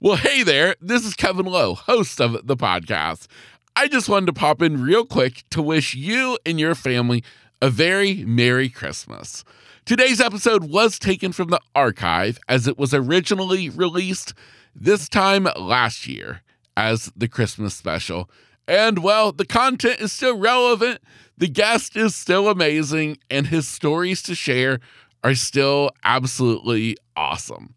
Well, 0.00 0.14
hey 0.14 0.44
there. 0.44 0.76
This 0.80 1.04
is 1.04 1.14
Kevin 1.14 1.46
Lowe, 1.46 1.74
host 1.74 2.20
of 2.20 2.46
the 2.46 2.56
podcast. 2.56 3.26
I 3.74 3.88
just 3.88 4.08
wanted 4.08 4.26
to 4.26 4.32
pop 4.32 4.62
in 4.62 4.80
real 4.80 5.04
quick 5.04 5.42
to 5.50 5.60
wish 5.60 5.92
you 5.92 6.38
and 6.46 6.60
your 6.60 6.76
family 6.76 7.24
a 7.60 7.68
very 7.68 8.24
Merry 8.24 8.68
Christmas. 8.68 9.42
Today's 9.84 10.20
episode 10.20 10.70
was 10.70 11.00
taken 11.00 11.32
from 11.32 11.48
the 11.48 11.58
archive 11.74 12.38
as 12.48 12.68
it 12.68 12.78
was 12.78 12.94
originally 12.94 13.70
released 13.70 14.34
this 14.72 15.08
time 15.08 15.48
last 15.56 16.06
year 16.06 16.42
as 16.76 17.10
the 17.16 17.26
Christmas 17.26 17.74
special. 17.74 18.30
And 18.68 19.02
well, 19.02 19.32
the 19.32 19.46
content 19.46 19.98
is 19.98 20.12
still 20.12 20.38
relevant, 20.38 21.00
the 21.36 21.48
guest 21.48 21.96
is 21.96 22.14
still 22.14 22.48
amazing, 22.48 23.18
and 23.28 23.48
his 23.48 23.66
stories 23.66 24.22
to 24.22 24.36
share 24.36 24.78
are 25.24 25.34
still 25.34 25.90
absolutely 26.04 26.96
awesome. 27.16 27.74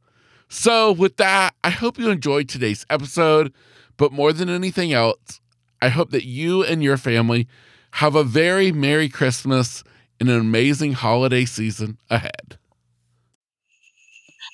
So, 0.54 0.92
with 0.92 1.16
that, 1.16 1.56
I 1.64 1.70
hope 1.70 1.98
you 1.98 2.10
enjoyed 2.10 2.50
today's 2.50 2.86
episode. 2.90 3.54
But 3.96 4.12
more 4.12 4.34
than 4.34 4.50
anything 4.50 4.92
else, 4.92 5.40
I 5.82 5.88
hope 5.88 6.12
that 6.12 6.26
you 6.26 6.62
and 6.62 6.84
your 6.84 6.98
family 6.98 7.48
have 7.92 8.16
a 8.16 8.24
very 8.26 8.74
Merry 8.74 9.08
Christmas 9.08 9.82
and 10.20 10.30
an 10.30 10.38
amazing 10.38 10.92
holiday 10.92 11.46
season 11.46 12.00
ahead. 12.10 12.58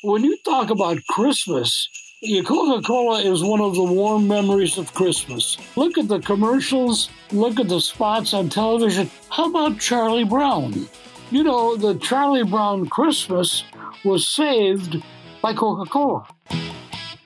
When 0.03 0.23
you 0.23 0.37
talk 0.45 0.69
about 0.69 0.99
Christmas, 1.09 1.89
Coca 2.45 2.85
Cola 2.85 3.19
is 3.21 3.43
one 3.43 3.59
of 3.59 3.73
the 3.73 3.83
warm 3.83 4.27
memories 4.27 4.77
of 4.77 4.93
Christmas. 4.93 5.57
Look 5.75 5.97
at 5.97 6.07
the 6.07 6.19
commercials, 6.19 7.09
look 7.31 7.59
at 7.59 7.69
the 7.69 7.81
spots 7.81 8.35
on 8.35 8.49
television. 8.49 9.09
How 9.31 9.49
about 9.49 9.79
Charlie 9.79 10.25
Brown? 10.25 10.87
You 11.31 11.43
know, 11.43 11.75
the 11.75 11.95
Charlie 11.95 12.43
Brown 12.43 12.87
Christmas 12.87 13.63
was 14.05 14.29
saved 14.29 15.01
by 15.41 15.53
Coca 15.53 15.89
Cola. 15.89 16.27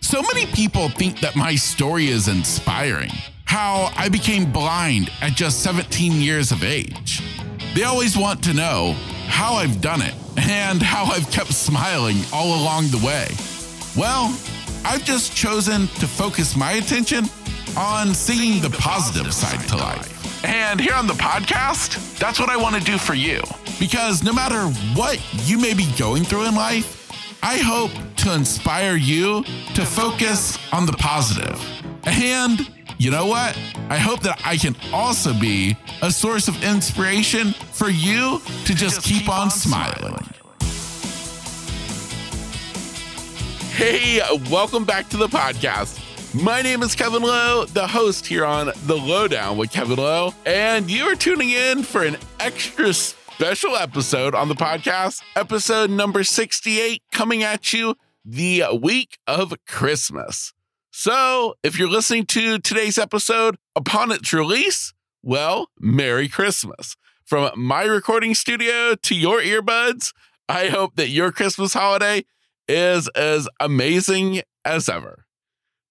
So 0.01 0.21
many 0.21 0.45
people 0.47 0.89
think 0.89 1.19
that 1.21 1.35
my 1.35 1.55
story 1.55 2.07
is 2.07 2.27
inspiring. 2.27 3.11
How 3.45 3.91
I 3.95 4.09
became 4.09 4.51
blind 4.51 5.11
at 5.21 5.33
just 5.33 5.61
17 5.63 6.13
years 6.13 6.51
of 6.51 6.63
age. 6.63 7.21
They 7.75 7.83
always 7.83 8.17
want 8.17 8.43
to 8.43 8.53
know 8.53 8.93
how 9.27 9.55
I've 9.55 9.79
done 9.79 10.01
it 10.01 10.13
and 10.37 10.81
how 10.81 11.05
I've 11.05 11.29
kept 11.31 11.53
smiling 11.53 12.17
all 12.33 12.61
along 12.61 12.87
the 12.87 12.97
way. 13.05 13.27
Well, 13.95 14.35
I've 14.83 15.03
just 15.03 15.35
chosen 15.35 15.87
to 15.87 16.07
focus 16.07 16.55
my 16.55 16.73
attention 16.73 17.25
on 17.77 18.13
seeing 18.13 18.61
the 18.61 18.69
positive 18.69 19.33
side 19.33 19.65
to 19.69 19.77
life. 19.77 20.43
And 20.43 20.79
here 20.79 20.93
on 20.95 21.07
the 21.07 21.13
podcast, 21.13 22.17
that's 22.17 22.39
what 22.39 22.49
I 22.49 22.57
want 22.57 22.75
to 22.75 22.81
do 22.81 22.97
for 22.97 23.13
you. 23.13 23.41
Because 23.79 24.23
no 24.23 24.33
matter 24.33 24.67
what 24.95 25.21
you 25.45 25.57
may 25.57 25.73
be 25.73 25.87
going 25.97 26.23
through 26.23 26.47
in 26.47 26.55
life, 26.55 27.00
I 27.43 27.57
hope 27.57 27.91
to 28.17 28.35
inspire 28.35 28.95
you 28.95 29.43
to 29.73 29.83
focus 29.83 30.59
on 30.71 30.85
the 30.85 30.93
positive. 30.93 31.59
And 32.03 32.69
you 32.99 33.09
know 33.09 33.25
what? 33.25 33.59
I 33.89 33.97
hope 33.97 34.21
that 34.21 34.39
I 34.45 34.57
can 34.57 34.75
also 34.93 35.33
be 35.33 35.75
a 36.03 36.11
source 36.11 36.47
of 36.47 36.63
inspiration 36.63 37.53
for 37.53 37.89
you 37.89 38.41
to 38.65 38.75
just, 38.75 39.01
keep, 39.01 39.27
on 39.27 39.49
smiling. 39.49 40.23
Hey, 43.73 44.21
welcome 44.51 44.85
back 44.85 45.09
to 45.09 45.17
the 45.17 45.27
podcast. 45.27 45.99
My 46.43 46.61
name 46.61 46.83
is 46.83 46.93
Kevin 46.93 47.23
Lowe, 47.23 47.65
the 47.65 47.87
host 47.87 48.27
here 48.27 48.45
on 48.45 48.71
The 48.85 48.95
Lowdown 48.95 49.57
with 49.57 49.71
Kevin 49.71 49.97
Lowe, 49.97 50.35
and 50.45 50.91
you 50.91 51.05
are 51.05 51.15
tuning 51.15 51.49
in 51.49 51.81
for 51.81 52.03
an 52.03 52.17
extra 52.39 52.93
special 53.41 53.75
episode 53.75 54.35
on 54.35 54.49
the 54.49 54.53
podcast, 54.53 55.23
episode 55.35 55.89
number 55.89 56.23
68, 56.23 57.01
coming 57.11 57.41
at 57.41 57.73
you 57.73 57.95
the 58.23 58.63
week 58.79 59.17
of 59.25 59.51
Christmas. 59.67 60.53
So, 60.91 61.55
if 61.63 61.79
you're 61.79 61.89
listening 61.89 62.27
to 62.27 62.59
today's 62.59 62.99
episode 62.99 63.55
upon 63.75 64.11
its 64.11 64.31
release, 64.31 64.93
well, 65.23 65.71
Merry 65.79 66.27
Christmas. 66.27 66.95
From 67.25 67.49
my 67.59 67.81
recording 67.81 68.35
studio 68.35 68.93
to 68.93 69.15
your 69.15 69.41
earbuds, 69.41 70.13
I 70.47 70.67
hope 70.67 70.95
that 70.97 71.09
your 71.09 71.31
Christmas 71.31 71.73
holiday 71.73 72.25
is 72.67 73.07
as 73.15 73.49
amazing 73.59 74.43
as 74.63 74.87
ever. 74.87 75.25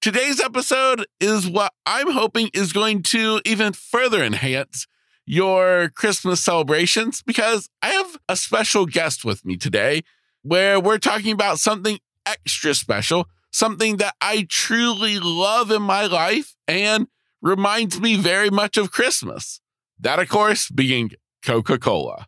Today's 0.01 0.41
episode 0.41 1.05
is 1.19 1.51
what 1.51 1.73
I'm 1.85 2.13
hoping 2.13 2.51
is 2.55 2.73
going 2.73 3.03
to 3.03 3.41
even 3.45 3.73
further 3.73 4.23
enhance 4.23 4.87
your 5.27 5.91
Christmas 5.91 6.41
celebrations 6.41 7.23
because 7.23 7.69
I 7.83 7.91
have 7.91 8.19
a 8.29 8.37
special 8.37 8.87
guest 8.87 9.25
with 9.25 9.45
me 9.45 9.57
today 9.57 10.03
where 10.43 10.81
we're 10.81 10.99
talking 10.99 11.33
about 11.33 11.59
something 11.59 11.99
extra 12.27 12.75
special, 12.75 13.27
something 13.51 13.99
that 13.99 14.15
I 14.21 14.47
truly 14.49 15.19
love 15.19 15.71
in 15.71 15.83
my 15.83 16.07
life 16.07 16.55
and 16.67 17.07
reminds 17.43 18.01
me 18.01 18.17
very 18.17 18.51
much 18.51 18.77
of 18.77 18.91
Christmas. 18.91 19.61
That, 19.99 20.19
of 20.19 20.29
course, 20.29 20.71
being 20.71 21.11
Coca 21.45 21.79
Cola. 21.79 22.27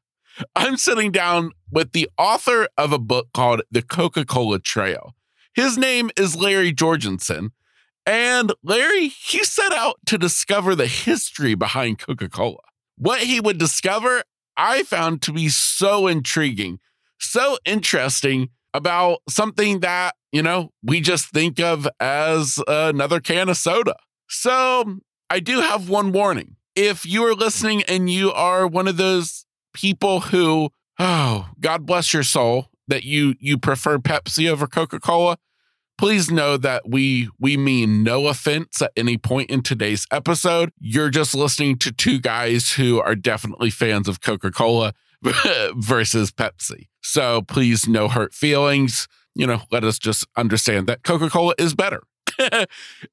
I'm 0.56 0.76
sitting 0.76 1.12
down 1.12 1.52
with 1.70 1.92
the 1.92 2.08
author 2.18 2.68
of 2.76 2.92
a 2.92 2.98
book 2.98 3.28
called 3.34 3.62
The 3.70 3.82
Coca 3.82 4.24
Cola 4.24 4.58
Trail. 4.58 5.14
His 5.54 5.76
name 5.76 6.10
is 6.16 6.36
Larry 6.36 6.72
Jorgensen. 6.72 7.52
And 8.04 8.52
Larry, 8.62 9.08
he 9.08 9.44
set 9.44 9.72
out 9.72 9.96
to 10.06 10.18
discover 10.18 10.74
the 10.74 10.86
history 10.86 11.54
behind 11.54 11.98
Coca 11.98 12.28
Cola. 12.28 12.58
What 13.02 13.22
he 13.22 13.40
would 13.40 13.58
discover, 13.58 14.22
I 14.56 14.84
found 14.84 15.22
to 15.22 15.32
be 15.32 15.48
so 15.48 16.06
intriguing, 16.06 16.78
so 17.18 17.58
interesting 17.64 18.50
about 18.72 19.18
something 19.28 19.80
that, 19.80 20.14
you 20.30 20.40
know, 20.40 20.70
we 20.84 21.00
just 21.00 21.30
think 21.30 21.58
of 21.58 21.88
as 21.98 22.62
another 22.68 23.18
can 23.18 23.48
of 23.48 23.56
soda. 23.56 23.96
So 24.28 25.00
I 25.28 25.40
do 25.40 25.62
have 25.62 25.88
one 25.88 26.12
warning. 26.12 26.54
If 26.76 27.04
you 27.04 27.24
are 27.24 27.34
listening 27.34 27.82
and 27.88 28.08
you 28.08 28.30
are 28.30 28.68
one 28.68 28.86
of 28.86 28.98
those 28.98 29.46
people 29.74 30.20
who, 30.20 30.70
oh, 31.00 31.48
God 31.58 31.84
bless 31.84 32.14
your 32.14 32.22
soul, 32.22 32.68
that 32.86 33.02
you 33.02 33.34
you 33.40 33.58
prefer 33.58 33.98
Pepsi 33.98 34.48
over 34.48 34.68
Coca-Cola, 34.68 35.38
Please 36.02 36.32
know 36.32 36.56
that 36.56 36.88
we 36.88 37.28
we 37.38 37.56
mean 37.56 38.02
no 38.02 38.26
offense 38.26 38.82
at 38.82 38.90
any 38.96 39.16
point 39.16 39.50
in 39.50 39.62
today's 39.62 40.04
episode. 40.10 40.72
You're 40.80 41.10
just 41.10 41.32
listening 41.32 41.78
to 41.78 41.92
two 41.92 42.18
guys 42.18 42.72
who 42.72 43.00
are 43.00 43.14
definitely 43.14 43.70
fans 43.70 44.08
of 44.08 44.20
Coca-Cola 44.20 44.94
versus 45.76 46.32
Pepsi. 46.32 46.88
So 47.02 47.42
please 47.42 47.86
no 47.86 48.08
hurt 48.08 48.34
feelings. 48.34 49.06
You 49.36 49.46
know, 49.46 49.62
let 49.70 49.84
us 49.84 49.96
just 49.96 50.26
understand 50.36 50.88
that 50.88 51.04
Coca-Cola 51.04 51.54
is 51.56 51.72
better. 51.72 52.02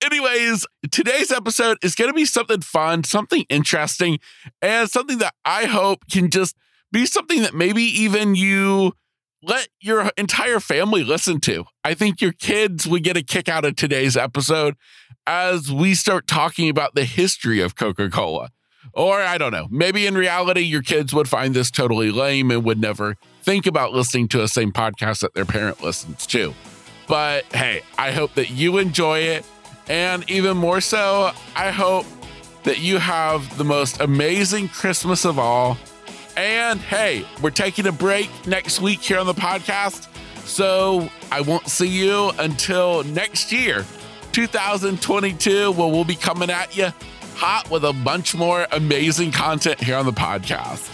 Anyways, 0.04 0.66
today's 0.90 1.32
episode 1.32 1.78
is 1.84 1.94
going 1.94 2.10
to 2.10 2.16
be 2.16 2.26
something 2.26 2.62
fun, 2.62 3.04
something 3.04 3.46
interesting, 3.50 4.18
and 4.64 4.90
something 4.90 5.20
that 5.20 5.36
I 5.46 5.66
hope 5.66 6.10
can 6.10 6.32
just 6.32 6.56
be 6.92 7.06
something 7.06 7.44
that 7.44 7.54
maybe 7.54 7.84
even 7.84 8.34
you 8.34 8.94
let 9.42 9.70
your 9.80 10.12
entire 10.18 10.60
family 10.60 11.04
listen 11.04 11.40
to. 11.42 11.66
I 11.84 11.94
think 11.94 12.22
your 12.22 12.34
kids 12.34 12.86
would 12.88 13.04
get 13.04 13.18
a 13.18 13.24
kick 13.24 13.48
out 13.48 13.66
of 13.66 13.76
today's 13.76 14.18
episode 14.18 14.76
as 15.26 15.72
we 15.72 15.94
start 15.94 16.28
talking 16.28 16.70
about 16.70 16.96
the 16.96 17.06
history 17.06 17.62
of 17.62 17.76
Coca 17.76 18.10
Cola. 18.10 18.50
Or 18.94 19.22
I 19.22 19.38
don't 19.38 19.52
know, 19.52 19.68
maybe 19.70 20.08
in 20.08 20.16
reality, 20.16 20.62
your 20.62 20.82
kids 20.82 21.14
would 21.14 21.28
find 21.28 21.54
this 21.54 21.70
totally 21.70 22.12
lame 22.12 22.50
and 22.52 22.64
would 22.64 22.80
never 22.80 23.16
think 23.44 23.66
about 23.66 23.94
listening 23.94 24.28
to 24.30 24.40
the 24.40 24.48
same 24.48 24.72
podcast 24.72 25.20
that 25.22 25.34
their 25.34 25.46
parent 25.46 25.84
listens 25.84 26.26
to. 26.28 26.54
But 27.08 27.46
hey, 27.54 27.82
I 27.98 28.12
hope 28.12 28.34
that 28.36 28.50
you 28.50 28.78
enjoy 28.78 29.20
it. 29.20 29.46
And 29.88 30.30
even 30.30 30.58
more 30.58 30.82
so, 30.82 31.32
I 31.56 31.72
hope 31.72 32.06
that 32.64 32.80
you 32.80 32.98
have 32.98 33.58
the 33.58 33.64
most 33.64 34.00
amazing 34.00 34.70
Christmas 34.70 35.26
of 35.26 35.40
all 35.40 35.78
and 36.40 36.80
hey, 36.80 37.26
we're 37.42 37.50
taking 37.50 37.86
a 37.88 37.92
break 37.92 38.30
next 38.48 38.80
week 38.80 39.02
here 39.02 39.20
on 39.20 39.26
the 39.26 39.34
podcast. 39.34 40.08
So 40.46 41.10
I 41.32 41.42
won't 41.42 41.68
see 41.68 41.88
you 41.88 42.32
until 42.40 43.04
next 43.04 43.52
year, 43.52 43.86
2022, 44.32 45.72
where 45.74 45.88
we'll 45.88 46.06
be 46.06 46.16
coming 46.16 46.50
at 46.50 46.78
you 46.78 46.94
hot 47.36 47.70
with 47.70 47.84
a 47.84 47.92
bunch 47.92 48.36
more 48.36 48.68
amazing 48.72 49.32
content 49.32 49.82
here 49.82 49.98
on 49.98 50.06
the 50.06 50.14
podcast. 50.14 50.90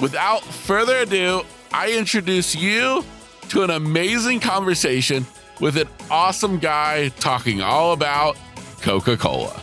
Without 0.00 0.42
further 0.42 0.96
ado, 0.96 1.42
I 1.70 1.92
introduce 1.92 2.54
you 2.54 3.04
to 3.50 3.62
an 3.64 3.70
amazing 3.70 4.40
conversation 4.40 5.26
with 5.60 5.76
an 5.76 5.88
awesome 6.10 6.58
guy 6.58 7.08
talking 7.20 7.60
all 7.60 7.92
about 7.92 8.38
Coca 8.80 9.16
Cola. 9.16 9.62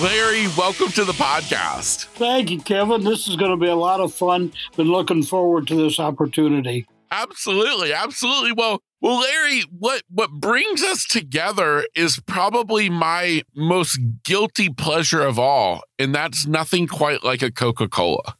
Larry, 0.00 0.46
welcome 0.56 0.88
to 0.92 1.04
the 1.04 1.12
podcast. 1.12 2.06
Thank 2.14 2.50
you, 2.50 2.58
Kevin. 2.60 3.04
This 3.04 3.28
is 3.28 3.36
going 3.36 3.50
to 3.50 3.56
be 3.58 3.66
a 3.68 3.74
lot 3.76 4.00
of 4.00 4.14
fun. 4.14 4.50
Been 4.76 4.90
looking 4.90 5.22
forward 5.22 5.66
to 5.66 5.74
this 5.74 6.00
opportunity. 6.00 6.86
Absolutely, 7.10 7.92
absolutely. 7.92 8.52
Well, 8.52 8.80
well, 9.02 9.20
Larry, 9.20 9.62
what 9.70 10.02
what 10.08 10.30
brings 10.30 10.82
us 10.82 11.04
together 11.04 11.84
is 11.94 12.18
probably 12.26 12.88
my 12.88 13.42
most 13.54 13.98
guilty 14.24 14.70
pleasure 14.70 15.20
of 15.22 15.38
all, 15.38 15.82
and 15.98 16.14
that's 16.14 16.46
nothing 16.46 16.86
quite 16.86 17.22
like 17.22 17.42
a 17.42 17.50
Coca-Cola. 17.50 18.36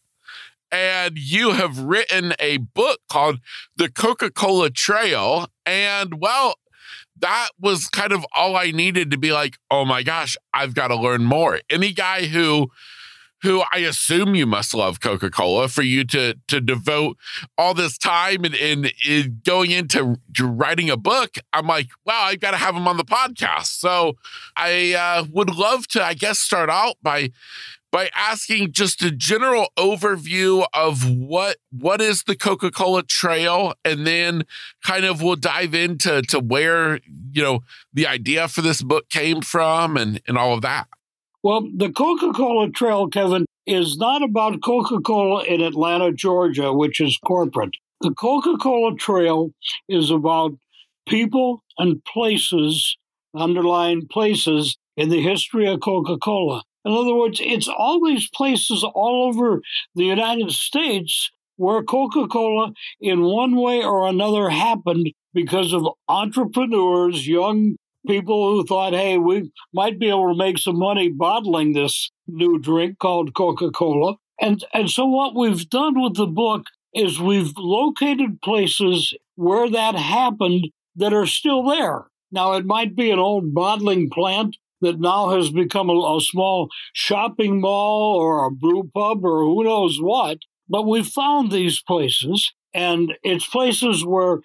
and 0.72 1.18
you 1.18 1.50
have 1.50 1.78
written 1.80 2.32
a 2.38 2.58
book 2.58 3.00
called 3.10 3.40
The 3.76 3.90
Coca 3.90 4.30
Cola 4.30 4.70
Trail. 4.70 5.48
And 5.66 6.20
well, 6.20 6.54
that 7.20 7.48
was 7.58 7.86
kind 7.88 8.12
of 8.12 8.24
all 8.34 8.56
I 8.56 8.70
needed 8.70 9.10
to 9.10 9.18
be 9.18 9.32
like, 9.32 9.58
oh 9.70 9.84
my 9.84 10.02
gosh, 10.02 10.36
I've 10.52 10.74
got 10.74 10.88
to 10.88 10.96
learn 10.96 11.24
more. 11.24 11.60
Any 11.70 11.92
guy 11.92 12.26
who 12.26 12.70
who 13.42 13.62
I 13.72 13.78
assume 13.78 14.34
you 14.34 14.46
must 14.46 14.74
love 14.74 15.00
Coca 15.00 15.30
Cola 15.30 15.68
for 15.68 15.82
you 15.82 16.04
to 16.04 16.34
to 16.48 16.60
devote 16.60 17.16
all 17.56 17.74
this 17.74 17.96
time 17.96 18.44
and, 18.44 18.54
and, 18.54 18.92
and 19.08 19.42
going 19.44 19.70
into 19.70 20.16
writing 20.38 20.90
a 20.90 20.96
book. 20.96 21.36
I'm 21.52 21.66
like, 21.66 21.88
wow, 22.04 22.22
I've 22.24 22.40
got 22.40 22.50
to 22.50 22.58
have 22.58 22.74
him 22.74 22.86
on 22.86 22.96
the 22.96 23.04
podcast. 23.04 23.78
So 23.78 24.16
I 24.56 24.94
uh, 24.94 25.24
would 25.32 25.54
love 25.54 25.86
to, 25.88 26.04
I 26.04 26.14
guess, 26.14 26.38
start 26.38 26.68
out 26.68 26.96
by 27.02 27.30
by 27.92 28.10
asking 28.14 28.72
just 28.72 29.02
a 29.02 29.10
general 29.10 29.68
overview 29.76 30.64
of 30.72 31.08
what 31.10 31.56
what 31.70 32.00
is 32.00 32.24
the 32.24 32.36
Coca-Cola 32.36 33.02
Trail 33.02 33.74
and 33.84 34.06
then 34.06 34.44
kind 34.84 35.04
of 35.04 35.22
we'll 35.22 35.36
dive 35.36 35.74
into 35.74 36.22
to 36.22 36.38
where 36.38 37.00
you 37.32 37.42
know 37.42 37.60
the 37.92 38.06
idea 38.06 38.48
for 38.48 38.62
this 38.62 38.82
book 38.82 39.08
came 39.08 39.40
from 39.40 39.96
and 39.96 40.20
and 40.26 40.38
all 40.38 40.54
of 40.54 40.62
that. 40.62 40.88
Well, 41.42 41.66
the 41.74 41.90
Coca 41.90 42.32
Cola 42.32 42.70
Trail, 42.70 43.08
Kevin, 43.08 43.46
is 43.66 43.96
not 43.96 44.22
about 44.22 44.62
Coca 44.62 45.00
Cola 45.00 45.42
in 45.44 45.62
Atlanta, 45.62 46.12
Georgia, 46.12 46.72
which 46.72 47.00
is 47.00 47.18
corporate. 47.24 47.76
The 48.02 48.12
Coca 48.12 48.56
Cola 48.58 48.94
Trail 48.96 49.50
is 49.88 50.10
about 50.10 50.52
people 51.08 51.62
and 51.78 52.04
places, 52.04 52.96
underlying 53.34 54.06
places 54.06 54.76
in 54.98 55.08
the 55.08 55.22
history 55.22 55.66
of 55.66 55.80
Coca 55.80 56.18
Cola. 56.18 56.62
In 56.84 56.92
other 56.92 57.14
words, 57.14 57.40
it's 57.42 57.68
all 57.68 58.04
these 58.04 58.28
places 58.30 58.84
all 58.84 59.28
over 59.28 59.60
the 59.94 60.04
United 60.04 60.50
States 60.50 61.30
where 61.56 61.82
Coca 61.82 62.26
Cola, 62.26 62.72
in 63.00 63.20
one 63.20 63.54
way 63.54 63.84
or 63.84 64.08
another, 64.08 64.48
happened 64.48 65.12
because 65.34 65.74
of 65.74 65.86
entrepreneurs, 66.08 67.28
young 67.28 67.76
people 68.06 68.50
who 68.50 68.64
thought, 68.64 68.94
hey, 68.94 69.18
we 69.18 69.52
might 69.74 69.98
be 69.98 70.08
able 70.08 70.32
to 70.32 70.38
make 70.38 70.56
some 70.56 70.78
money 70.78 71.10
bottling 71.10 71.74
this 71.74 72.10
new 72.26 72.58
drink 72.58 72.98
called 72.98 73.34
Coca 73.34 73.70
Cola. 73.70 74.16
And, 74.40 74.64
and 74.72 74.88
so, 74.88 75.04
what 75.04 75.34
we've 75.34 75.68
done 75.68 76.00
with 76.00 76.16
the 76.16 76.26
book 76.26 76.62
is 76.94 77.20
we've 77.20 77.52
located 77.58 78.40
places 78.42 79.14
where 79.36 79.68
that 79.68 79.94
happened 79.94 80.68
that 80.96 81.12
are 81.12 81.26
still 81.26 81.62
there. 81.64 82.06
Now, 82.32 82.54
it 82.54 82.64
might 82.64 82.96
be 82.96 83.10
an 83.10 83.18
old 83.18 83.52
bottling 83.54 84.08
plant 84.08 84.56
that 84.80 85.00
now 85.00 85.30
has 85.30 85.50
become 85.50 85.90
a, 85.90 86.16
a 86.16 86.20
small 86.20 86.68
shopping 86.92 87.60
mall 87.60 88.16
or 88.16 88.46
a 88.46 88.50
brew 88.50 88.90
pub 88.94 89.24
or 89.24 89.44
who 89.44 89.64
knows 89.64 89.98
what, 90.00 90.38
but 90.68 90.86
we 90.86 91.02
found 91.02 91.50
these 91.50 91.82
places, 91.82 92.52
and 92.72 93.14
it's 93.22 93.46
places 93.46 94.04
where 94.04 94.38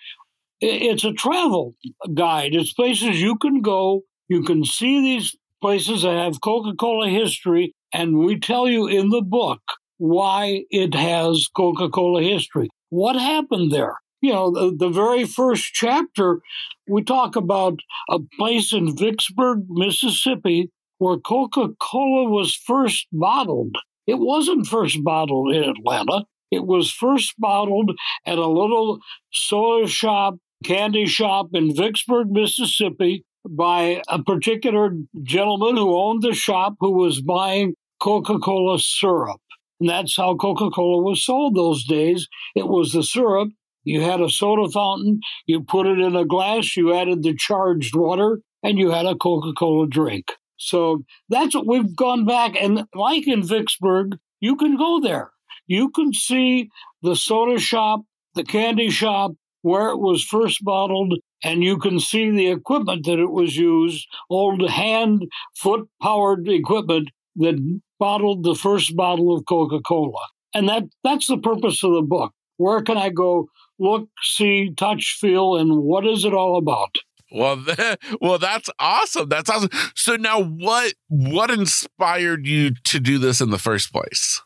it's 0.59 1.03
a 1.03 1.13
travel 1.13 1.75
guide. 2.13 2.55
It's 2.55 2.73
places 2.73 3.21
you 3.21 3.37
can 3.37 3.61
go. 3.61 4.01
You 4.27 4.43
can 4.43 4.65
see 4.65 5.01
these 5.01 5.35
places 5.61 6.01
that 6.01 6.15
have 6.15 6.41
Coca 6.41 6.75
Cola 6.75 7.09
history, 7.09 7.73
and 7.93 8.17
we 8.17 8.39
tell 8.39 8.67
you 8.67 8.87
in 8.87 9.09
the 9.09 9.21
book 9.21 9.61
why 9.97 10.63
it 10.69 10.93
has 10.93 11.47
Coca 11.55 11.89
Cola 11.89 12.21
history. 12.21 12.69
What 12.89 13.15
happened 13.15 13.71
there? 13.71 13.95
You 14.21 14.33
know, 14.33 14.51
the, 14.51 14.75
the 14.75 14.89
very 14.89 15.25
first 15.25 15.73
chapter, 15.73 16.41
we 16.87 17.03
talk 17.03 17.35
about 17.35 17.79
a 18.09 18.19
place 18.37 18.73
in 18.73 18.95
Vicksburg, 18.95 19.65
Mississippi, 19.69 20.71
where 20.97 21.17
Coca 21.17 21.69
Cola 21.79 22.29
was 22.29 22.55
first 22.55 23.07
bottled. 23.11 23.75
It 24.07 24.19
wasn't 24.19 24.67
first 24.67 25.03
bottled 25.03 25.53
in 25.53 25.63
Atlanta. 25.63 26.25
It 26.51 26.65
was 26.65 26.91
first 26.91 27.33
bottled 27.37 27.91
at 28.25 28.37
a 28.37 28.47
little 28.47 28.99
soda 29.31 29.87
shop 29.87 30.35
candy 30.63 31.05
shop 31.05 31.47
in 31.53 31.75
Vicksburg, 31.75 32.27
Mississippi, 32.31 33.25
by 33.47 34.01
a 34.07 34.21
particular 34.23 34.91
gentleman 35.23 35.75
who 35.75 35.95
owned 35.95 36.23
the 36.23 36.33
shop 36.33 36.75
who 36.79 36.91
was 36.91 37.21
buying 37.21 37.73
Coca 38.01 38.39
Cola 38.39 38.79
syrup. 38.79 39.41
And 39.79 39.89
that's 39.89 40.15
how 40.15 40.35
Coca 40.35 40.69
Cola 40.69 41.03
was 41.03 41.23
sold 41.23 41.55
those 41.55 41.83
days. 41.83 42.27
It 42.55 42.67
was 42.67 42.91
the 42.91 43.03
syrup. 43.03 43.49
You 43.85 44.01
had 44.01 44.19
a 44.19 44.29
soda 44.29 44.69
fountain, 44.69 45.21
you 45.45 45.61
put 45.61 45.87
it 45.87 45.99
in 45.99 46.15
a 46.15 46.25
glass, 46.25 46.75
you 46.75 46.93
added 46.93 47.23
the 47.23 47.35
charged 47.35 47.95
water, 47.95 48.41
and 48.63 48.77
you 48.77 48.91
had 48.91 49.05
a 49.05 49.15
Coca 49.15 49.53
Cola 49.57 49.87
drink. 49.87 50.25
So 50.57 51.03
that's 51.29 51.55
what 51.55 51.67
we've 51.67 51.95
gone 51.95 52.25
back. 52.25 52.55
And 52.59 52.85
like 52.93 53.27
in 53.27 53.43
Vicksburg, 53.43 54.17
you 54.39 54.55
can 54.55 54.75
go 54.75 54.99
there. 54.99 55.31
You 55.67 55.89
can 55.89 56.13
see 56.13 56.69
the 57.01 57.15
soda 57.15 57.59
shop, 57.59 58.01
the 58.33 58.43
candy 58.43 58.89
shop, 58.89 59.31
where 59.61 59.89
it 59.89 59.97
was 59.97 60.23
first 60.23 60.63
bottled, 60.63 61.15
and 61.43 61.63
you 61.63 61.77
can 61.77 61.99
see 61.99 62.29
the 62.29 62.49
equipment 62.49 63.05
that 63.05 63.19
it 63.19 63.31
was 63.31 63.55
used 63.55 64.07
old 64.29 64.67
hand, 64.69 65.23
foot 65.55 65.87
powered 66.01 66.47
equipment 66.47 67.09
that 67.37 67.79
bottled 67.99 68.43
the 68.43 68.55
first 68.55 68.95
bottle 68.95 69.35
of 69.35 69.43
Coca 69.47 69.79
Cola. 69.81 70.25
And 70.53 70.69
that, 70.69 70.83
that's 71.03 71.27
the 71.27 71.37
purpose 71.37 71.83
of 71.83 71.93
the 71.93 72.01
book. 72.01 72.31
Where 72.57 72.81
can 72.81 72.97
I 72.97 73.09
go 73.09 73.47
look, 73.79 74.09
see, 74.21 74.73
touch, 74.75 75.17
feel, 75.19 75.55
and 75.55 75.77
what 75.77 76.05
is 76.05 76.25
it 76.25 76.33
all 76.33 76.57
about? 76.57 76.95
Well, 77.31 77.63
well, 78.21 78.37
that's 78.37 78.69
awesome. 78.79 79.29
That's 79.29 79.49
awesome. 79.49 79.69
So 79.95 80.15
now, 80.15 80.41
what 80.41 80.93
what 81.07 81.51
inspired 81.51 82.45
you 82.47 82.71
to 82.85 82.99
do 82.99 83.17
this 83.17 83.41
in 83.41 83.49
the 83.49 83.59
first 83.59 83.91
place? 83.91 84.41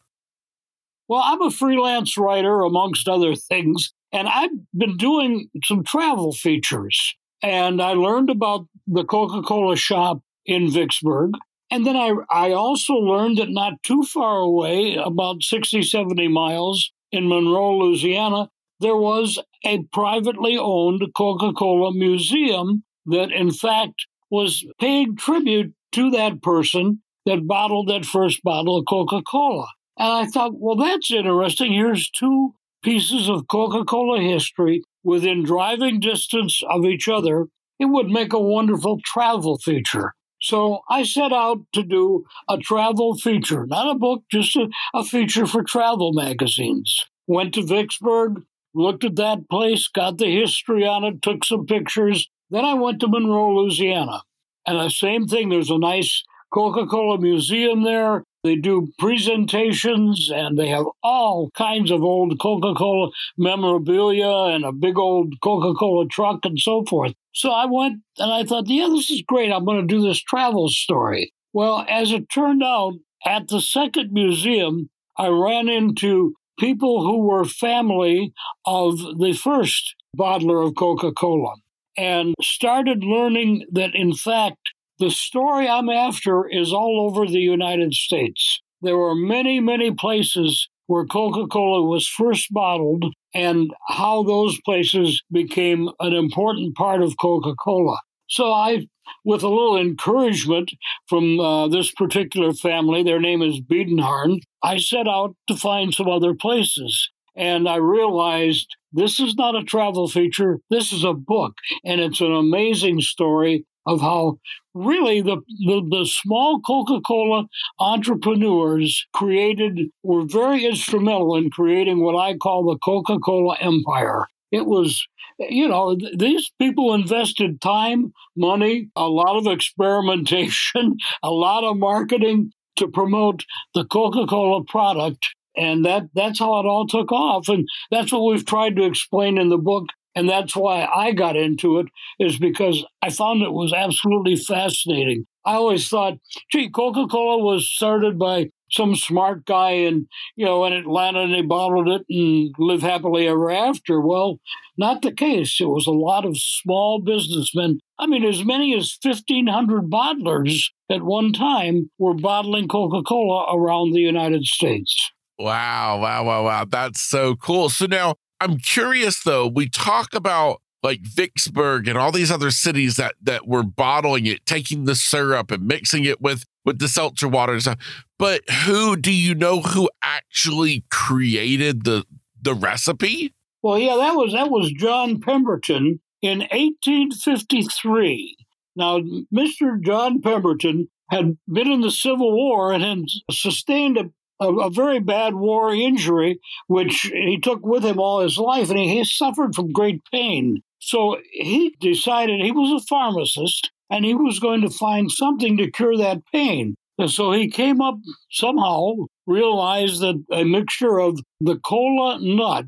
Well, 1.07 1.21
I'm 1.23 1.41
a 1.41 1.51
freelance 1.51 2.17
writer, 2.17 2.61
amongst 2.61 3.07
other 3.07 3.35
things, 3.35 3.93
and 4.11 4.27
I've 4.27 4.51
been 4.75 4.97
doing 4.97 5.49
some 5.63 5.83
travel 5.83 6.33
features. 6.33 7.15
And 7.41 7.81
I 7.81 7.93
learned 7.93 8.29
about 8.29 8.67
the 8.85 9.05
Coca 9.05 9.41
Cola 9.41 9.75
shop 9.77 10.21
in 10.45 10.69
Vicksburg. 10.69 11.31
And 11.71 11.85
then 11.85 11.95
I, 11.95 12.13
I 12.29 12.51
also 12.51 12.93
learned 12.93 13.37
that 13.37 13.49
not 13.49 13.81
too 13.83 14.03
far 14.03 14.39
away, 14.39 14.95
about 14.95 15.43
60, 15.43 15.83
70 15.83 16.27
miles 16.27 16.91
in 17.11 17.29
Monroe, 17.29 17.77
Louisiana, 17.77 18.49
there 18.79 18.95
was 18.95 19.39
a 19.65 19.83
privately 19.91 20.57
owned 20.57 21.03
Coca 21.15 21.53
Cola 21.53 21.93
museum 21.93 22.83
that, 23.05 23.31
in 23.31 23.51
fact, 23.51 24.05
was 24.29 24.65
paying 24.79 25.15
tribute 25.15 25.73
to 25.93 26.11
that 26.11 26.41
person 26.41 27.01
that 27.25 27.47
bottled 27.47 27.89
that 27.89 28.05
first 28.05 28.41
bottle 28.43 28.77
of 28.77 28.85
Coca 28.87 29.21
Cola. 29.21 29.67
And 29.97 30.11
I 30.11 30.25
thought, 30.25 30.53
well, 30.55 30.75
that's 30.75 31.11
interesting. 31.11 31.73
Here's 31.73 32.09
two 32.09 32.53
pieces 32.83 33.29
of 33.29 33.47
Coca 33.47 33.83
Cola 33.83 34.21
history 34.21 34.81
within 35.03 35.43
driving 35.43 35.99
distance 35.99 36.61
of 36.69 36.85
each 36.85 37.07
other, 37.07 37.47
it 37.79 37.85
would 37.85 38.07
make 38.07 38.33
a 38.33 38.39
wonderful 38.39 38.99
travel 39.03 39.57
feature. 39.57 40.13
So 40.41 40.79
I 40.89 41.03
set 41.03 41.33
out 41.33 41.59
to 41.73 41.83
do 41.83 42.23
a 42.47 42.57
travel 42.57 43.17
feature, 43.17 43.65
not 43.65 43.93
a 43.93 43.99
book, 43.99 44.23
just 44.31 44.55
a, 44.55 44.69
a 44.93 45.03
feature 45.03 45.45
for 45.45 45.63
travel 45.63 46.13
magazines. 46.13 47.05
Went 47.27 47.53
to 47.55 47.65
Vicksburg, 47.65 48.43
looked 48.73 49.03
at 49.03 49.15
that 49.15 49.49
place, 49.49 49.87
got 49.87 50.17
the 50.17 50.27
history 50.27 50.85
on 50.85 51.03
it, 51.03 51.21
took 51.21 51.43
some 51.43 51.65
pictures. 51.65 52.29
Then 52.49 52.65
I 52.65 52.73
went 52.73 52.99
to 53.01 53.07
Monroe, 53.07 53.55
Louisiana. 53.55 54.21
And 54.65 54.79
the 54.79 54.89
same 54.89 55.27
thing, 55.27 55.49
there's 55.49 55.69
a 55.69 55.77
nice 55.77 56.23
Coca 56.53 56.85
Cola 56.87 57.19
museum 57.19 57.83
there. 57.83 58.23
They 58.43 58.55
do 58.55 58.91
presentations 58.97 60.31
and 60.33 60.57
they 60.57 60.69
have 60.69 60.85
all 61.03 61.49
kinds 61.57 61.91
of 61.91 62.03
old 62.03 62.39
Coca 62.39 62.73
Cola 62.73 63.09
memorabilia 63.37 64.53
and 64.53 64.63
a 64.63 64.71
big 64.71 64.97
old 64.97 65.33
Coca 65.43 65.77
Cola 65.77 66.07
truck 66.07 66.39
and 66.43 66.57
so 66.57 66.85
forth. 66.85 67.13
So 67.33 67.51
I 67.51 67.65
went 67.65 67.97
and 68.17 68.31
I 68.31 68.45
thought, 68.45 68.67
yeah, 68.67 68.87
this 68.89 69.09
is 69.09 69.23
great. 69.27 69.51
I'm 69.51 69.65
going 69.65 69.85
to 69.85 69.93
do 69.93 70.01
this 70.01 70.21
travel 70.21 70.69
story. 70.69 71.33
Well, 71.51 71.85
as 71.89 72.11
it 72.11 72.29
turned 72.29 72.63
out, 72.63 72.93
at 73.25 73.49
the 73.49 73.59
second 73.59 74.11
museum, 74.13 74.89
I 75.17 75.27
ran 75.27 75.67
into 75.67 76.33
people 76.59 77.03
who 77.03 77.19
were 77.19 77.45
family 77.45 78.33
of 78.65 78.99
the 79.19 79.33
first 79.33 79.95
bottler 80.17 80.65
of 80.65 80.75
Coca 80.75 81.11
Cola 81.11 81.55
and 81.97 82.35
started 82.41 83.03
learning 83.03 83.65
that, 83.71 83.95
in 83.95 84.13
fact, 84.13 84.59
the 84.99 85.09
story 85.09 85.67
I'm 85.67 85.89
after 85.89 86.47
is 86.47 86.73
all 86.73 87.07
over 87.09 87.25
the 87.25 87.39
United 87.39 87.93
States. 87.93 88.59
There 88.81 88.97
were 88.97 89.15
many, 89.15 89.59
many 89.59 89.91
places 89.91 90.69
where 90.87 91.05
Coca 91.05 91.47
Cola 91.47 91.85
was 91.85 92.07
first 92.07 92.47
bottled 92.51 93.05
and 93.33 93.71
how 93.87 94.23
those 94.23 94.59
places 94.61 95.21
became 95.31 95.89
an 95.99 96.13
important 96.13 96.75
part 96.75 97.01
of 97.01 97.17
Coca 97.19 97.53
Cola. 97.55 97.99
So 98.27 98.51
I, 98.51 98.87
with 99.23 99.43
a 99.43 99.49
little 99.49 99.77
encouragement 99.77 100.71
from 101.07 101.39
uh, 101.39 101.67
this 101.67 101.91
particular 101.91 102.53
family, 102.53 103.03
their 103.03 103.19
name 103.19 103.41
is 103.41 103.61
Biedenharn, 103.61 104.39
I 104.63 104.77
set 104.77 105.07
out 105.07 105.35
to 105.47 105.55
find 105.55 105.93
some 105.93 106.09
other 106.09 106.33
places. 106.33 107.09
And 107.35 107.69
I 107.69 107.77
realized 107.77 108.75
this 108.91 109.19
is 109.19 109.35
not 109.35 109.55
a 109.55 109.63
travel 109.63 110.07
feature, 110.09 110.59
this 110.69 110.91
is 110.91 111.03
a 111.03 111.13
book, 111.13 111.53
and 111.85 112.01
it's 112.01 112.21
an 112.21 112.33
amazing 112.33 113.01
story 113.01 113.65
of 113.85 114.01
how 114.01 114.39
really 114.73 115.21
the, 115.21 115.37
the, 115.65 115.81
the 115.89 116.05
small 116.05 116.59
Coca 116.61 116.99
Cola 117.01 117.45
entrepreneurs 117.79 119.05
created, 119.13 119.79
were 120.03 120.25
very 120.25 120.65
instrumental 120.65 121.35
in 121.35 121.49
creating 121.49 122.03
what 122.03 122.15
I 122.15 122.35
call 122.35 122.65
the 122.65 122.77
Coca 122.83 123.17
Cola 123.19 123.55
empire. 123.59 124.25
It 124.51 124.65
was, 124.65 125.05
you 125.39 125.67
know, 125.67 125.95
these 126.15 126.51
people 126.59 126.93
invested 126.93 127.61
time, 127.61 128.11
money, 128.35 128.89
a 128.95 129.07
lot 129.07 129.37
of 129.37 129.47
experimentation, 129.47 130.97
a 131.23 131.31
lot 131.31 131.63
of 131.63 131.77
marketing 131.77 132.51
to 132.79 132.87
promote 132.87 133.45
the 133.73 133.85
Coca 133.85 134.25
Cola 134.27 134.63
product. 134.65 135.35
And 135.55 135.85
that, 135.85 136.03
that's 136.13 136.39
how 136.39 136.59
it 136.59 136.65
all 136.65 136.87
took 136.87 137.11
off. 137.11 137.47
And 137.47 137.67
that's 137.91 138.11
what 138.11 138.23
we've 138.23 138.45
tried 138.45 138.75
to 138.77 138.83
explain 138.83 139.37
in 139.37 139.49
the 139.49 139.57
book 139.57 139.87
and 140.15 140.27
that's 140.27 140.55
why 140.55 140.85
I 140.85 141.11
got 141.11 141.35
into 141.35 141.79
it, 141.79 141.87
is 142.19 142.37
because 142.37 142.85
I 143.01 143.09
found 143.09 143.41
it 143.41 143.53
was 143.53 143.73
absolutely 143.73 144.35
fascinating. 144.35 145.25
I 145.45 145.53
always 145.53 145.87
thought, 145.87 146.15
gee, 146.51 146.69
Coca 146.69 147.07
Cola 147.07 147.41
was 147.41 147.69
started 147.71 148.19
by 148.19 148.49
some 148.71 148.95
smart 148.95 149.45
guy 149.45 149.71
in, 149.71 150.07
you 150.35 150.45
know, 150.45 150.65
in 150.65 150.73
Atlanta 150.73 151.21
and 151.21 151.33
they 151.33 151.41
bottled 151.41 151.87
it 151.87 152.05
and 152.09 152.53
live 152.57 152.81
happily 152.81 153.27
ever 153.27 153.51
after. 153.51 154.01
Well, 154.01 154.39
not 154.77 155.01
the 155.01 155.11
case. 155.11 155.59
It 155.59 155.65
was 155.65 155.87
a 155.87 155.91
lot 155.91 156.25
of 156.25 156.37
small 156.37 157.01
businessmen. 157.01 157.79
I 157.97 158.07
mean, 158.07 158.23
as 158.23 158.45
many 158.45 158.75
as 158.75 158.97
1,500 159.01 159.89
bottlers 159.89 160.65
at 160.89 161.03
one 161.03 161.33
time 161.33 161.91
were 161.97 162.13
bottling 162.13 162.67
Coca 162.67 163.03
Cola 163.03 163.53
around 163.55 163.93
the 163.93 163.99
United 163.99 164.45
States. 164.45 165.11
Wow, 165.37 165.99
wow, 166.01 166.23
wow, 166.25 166.43
wow. 166.43 166.65
That's 166.65 167.01
so 167.01 167.35
cool. 167.35 167.69
So 167.69 167.85
now 167.85 168.15
I'm 168.41 168.57
curious 168.57 169.23
though, 169.23 169.47
we 169.47 169.69
talk 169.69 170.13
about 170.13 170.61
like 170.81 171.01
Vicksburg 171.01 171.87
and 171.87 171.97
all 171.97 172.11
these 172.11 172.31
other 172.31 172.51
cities 172.51 172.95
that 172.95 173.15
that 173.21 173.47
were 173.47 173.63
bottling 173.63 174.25
it, 174.25 174.45
taking 174.45 174.85
the 174.85 174.95
syrup 174.95 175.51
and 175.51 175.67
mixing 175.67 176.05
it 176.05 176.21
with 176.21 176.43
with 176.65 176.79
the 176.79 176.87
seltzer 176.87 177.27
water 177.27 177.53
and 177.53 177.61
stuff. 177.61 177.77
But 178.19 178.47
who 178.49 178.95
do 178.97 179.11
you 179.11 179.33
know 179.33 179.61
who 179.61 179.89
actually 180.03 180.83
created 180.91 181.85
the 181.85 182.05
the 182.41 182.53
recipe? 182.53 183.33
Well, 183.63 183.79
yeah, 183.79 183.95
that 183.95 184.15
was 184.15 184.33
that 184.33 184.51
was 184.51 184.71
John 184.73 185.19
Pemberton 185.19 186.01
in 186.21 186.39
1853. 186.39 188.37
Now, 188.75 188.99
Mr. 189.33 189.81
John 189.81 190.21
Pemberton 190.21 190.89
had 191.09 191.37
been 191.51 191.71
in 191.71 191.81
the 191.81 191.91
Civil 191.91 192.31
War 192.33 192.71
and 192.71 192.83
had 192.83 193.05
sustained 193.31 193.97
a 193.97 194.11
a, 194.41 194.47
a, 194.53 194.69
very 194.69 194.99
bad 194.99 195.35
war 195.35 195.73
injury, 195.73 196.39
which 196.67 197.11
he 197.13 197.37
took 197.41 197.65
with 197.65 197.83
him 197.83 197.99
all 197.99 198.21
his 198.21 198.37
life, 198.37 198.69
and 198.69 198.79
he, 198.79 198.97
he 198.97 199.03
suffered 199.03 199.53
from 199.53 199.73
great 199.73 200.01
pain. 200.13 200.63
So 200.79 201.17
he 201.31 201.75
decided 201.81 202.39
he 202.39 202.53
was 202.53 202.81
a 202.81 202.85
pharmacist 202.87 203.69
and 203.89 204.05
he 204.05 204.15
was 204.15 204.39
going 204.39 204.61
to 204.61 204.69
find 204.69 205.11
something 205.11 205.57
to 205.57 205.69
cure 205.69 205.97
that 205.97 206.23
pain. 206.31 206.75
And 206.99 207.09
so 207.09 207.31
he 207.31 207.49
came 207.49 207.79
up 207.79 207.95
somehow, 208.29 208.91
realized 209.25 210.01
that 210.01 210.21
a 210.33 210.43
mixture 210.43 210.99
of 210.99 211.21
the 211.39 211.55
cola 211.55 212.19
nut 212.21 212.65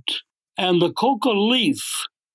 and 0.57 0.81
the 0.81 0.93
coca 0.93 1.31
leaf 1.31 1.81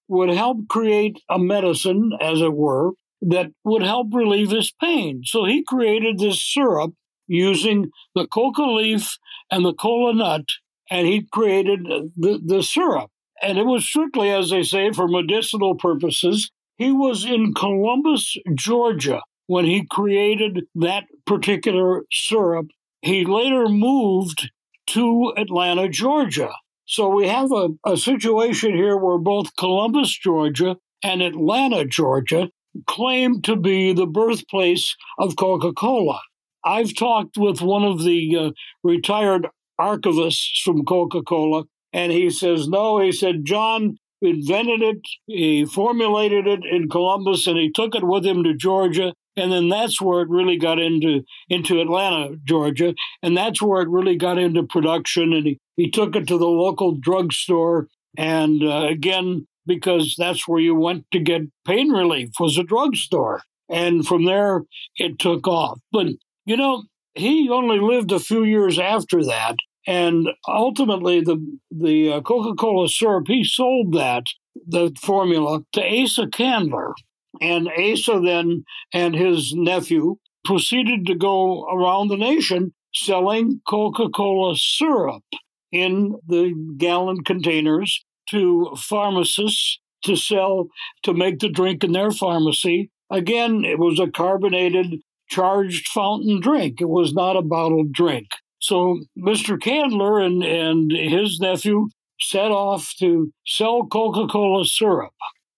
would 0.06 0.28
help 0.28 0.68
create 0.68 1.18
a 1.30 1.38
medicine, 1.38 2.10
as 2.20 2.42
it 2.42 2.52
were, 2.52 2.92
that 3.22 3.46
would 3.64 3.82
help 3.82 4.08
relieve 4.12 4.50
his 4.50 4.72
pain. 4.78 5.22
So 5.24 5.46
he 5.46 5.64
created 5.64 6.18
this 6.18 6.42
syrup 6.42 6.92
using 7.26 7.90
the 8.14 8.26
coca 8.26 8.62
leaf 8.62 9.16
and 9.50 9.64
the 9.64 9.74
cola 9.74 10.12
nut, 10.12 10.44
and 10.90 11.06
he 11.06 11.26
created 11.32 11.80
the, 12.14 12.40
the 12.44 12.62
syrup. 12.62 13.10
And 13.42 13.56
it 13.56 13.64
was 13.64 13.86
strictly, 13.86 14.30
as 14.30 14.50
they 14.50 14.62
say, 14.62 14.92
for 14.92 15.08
medicinal 15.08 15.74
purposes. 15.74 16.50
He 16.76 16.92
was 16.92 17.24
in 17.24 17.54
Columbus, 17.54 18.36
Georgia, 18.54 19.22
when 19.46 19.64
he 19.64 19.86
created 19.90 20.66
that 20.74 21.04
particular 21.26 22.02
syrup. 22.10 22.66
He 23.02 23.24
later 23.24 23.68
moved 23.68 24.50
to 24.88 25.32
Atlanta, 25.36 25.88
Georgia. 25.88 26.50
So 26.86 27.08
we 27.08 27.28
have 27.28 27.50
a, 27.52 27.68
a 27.84 27.96
situation 27.96 28.74
here 28.74 28.96
where 28.96 29.18
both 29.18 29.56
Columbus, 29.56 30.16
Georgia, 30.16 30.76
and 31.02 31.20
Atlanta, 31.20 31.84
Georgia 31.84 32.48
claim 32.86 33.42
to 33.42 33.56
be 33.56 33.92
the 33.92 34.06
birthplace 34.06 34.94
of 35.18 35.36
Coca 35.36 35.72
Cola. 35.72 36.20
I've 36.64 36.94
talked 36.94 37.36
with 37.36 37.60
one 37.60 37.84
of 37.84 38.02
the 38.02 38.36
uh, 38.36 38.50
retired 38.82 39.48
archivists 39.80 40.62
from 40.62 40.84
Coca 40.84 41.22
Cola, 41.22 41.64
and 41.92 42.12
he 42.12 42.30
says, 42.30 42.68
no, 42.68 43.00
he 43.00 43.12
said, 43.12 43.44
John 43.44 43.98
invented 44.20 44.82
it, 44.82 45.00
he 45.26 45.64
formulated 45.64 46.46
it 46.46 46.64
in 46.64 46.88
Columbus, 46.88 47.46
and 47.46 47.56
he 47.56 47.70
took 47.70 47.94
it 47.94 48.04
with 48.04 48.26
him 48.26 48.42
to 48.44 48.54
Georgia. 48.54 49.14
And 49.36 49.52
then 49.52 49.68
that's 49.68 50.00
where 50.00 50.22
it 50.22 50.28
really 50.28 50.56
got 50.56 50.78
into 50.78 51.22
into 51.48 51.80
Atlanta, 51.80 52.36
Georgia, 52.44 52.94
and 53.22 53.36
that's 53.36 53.60
where 53.60 53.82
it 53.82 53.88
really 53.88 54.16
got 54.16 54.38
into 54.38 54.62
production. 54.62 55.32
And 55.32 55.46
he, 55.46 55.60
he 55.76 55.90
took 55.90 56.16
it 56.16 56.26
to 56.28 56.38
the 56.38 56.46
local 56.46 56.94
drugstore, 56.94 57.88
and 58.16 58.62
uh, 58.62 58.86
again 58.88 59.46
because 59.66 60.14
that's 60.16 60.46
where 60.46 60.60
you 60.60 60.74
went 60.74 61.04
to 61.10 61.18
get 61.18 61.42
pain 61.66 61.90
relief 61.90 62.30
was 62.38 62.56
a 62.56 62.62
drugstore. 62.62 63.42
And 63.68 64.06
from 64.06 64.24
there, 64.24 64.62
it 64.96 65.18
took 65.18 65.46
off. 65.48 65.80
But 65.92 66.06
you 66.44 66.56
know, 66.56 66.84
he 67.14 67.50
only 67.50 67.80
lived 67.80 68.12
a 68.12 68.20
few 68.20 68.44
years 68.44 68.78
after 68.78 69.24
that, 69.24 69.56
and 69.86 70.28
ultimately 70.48 71.20
the 71.20 71.58
the 71.70 72.12
uh, 72.12 72.20
Coca 72.20 72.54
Cola 72.54 72.88
syrup 72.88 73.24
he 73.26 73.44
sold 73.44 73.92
that 73.94 74.24
the 74.66 74.94
formula 75.02 75.60
to 75.72 76.02
Asa 76.02 76.28
Candler, 76.28 76.92
and 77.40 77.68
Asa 77.68 78.20
then 78.20 78.64
and 78.92 79.14
his 79.14 79.54
nephew 79.54 80.16
proceeded 80.44 81.06
to 81.06 81.14
go 81.14 81.66
around 81.68 82.08
the 82.08 82.16
nation 82.16 82.72
selling 82.94 83.60
Coca 83.68 84.08
Cola 84.08 84.56
syrup 84.56 85.24
in 85.72 86.14
the 86.26 86.54
gallon 86.78 87.22
containers 87.24 88.04
to 88.30 88.74
pharmacists 88.76 89.78
to 90.04 90.16
sell 90.16 90.68
to 91.02 91.12
make 91.12 91.40
the 91.40 91.48
drink 91.48 91.84
in 91.84 91.92
their 91.92 92.10
pharmacy. 92.10 92.90
Again, 93.10 93.64
it 93.64 93.78
was 93.78 93.98
a 94.00 94.10
carbonated 94.10 95.00
charged 95.28 95.88
fountain 95.88 96.40
drink. 96.40 96.80
It 96.80 96.88
was 96.88 97.12
not 97.12 97.36
a 97.36 97.42
bottled 97.42 97.92
drink. 97.92 98.26
So 98.58 99.00
Mr. 99.18 99.60
Candler 99.60 100.20
and, 100.20 100.42
and 100.42 100.90
his 100.90 101.38
nephew 101.40 101.88
set 102.20 102.50
off 102.50 102.92
to 102.98 103.32
sell 103.46 103.86
Coca 103.86 104.26
Cola 104.26 104.64
syrup. 104.64 105.12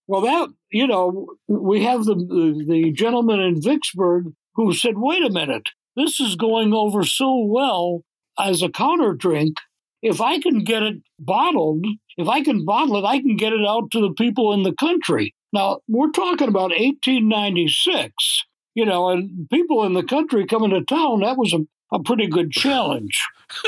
Well, 0.09 0.21
that, 0.21 0.49
you 0.71 0.87
know, 0.87 1.27
we 1.47 1.83
have 1.83 2.05
the, 2.05 2.15
the, 2.15 2.65
the 2.67 2.91
gentleman 2.91 3.39
in 3.39 3.61
Vicksburg 3.61 4.33
who 4.55 4.73
said, 4.73 4.95
wait 4.97 5.23
a 5.23 5.29
minute, 5.29 5.69
this 5.95 6.19
is 6.19 6.35
going 6.35 6.73
over 6.73 7.03
so 7.03 7.45
well 7.45 8.01
as 8.37 8.63
a 8.63 8.69
counter 8.69 9.13
drink. 9.13 9.57
If 10.01 10.19
I 10.19 10.39
can 10.39 10.63
get 10.63 10.81
it 10.81 10.95
bottled, 11.19 11.85
if 12.17 12.27
I 12.27 12.41
can 12.41 12.65
bottle 12.65 12.97
it, 12.97 13.07
I 13.07 13.19
can 13.19 13.35
get 13.35 13.53
it 13.53 13.65
out 13.67 13.91
to 13.91 14.01
the 14.01 14.13
people 14.13 14.53
in 14.53 14.63
the 14.63 14.73
country. 14.73 15.35
Now, 15.53 15.81
we're 15.87 16.11
talking 16.11 16.47
about 16.47 16.71
1896 16.71 18.45
you 18.79 18.85
know, 18.85 19.09
and 19.09 19.49
people 19.49 19.83
in 19.83 19.93
the 19.93 20.03
country 20.03 20.45
coming 20.45 20.69
to 20.69 20.83
town, 20.83 21.19
that 21.19 21.37
was 21.37 21.53
a, 21.53 21.59
a 21.93 22.01
pretty 22.01 22.27
good 22.27 22.49
challenge. 22.49 23.21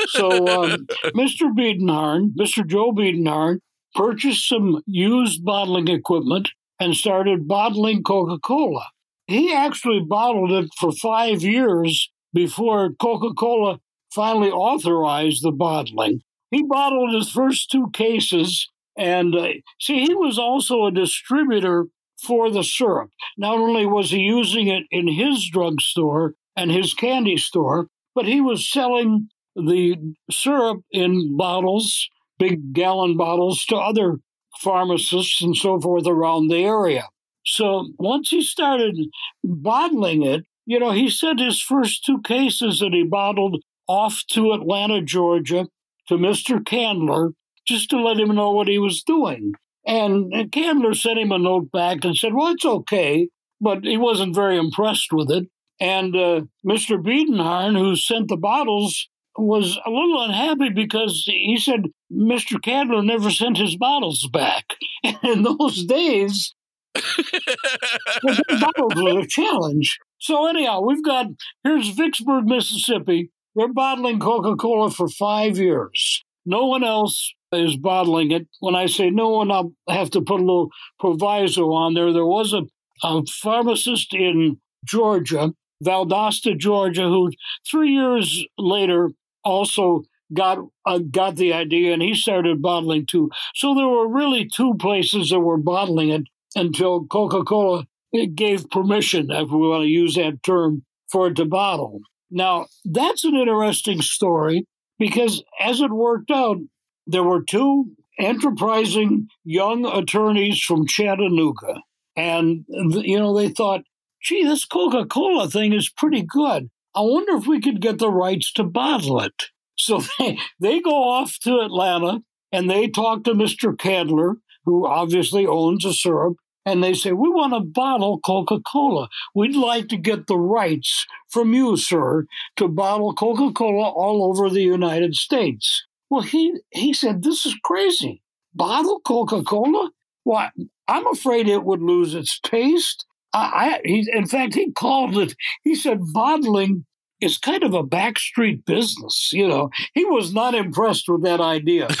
So 0.08 0.30
um, 0.48 0.86
Mr. 1.14 1.52
Biedenharn, 1.54 2.30
Mr. 2.34 2.66
Joe 2.66 2.92
Biedenharn, 2.92 3.58
purchased 3.94 4.48
some 4.48 4.82
used 4.86 5.44
bottling 5.44 5.88
equipment 5.88 6.48
and 6.80 6.94
started 6.94 7.46
bottling 7.46 8.02
Coca 8.02 8.38
Cola. 8.38 8.86
He 9.26 9.54
actually 9.54 10.00
bottled 10.00 10.52
it 10.52 10.70
for 10.78 10.92
five 10.92 11.42
years 11.42 12.10
before 12.34 12.92
Coca 13.00 13.32
Cola 13.34 13.78
finally 14.12 14.50
authorized 14.50 15.42
the 15.42 15.52
bottling. 15.52 16.20
He 16.50 16.62
bottled 16.62 17.14
his 17.14 17.30
first 17.30 17.70
two 17.70 17.88
cases, 17.92 18.68
and 18.96 19.34
uh, 19.34 19.48
see, 19.80 20.04
he 20.04 20.14
was 20.14 20.38
also 20.38 20.84
a 20.84 20.92
distributor 20.92 21.86
for 22.22 22.50
the 22.50 22.62
syrup. 22.62 23.10
Not 23.36 23.56
only 23.56 23.86
was 23.86 24.10
he 24.10 24.18
using 24.18 24.68
it 24.68 24.84
in 24.90 25.08
his 25.08 25.48
drugstore 25.50 26.34
and 26.56 26.70
his 26.70 26.94
candy 26.94 27.36
store, 27.36 27.88
but 28.14 28.26
he 28.26 28.40
was 28.40 28.70
selling 28.70 29.28
the 29.56 29.96
syrup 30.30 30.82
in 30.90 31.36
bottles, 31.36 32.08
big 32.42 32.72
gallon 32.72 33.16
bottles, 33.16 33.64
to 33.66 33.76
other 33.76 34.16
pharmacists 34.60 35.40
and 35.42 35.56
so 35.56 35.80
forth 35.80 36.06
around 36.08 36.48
the 36.48 36.64
area. 36.64 37.08
So 37.44 37.88
once 37.98 38.30
he 38.30 38.42
started 38.42 38.96
bottling 39.44 40.24
it, 40.24 40.44
you 40.66 40.80
know, 40.80 40.90
he 40.90 41.08
sent 41.08 41.38
his 41.38 41.60
first 41.60 42.04
two 42.04 42.20
cases 42.22 42.80
that 42.80 42.92
he 42.92 43.04
bottled 43.04 43.62
off 43.86 44.22
to 44.30 44.52
Atlanta, 44.52 45.02
Georgia, 45.02 45.68
to 46.08 46.14
Mr. 46.14 46.64
Candler, 46.64 47.30
just 47.66 47.90
to 47.90 48.00
let 48.00 48.18
him 48.18 48.34
know 48.34 48.50
what 48.50 48.68
he 48.68 48.78
was 48.78 49.04
doing. 49.04 49.52
And 49.86 50.50
Candler 50.52 50.94
sent 50.94 51.18
him 51.18 51.32
a 51.32 51.38
note 51.38 51.70
back 51.70 52.04
and 52.04 52.16
said, 52.16 52.34
Well, 52.34 52.52
it's 52.52 52.64
okay, 52.64 53.28
but 53.60 53.84
he 53.84 53.96
wasn't 53.96 54.34
very 54.34 54.56
impressed 54.56 55.12
with 55.12 55.30
it. 55.30 55.48
And 55.80 56.14
uh, 56.14 56.42
Mr. 56.66 57.02
Biedenharn, 57.02 57.76
who 57.76 57.96
sent 57.96 58.28
the 58.28 58.36
bottles, 58.36 59.08
was 59.36 59.78
a 59.84 59.90
little 59.90 60.22
unhappy 60.22 60.70
because 60.70 61.24
he 61.26 61.58
said 61.58 61.86
Mr. 62.12 62.62
Candler 62.62 63.02
never 63.02 63.30
sent 63.30 63.58
his 63.58 63.76
bottles 63.76 64.28
back. 64.32 64.64
And 65.04 65.18
in 65.22 65.42
those 65.42 65.84
days, 65.84 66.54
bottles 66.94 68.94
was 68.96 69.24
a 69.24 69.26
challenge. 69.26 69.98
So 70.18 70.46
anyhow, 70.46 70.82
we've 70.82 71.04
got 71.04 71.26
here's 71.64 71.88
Vicksburg, 71.88 72.44
Mississippi. 72.44 73.30
They're 73.54 73.72
bottling 73.72 74.20
Coca 74.20 74.56
Cola 74.56 74.90
for 74.90 75.08
five 75.08 75.58
years. 75.58 76.24
No 76.44 76.66
one 76.66 76.84
else 76.84 77.32
is 77.52 77.76
bottling 77.76 78.30
it. 78.30 78.48
When 78.60 78.74
I 78.74 78.86
say 78.86 79.10
no 79.10 79.30
one, 79.30 79.50
I'll 79.50 79.72
have 79.88 80.10
to 80.10 80.22
put 80.22 80.40
a 80.40 80.44
little 80.44 80.70
proviso 80.98 81.72
on 81.72 81.94
there. 81.94 82.12
There 82.12 82.26
was 82.26 82.52
a, 82.52 82.62
a 83.02 83.22
pharmacist 83.26 84.14
in 84.14 84.58
Georgia, 84.84 85.52
Valdosta, 85.84 86.56
Georgia, 86.56 87.02
who 87.02 87.30
three 87.70 87.90
years 87.90 88.44
later 88.58 89.10
also 89.44 90.02
got 90.32 90.58
uh, 90.86 90.98
got 90.98 91.36
the 91.36 91.52
idea 91.52 91.92
and 91.92 92.02
he 92.02 92.14
started 92.14 92.62
bottling 92.62 93.06
too. 93.06 93.30
So 93.54 93.74
there 93.74 93.88
were 93.88 94.08
really 94.08 94.48
two 94.48 94.74
places 94.74 95.30
that 95.30 95.40
were 95.40 95.58
bottling 95.58 96.10
it 96.10 96.22
until 96.54 97.04
Coca 97.06 97.44
Cola 97.44 97.86
gave 98.34 98.68
permission, 98.70 99.30
if 99.30 99.50
we 99.50 99.68
want 99.68 99.82
to 99.82 99.88
use 99.88 100.14
that 100.16 100.42
term, 100.42 100.84
for 101.10 101.28
it 101.28 101.36
to 101.36 101.44
bottle. 101.44 102.00
Now, 102.30 102.66
that's 102.84 103.24
an 103.24 103.36
interesting 103.36 104.00
story 104.00 104.66
because 104.98 105.42
as 105.60 105.80
it 105.80 105.90
worked 105.90 106.30
out, 106.30 106.58
there 107.06 107.22
were 107.22 107.42
two 107.42 107.86
enterprising 108.18 109.28
young 109.44 109.84
attorneys 109.84 110.60
from 110.60 110.86
Chattanooga. 110.86 111.82
And, 112.16 112.64
you 112.68 113.18
know, 113.18 113.36
they 113.36 113.48
thought, 113.48 113.82
gee, 114.22 114.44
this 114.44 114.64
Coca 114.64 115.06
Cola 115.06 115.48
thing 115.48 115.72
is 115.72 115.88
pretty 115.90 116.22
good. 116.22 116.70
I 116.94 117.00
wonder 117.00 117.36
if 117.36 117.46
we 117.46 117.60
could 117.60 117.80
get 117.80 117.98
the 117.98 118.10
rights 118.10 118.52
to 118.54 118.64
bottle 118.64 119.20
it. 119.20 119.44
So 119.76 120.02
they, 120.18 120.38
they 120.60 120.80
go 120.80 120.90
off 120.90 121.36
to 121.42 121.60
Atlanta 121.60 122.20
and 122.50 122.70
they 122.70 122.88
talk 122.88 123.24
to 123.24 123.34
Mr. 123.34 123.76
Candler, 123.76 124.34
who 124.64 124.86
obviously 124.86 125.46
owns 125.46 125.84
a 125.84 125.92
syrup, 125.92 126.36
and 126.64 126.82
they 126.82 126.94
say, 126.94 127.12
We 127.12 127.28
want 127.28 127.54
to 127.54 127.60
bottle 127.60 128.20
Coca 128.20 128.60
Cola. 128.60 129.08
We'd 129.34 129.56
like 129.56 129.88
to 129.88 129.96
get 129.96 130.26
the 130.26 130.38
rights 130.38 131.06
from 131.28 131.54
you, 131.54 131.76
sir, 131.76 132.26
to 132.56 132.68
bottle 132.68 133.14
Coca 133.14 133.52
Cola 133.52 133.88
all 133.88 134.24
over 134.24 134.48
the 134.48 134.62
United 134.62 135.14
States. 135.14 135.84
Well, 136.10 136.22
he, 136.22 136.60
he 136.70 136.92
said, 136.92 137.22
This 137.22 137.46
is 137.46 137.56
crazy. 137.64 138.22
Bottle 138.54 139.00
Coca 139.00 139.42
Cola? 139.42 139.90
Why, 140.24 140.50
I'm 140.86 141.06
afraid 141.06 141.48
it 141.48 141.64
would 141.64 141.82
lose 141.82 142.14
its 142.14 142.38
taste. 142.40 143.06
I, 143.34 143.80
he, 143.84 144.08
in 144.12 144.26
fact, 144.26 144.54
he 144.54 144.72
called 144.72 145.16
it, 145.16 145.34
he 145.62 145.74
said, 145.74 146.00
bottling 146.12 146.84
is 147.20 147.38
kind 147.38 147.62
of 147.62 147.72
a 147.72 147.84
backstreet 147.84 148.64
business. 148.64 149.30
You 149.32 149.48
know, 149.48 149.70
he 149.94 150.04
was 150.04 150.34
not 150.34 150.54
impressed 150.54 151.08
with 151.08 151.22
that 151.22 151.40
idea. 151.40 151.88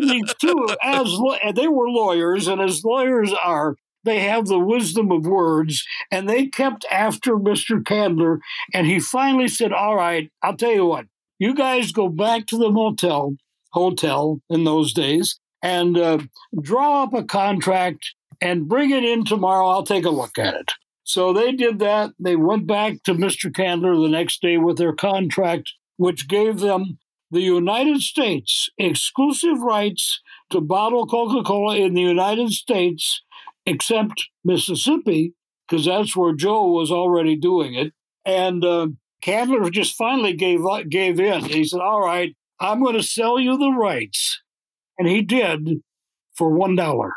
these 0.00 0.34
two, 0.40 0.68
as 0.82 1.18
they 1.54 1.68
were 1.68 1.88
lawyers, 1.88 2.46
and 2.46 2.60
as 2.60 2.84
lawyers 2.84 3.32
are, 3.32 3.76
they 4.04 4.20
have 4.20 4.46
the 4.46 4.58
wisdom 4.58 5.10
of 5.10 5.26
words, 5.26 5.84
and 6.10 6.28
they 6.28 6.46
kept 6.46 6.84
after 6.90 7.36
Mr. 7.36 7.84
Candler, 7.84 8.38
and 8.72 8.86
he 8.86 9.00
finally 9.00 9.48
said, 9.48 9.72
"All 9.72 9.96
right, 9.96 10.30
I'll 10.42 10.56
tell 10.56 10.72
you 10.72 10.86
what. 10.86 11.06
You 11.38 11.54
guys 11.54 11.92
go 11.92 12.08
back 12.08 12.46
to 12.46 12.56
the 12.56 12.70
motel, 12.70 13.36
hotel 13.72 14.40
in 14.48 14.64
those 14.64 14.92
days, 14.92 15.40
and 15.60 15.98
uh, 15.98 16.18
draw 16.62 17.02
up 17.02 17.14
a 17.14 17.24
contract 17.24 18.14
and 18.40 18.68
bring 18.68 18.90
it 18.90 19.04
in 19.04 19.24
tomorrow. 19.24 19.68
I'll 19.68 19.86
take 19.86 20.04
a 20.04 20.10
look 20.10 20.38
at 20.38 20.54
it." 20.54 20.72
So 21.04 21.32
they 21.32 21.52
did 21.52 21.78
that. 21.78 22.10
They 22.18 22.36
went 22.36 22.66
back 22.66 23.02
to 23.04 23.14
Mr. 23.14 23.54
Candler 23.54 23.94
the 23.96 24.08
next 24.08 24.42
day 24.42 24.58
with 24.58 24.76
their 24.76 24.92
contract, 24.92 25.72
which 25.96 26.28
gave 26.28 26.58
them 26.58 26.98
the 27.30 27.40
United 27.40 28.00
States 28.02 28.68
exclusive 28.78 29.60
rights 29.60 30.20
to 30.50 30.60
bottle 30.60 31.06
Coca 31.06 31.42
Cola 31.42 31.76
in 31.76 31.94
the 31.94 32.02
United 32.02 32.50
States, 32.50 33.22
except 33.64 34.28
Mississippi, 34.44 35.34
because 35.68 35.86
that's 35.86 36.16
where 36.16 36.34
Joe 36.34 36.70
was 36.70 36.90
already 36.90 37.36
doing 37.36 37.74
it. 37.74 37.92
And 38.24 38.64
uh, 38.64 38.88
Candler 39.22 39.70
just 39.70 39.96
finally 39.96 40.32
gave 40.32 40.60
gave 40.88 41.20
in. 41.20 41.44
He 41.44 41.64
said, 41.64 41.80
"All 41.80 42.00
right, 42.00 42.34
I'm 42.60 42.82
going 42.82 42.96
to 42.96 43.02
sell 43.02 43.38
you 43.38 43.56
the 43.56 43.72
rights," 43.72 44.40
and 44.98 45.08
he 45.08 45.22
did 45.22 45.82
for 46.34 46.50
one 46.50 46.74
dollar. 46.76 47.12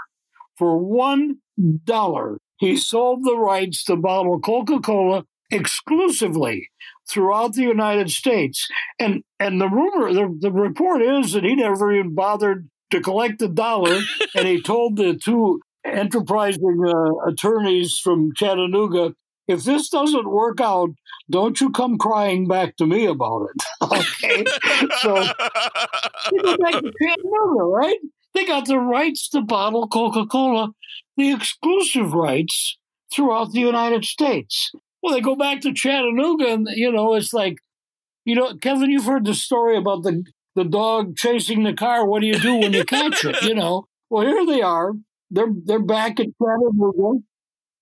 For 0.60 0.78
one 0.78 1.38
dollar, 1.86 2.38
he 2.60 2.76
sold 2.78 3.24
the 3.24 3.38
rights 3.38 3.84
to 3.86 3.96
bottle 3.96 4.40
Coca 4.40 4.80
Cola 4.80 5.24
exclusively 5.50 6.70
throughout 7.10 7.54
the 7.54 7.64
United 7.64 8.12
States. 8.12 8.68
And 9.00 9.24
and 9.40 9.60
the 9.60 9.70
rumor, 9.70 10.14
the, 10.14 10.38
the 10.38 10.52
report 10.52 11.02
is 11.02 11.32
that 11.32 11.46
he 11.46 11.56
never 11.56 11.92
even 11.94 12.14
bothered 12.14 12.70
to 12.92 13.02
collect 13.02 13.40
the 13.40 13.48
dollar, 13.48 14.02
and 14.36 14.48
he 14.48 14.62
told 14.62 14.98
the 14.98 15.16
two 15.16 15.62
enterprising 15.86 16.84
uh, 16.86 17.30
attorneys 17.30 17.98
from 17.98 18.32
Chattanooga, 18.36 19.14
if 19.48 19.64
this 19.64 19.90
doesn't 19.90 20.30
work 20.30 20.60
out, 20.62 20.90
don't 21.30 21.60
you 21.60 21.72
come 21.72 21.98
crying 21.98 22.48
back 22.48 22.76
to 22.78 22.86
me 22.86 23.06
about 23.06 23.48
it. 23.50 23.64
okay, 23.84 24.44
so 25.02 25.16
you 26.32 26.44
go 26.44 26.58
back 26.58 26.74
to 26.74 26.92
Chattanooga, 27.02 27.64
right? 27.64 27.98
They 28.34 28.46
got 28.46 28.68
the 28.68 28.80
rights 28.80 29.30
to 29.30 29.42
bottle 29.42 29.88
Coca 29.88 30.26
Cola 30.26 30.70
the 31.18 31.32
exclusive 31.32 32.14
rights 32.14 32.78
throughout 33.14 33.52
the 33.52 33.60
United 33.60 34.06
States. 34.06 34.72
Well, 35.02 35.14
they 35.14 35.22
go 35.22 35.36
back 35.36 35.62
to 35.62 35.74
Chattanooga, 35.74 36.48
and 36.48 36.68
you 36.74 36.92
know, 36.92 37.16
it's 37.16 37.34
like, 37.34 37.56
you 38.26 38.36
know, 38.36 38.56
Kevin, 38.56 38.90
you've 38.90 39.06
heard 39.06 39.26
the 39.26 39.34
story 39.36 39.78
about 39.78 40.04
the 40.04 40.24
the 40.56 40.64
dog 40.64 41.16
chasing 41.16 41.64
the 41.64 41.74
car. 41.74 42.06
What 42.06 42.22
do 42.22 42.28
you 42.28 42.40
do 42.40 42.56
when 42.56 42.74
you 42.74 42.84
catch 42.86 43.24
it? 43.26 43.42
You 43.44 43.56
know. 43.56 43.86
Well, 44.10 44.26
here 44.26 44.46
they 44.46 44.62
are. 44.62 44.94
They're 45.30 45.54
they're 45.66 45.80
back 45.80 46.20
at 46.20 46.28
Chattanooga. 46.42 47.22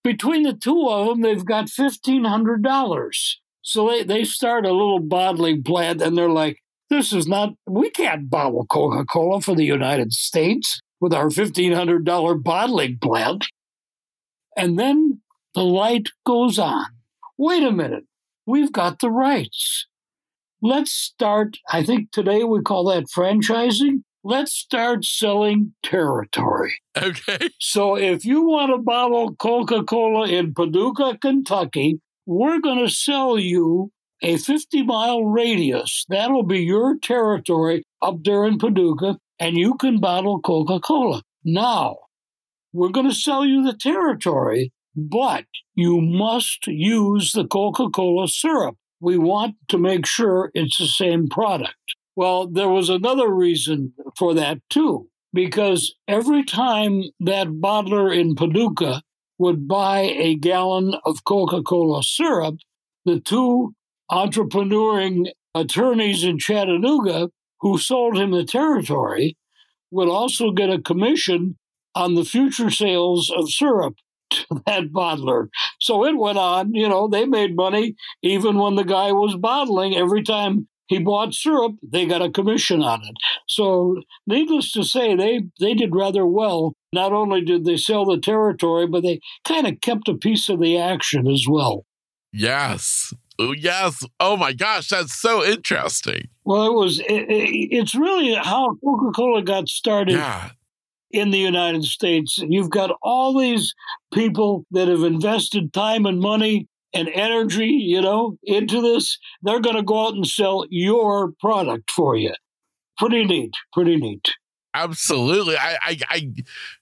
Between 0.03 0.43
the 0.43 0.53
two 0.53 0.87
of 0.89 1.07
them, 1.07 1.21
they've 1.21 1.45
got 1.45 1.69
fifteen 1.69 2.25
hundred 2.25 2.63
dollars. 2.63 3.39
So 3.61 3.89
they, 3.89 4.03
they 4.03 4.23
start 4.23 4.65
a 4.65 4.71
little 4.71 4.99
bottling 4.99 5.63
plant, 5.63 6.01
and 6.01 6.17
they're 6.17 6.29
like, 6.29 6.57
"This 6.89 7.13
is 7.13 7.27
not. 7.27 7.53
We 7.65 7.89
can't 7.89 8.29
bottle 8.29 8.65
Coca 8.65 9.05
Cola 9.05 9.41
for 9.41 9.55
the 9.55 9.65
United 9.65 10.13
States 10.13 10.79
with 10.99 11.13
our 11.13 11.29
$1,500 11.29 12.43
bottling 12.43 12.97
plant. 12.99 13.45
And 14.55 14.79
then 14.79 15.21
the 15.53 15.63
light 15.63 16.07
goes 16.25 16.57
on. 16.57 16.85
Wait 17.37 17.63
a 17.63 17.71
minute, 17.71 18.05
we've 18.45 18.71
got 18.71 18.99
the 18.99 19.11
rights. 19.11 19.85
Let's 20.61 20.91
start, 20.91 21.57
I 21.71 21.83
think 21.83 22.11
today 22.11 22.43
we 22.43 22.61
call 22.61 22.85
that 22.85 23.05
franchising. 23.15 24.01
Let's 24.23 24.53
start 24.53 25.05
selling 25.05 25.73
territory. 25.83 26.73
Okay. 26.97 27.49
So 27.59 27.95
if 27.95 28.25
you 28.25 28.41
want 28.41 28.71
to 28.71 28.79
bottle 28.79 29.35
Coca 29.35 29.83
Cola 29.83 30.27
in 30.27 30.55
Paducah, 30.55 31.19
Kentucky, 31.21 32.01
we're 32.25 32.59
going 32.59 32.83
to 32.83 32.91
sell 32.91 33.37
you 33.37 33.91
a 34.21 34.37
50 34.37 34.83
mile 34.83 35.23
radius. 35.25 36.05
That'll 36.09 36.43
be 36.43 36.59
your 36.59 36.97
territory 36.97 37.83
up 38.01 38.23
there 38.23 38.45
in 38.45 38.57
Paducah 38.57 39.17
and 39.39 39.57
you 39.57 39.75
can 39.75 39.99
bottle 39.99 40.39
Coca 40.39 40.79
Cola. 40.79 41.21
Now, 41.43 41.97
we're 42.73 42.89
going 42.89 43.09
to 43.09 43.15
sell 43.15 43.45
you 43.45 43.63
the 43.63 43.77
territory, 43.77 44.71
but 44.95 45.45
you 45.75 46.01
must 46.01 46.67
use 46.67 47.31
the 47.31 47.45
Coca 47.45 47.89
Cola 47.89 48.27
syrup. 48.27 48.75
We 48.99 49.17
want 49.17 49.55
to 49.69 49.77
make 49.77 50.05
sure 50.05 50.51
it's 50.53 50.77
the 50.77 50.87
same 50.87 51.27
product. 51.27 51.75
Well, 52.15 52.47
there 52.47 52.69
was 52.69 52.89
another 52.89 53.29
reason 53.33 53.93
for 54.17 54.33
that 54.33 54.57
too, 54.71 55.07
because 55.33 55.93
every 56.07 56.43
time 56.43 57.03
that 57.19 57.47
bottler 57.47 58.15
in 58.15 58.33
Paducah 58.33 59.03
would 59.37 59.67
buy 59.67 59.99
a 59.99 60.35
gallon 60.35 60.95
of 61.05 61.23
Coca 61.23 61.61
Cola 61.61 62.01
syrup, 62.01 62.55
the 63.05 63.19
two 63.19 63.75
entrepreneuring 64.11 65.27
attorneys 65.53 66.23
in 66.23 66.37
Chattanooga 66.37 67.29
who 67.61 67.77
sold 67.77 68.17
him 68.17 68.31
the 68.31 68.45
territory 68.45 69.35
would 69.91 70.09
also 70.09 70.51
get 70.51 70.69
a 70.69 70.81
commission 70.81 71.57
on 71.95 72.13
the 72.13 72.25
future 72.25 72.69
sales 72.69 73.31
of 73.35 73.49
syrup 73.49 73.95
to 74.29 74.61
that 74.65 74.91
bottler. 74.93 75.47
So 75.79 76.05
it 76.05 76.17
went 76.17 76.37
on, 76.37 76.73
you 76.73 76.87
know, 76.87 77.07
they 77.07 77.25
made 77.25 77.55
money 77.55 77.95
even 78.21 78.57
when 78.57 78.75
the 78.75 78.83
guy 78.83 79.11
was 79.11 79.35
bottling. 79.35 79.95
Every 79.95 80.21
time 80.23 80.67
he 80.87 80.99
bought 80.99 81.33
syrup, 81.33 81.75
they 81.83 82.05
got 82.05 82.21
a 82.21 82.31
commission 82.31 82.81
on 82.81 83.01
it. 83.03 83.15
So 83.47 84.01
needless 84.25 84.71
to 84.73 84.83
say, 84.83 85.15
they, 85.15 85.43
they 85.59 85.73
did 85.73 85.95
rather 85.95 86.25
well. 86.25 86.73
Not 86.93 87.13
only 87.13 87.41
did 87.41 87.65
they 87.65 87.77
sell 87.77 88.05
the 88.05 88.19
territory, 88.19 88.87
but 88.87 89.03
they 89.03 89.19
kind 89.45 89.67
of 89.67 89.81
kept 89.81 90.07
a 90.07 90.15
piece 90.15 90.47
of 90.49 90.59
the 90.59 90.77
action 90.77 91.27
as 91.27 91.45
well. 91.49 91.85
Yes. 92.37 93.13
Oh, 93.39 93.51
yes. 93.51 94.03
Oh 94.19 94.37
my 94.37 94.53
gosh, 94.53 94.89
that's 94.89 95.13
so 95.13 95.43
interesting. 95.43 96.27
Well, 96.45 96.67
it 96.67 96.73
was. 96.73 96.99
It, 96.99 97.29
it, 97.29 97.67
it's 97.71 97.95
really 97.95 98.33
how 98.35 98.75
Coca 98.83 99.11
Cola 99.15 99.41
got 99.41 99.67
started. 99.67 100.13
Yeah. 100.13 100.51
In 101.11 101.31
the 101.31 101.37
United 101.37 101.85
States, 101.85 102.37
you've 102.37 102.69
got 102.69 102.91
all 103.01 103.39
these 103.39 103.73
people 104.13 104.65
that 104.71 104.89
have 104.89 105.03
invested 105.03 105.71
time 105.71 106.05
and 106.05 106.19
money 106.19 106.67
and 106.93 107.07
energy, 107.07 107.67
you 107.67 108.01
know, 108.01 108.37
into 108.43 108.81
this. 108.81 109.17
They're 109.41 109.61
going 109.61 109.77
to 109.77 109.83
go 109.83 110.07
out 110.07 110.15
and 110.15 110.27
sell 110.27 110.65
your 110.69 111.31
product 111.39 111.91
for 111.91 112.17
you. 112.17 112.33
Pretty 112.97 113.23
neat. 113.23 113.53
Pretty 113.71 113.95
neat. 113.95 114.25
Absolutely. 114.73 115.55
I, 115.55 115.77
I, 115.81 115.99
I, 116.09 116.31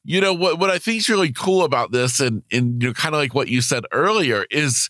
you 0.04 0.20
know, 0.20 0.34
what, 0.34 0.58
what 0.58 0.72
I 0.72 0.80
think 0.80 0.98
is 0.98 1.10
really 1.10 1.32
cool 1.32 1.64
about 1.64 1.92
this 1.92 2.20
and, 2.20 2.42
and, 2.52 2.82
you 2.82 2.90
know, 2.90 2.94
kind 2.94 3.14
of 3.14 3.22
like 3.22 3.36
what 3.36 3.48
you 3.48 3.62
said 3.62 3.84
earlier 3.92 4.48
is 4.50 4.90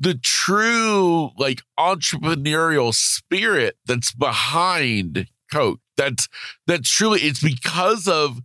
the 0.00 0.14
true 0.14 1.30
like 1.38 1.62
entrepreneurial 1.78 2.94
spirit 2.94 3.76
that's 3.86 4.12
behind 4.12 5.26
Coke. 5.52 5.80
That's, 5.96 6.28
that's 6.66 6.90
truly, 6.90 7.20
it's 7.20 7.42
because 7.42 8.08
of 8.08 8.40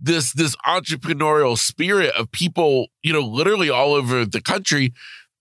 this, 0.00 0.32
this 0.32 0.56
entrepreneurial 0.66 1.58
spirit 1.58 2.14
of 2.16 2.32
people, 2.32 2.88
you 3.02 3.12
know, 3.12 3.20
literally 3.20 3.68
all 3.68 3.92
over 3.92 4.24
the 4.24 4.40
country. 4.40 4.94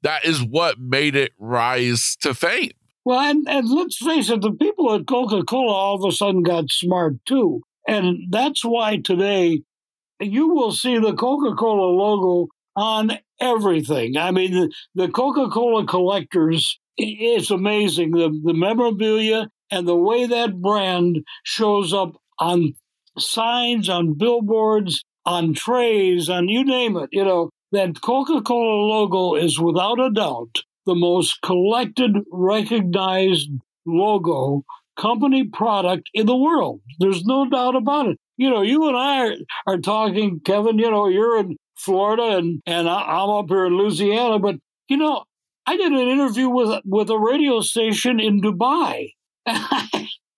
That 0.03 0.25
is 0.25 0.43
what 0.43 0.77
made 0.77 1.15
it 1.15 1.31
rise 1.39 2.17
to 2.21 2.33
fame. 2.33 2.71
Well, 3.05 3.19
and, 3.19 3.47
and 3.47 3.69
let's 3.69 3.97
face 3.97 4.29
it, 4.29 4.41
the 4.41 4.51
people 4.51 4.93
at 4.93 5.07
Coca 5.07 5.43
Cola 5.43 5.73
all 5.73 5.95
of 5.95 6.09
a 6.09 6.11
sudden 6.11 6.43
got 6.43 6.69
smart 6.69 7.13
too. 7.25 7.61
And 7.87 8.31
that's 8.31 8.65
why 8.65 8.97
today 8.97 9.61
you 10.19 10.49
will 10.49 10.71
see 10.71 10.97
the 10.97 11.13
Coca 11.13 11.55
Cola 11.55 11.85
logo 11.85 12.47
on 12.75 13.17
everything. 13.39 14.17
I 14.17 14.31
mean, 14.31 14.53
the, 14.53 14.73
the 14.95 15.07
Coca 15.07 15.49
Cola 15.49 15.85
collectors, 15.85 16.79
it's 16.97 17.51
amazing. 17.51 18.11
The, 18.11 18.29
the 18.43 18.53
memorabilia 18.53 19.49
and 19.71 19.87
the 19.87 19.95
way 19.95 20.25
that 20.25 20.61
brand 20.61 21.19
shows 21.43 21.93
up 21.93 22.15
on 22.39 22.73
signs, 23.17 23.89
on 23.89 24.17
billboards, 24.17 25.03
on 25.25 25.53
trays, 25.53 26.29
on 26.29 26.47
you 26.47 26.63
name 26.63 26.97
it. 26.97 27.09
You 27.11 27.25
know, 27.25 27.49
that 27.71 28.01
Coca 28.01 28.41
Cola 28.41 28.85
logo 28.85 29.35
is 29.35 29.59
without 29.59 29.99
a 29.99 30.11
doubt 30.11 30.55
the 30.85 30.95
most 30.95 31.41
collected, 31.41 32.11
recognized 32.31 33.49
logo 33.85 34.63
company 34.95 35.43
product 35.43 36.09
in 36.13 36.25
the 36.25 36.35
world. 36.35 36.81
There's 36.99 37.25
no 37.25 37.49
doubt 37.49 37.75
about 37.75 38.07
it. 38.07 38.17
You 38.37 38.49
know, 38.49 38.61
you 38.61 38.87
and 38.87 38.97
I 38.97 39.27
are, 39.27 39.35
are 39.67 39.77
talking, 39.77 40.39
Kevin, 40.39 40.79
you 40.79 40.89
know, 40.89 41.07
you're 41.07 41.39
in 41.39 41.57
Florida 41.77 42.37
and, 42.37 42.61
and 42.65 42.89
I'm 42.89 43.29
up 43.29 43.49
here 43.49 43.65
in 43.65 43.77
Louisiana, 43.77 44.39
but, 44.39 44.55
you 44.87 44.97
know, 44.97 45.23
I 45.65 45.77
did 45.77 45.91
an 45.91 46.07
interview 46.07 46.49
with, 46.49 46.81
with 46.85 47.09
a 47.09 47.17
radio 47.17 47.61
station 47.61 48.19
in 48.19 48.41
Dubai. 48.41 49.11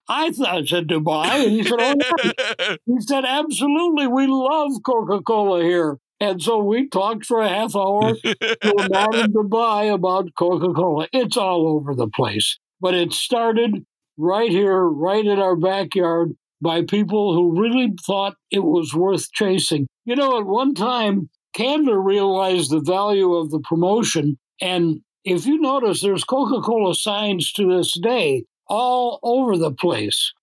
I 0.09 0.31
thought 0.31 0.47
I 0.47 0.63
said 0.63 0.87
Dubai, 0.87 1.45
and 1.45 1.51
he 1.51 1.63
said, 1.63 1.79
"Oh, 1.79 2.75
he 2.85 3.01
said 3.01 3.25
absolutely, 3.25 4.07
we 4.07 4.25
love 4.27 4.71
Coca 4.85 5.21
Cola 5.21 5.63
here." 5.63 5.97
And 6.19 6.41
so 6.41 6.57
we 6.63 6.87
talked 6.89 7.25
for 7.25 7.41
a 7.41 7.49
half 7.49 7.75
hour 7.75 8.13
to 8.13 8.73
a 8.77 8.89
man 8.89 9.15
in 9.15 9.33
Dubai 9.33 9.93
about 9.93 10.33
Coca 10.35 10.73
Cola. 10.73 11.07
It's 11.11 11.37
all 11.37 11.67
over 11.67 11.93
the 11.93 12.07
place, 12.07 12.57
but 12.81 12.95
it 12.95 13.13
started 13.13 13.85
right 14.17 14.49
here, 14.49 14.83
right 14.83 15.25
in 15.25 15.39
our 15.39 15.55
backyard, 15.55 16.35
by 16.61 16.81
people 16.83 17.33
who 17.33 17.59
really 17.59 17.93
thought 18.05 18.35
it 18.51 18.63
was 18.63 18.93
worth 18.93 19.31
chasing. 19.31 19.87
You 20.05 20.15
know, 20.15 20.39
at 20.39 20.45
one 20.45 20.73
time, 20.73 21.29
Candler 21.55 21.99
realized 21.99 22.71
the 22.71 22.81
value 22.81 23.33
of 23.33 23.51
the 23.51 23.59
promotion. 23.59 24.37
And 24.61 25.01
if 25.23 25.45
you 25.45 25.59
notice, 25.59 26.01
there's 26.01 26.23
Coca 26.23 26.61
Cola 26.61 26.95
signs 26.95 27.51
to 27.53 27.77
this 27.77 27.97
day 27.99 28.45
all 28.67 29.19
over 29.23 29.57
the 29.57 29.71
place. 29.71 30.33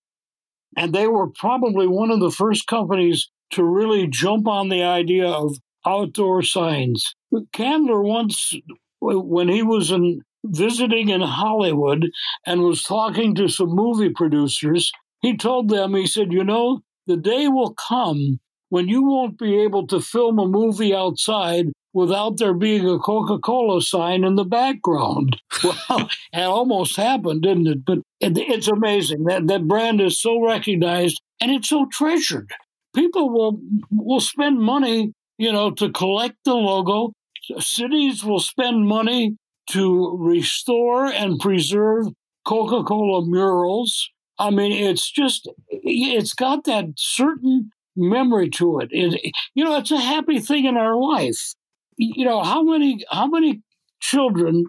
And 0.77 0.93
they 0.93 1.07
were 1.07 1.29
probably 1.29 1.87
one 1.87 2.11
of 2.11 2.19
the 2.19 2.31
first 2.31 2.67
companies 2.67 3.29
to 3.51 3.63
really 3.63 4.07
jump 4.07 4.47
on 4.47 4.69
the 4.69 4.83
idea 4.83 5.27
of 5.27 5.55
outdoor 5.85 6.41
signs. 6.41 7.15
Candler 7.53 8.01
once, 8.01 8.53
when 8.99 9.47
he 9.47 9.61
was 9.61 9.91
in 9.91 10.21
visiting 10.43 11.09
in 11.09 11.21
Hollywood 11.21 12.07
and 12.45 12.61
was 12.61 12.83
talking 12.83 13.35
to 13.35 13.47
some 13.47 13.69
movie 13.69 14.09
producers, 14.09 14.91
he 15.25 15.35
told 15.35 15.69
them, 15.69 15.95
he 15.95 16.05
said, 16.05 16.31
You 16.31 16.43
know, 16.43 16.81
the 17.07 17.17
day 17.17 17.47
will 17.47 17.73
come 17.73 18.39
when 18.69 18.87
you 18.87 19.03
won't 19.03 19.39
be 19.39 19.59
able 19.61 19.87
to 19.87 19.99
film 19.99 20.37
a 20.37 20.47
movie 20.47 20.93
outside 20.93 21.67
without 21.93 22.37
there 22.37 22.53
being 22.53 22.87
a 22.87 22.99
Coca 22.99 23.39
Cola 23.39 23.81
sign 23.81 24.23
in 24.23 24.35
the 24.35 24.45
background. 24.45 25.37
Well, 25.63 26.09
it 26.33 26.41
almost 26.41 26.95
happened, 26.95 27.41
didn't 27.41 27.67
it? 27.67 27.85
But 27.85 27.99
it's 28.19 28.67
amazing. 28.67 29.23
That, 29.23 29.47
that 29.47 29.67
brand 29.67 29.99
is 29.99 30.21
so 30.21 30.39
recognized 30.45 31.19
and 31.41 31.49
it's 31.49 31.69
so 31.69 31.87
treasured. 31.91 32.51
People 32.93 33.29
will, 33.29 33.59
will 33.91 34.19
spend 34.19 34.59
money, 34.59 35.13
you 35.39 35.51
know, 35.51 35.71
to 35.71 35.91
collect 35.91 36.35
the 36.45 36.53
logo. 36.53 37.13
Cities 37.57 38.23
will 38.23 38.39
spend 38.39 38.87
money 38.87 39.37
to 39.71 40.17
restore 40.19 41.05
and 41.05 41.39
preserve 41.39 42.07
Coca 42.45 42.83
Cola 42.83 43.25
murals. 43.25 44.11
I 44.37 44.49
mean, 44.49 44.71
it's 44.71 45.09
just, 45.11 45.49
it's 45.69 46.33
got 46.33 46.65
that 46.65 46.85
certain 46.97 47.71
memory 47.95 48.49
to 48.51 48.79
it. 48.79 48.89
it. 48.91 49.33
You 49.53 49.63
know, 49.63 49.77
it's 49.77 49.91
a 49.91 49.99
happy 49.99 50.39
thing 50.39 50.65
in 50.65 50.77
our 50.77 50.95
life. 50.95 51.53
You 51.97 52.25
know, 52.25 52.43
how 52.43 52.63
many, 52.63 53.05
how 53.09 53.27
many 53.27 53.61
children 54.01 54.65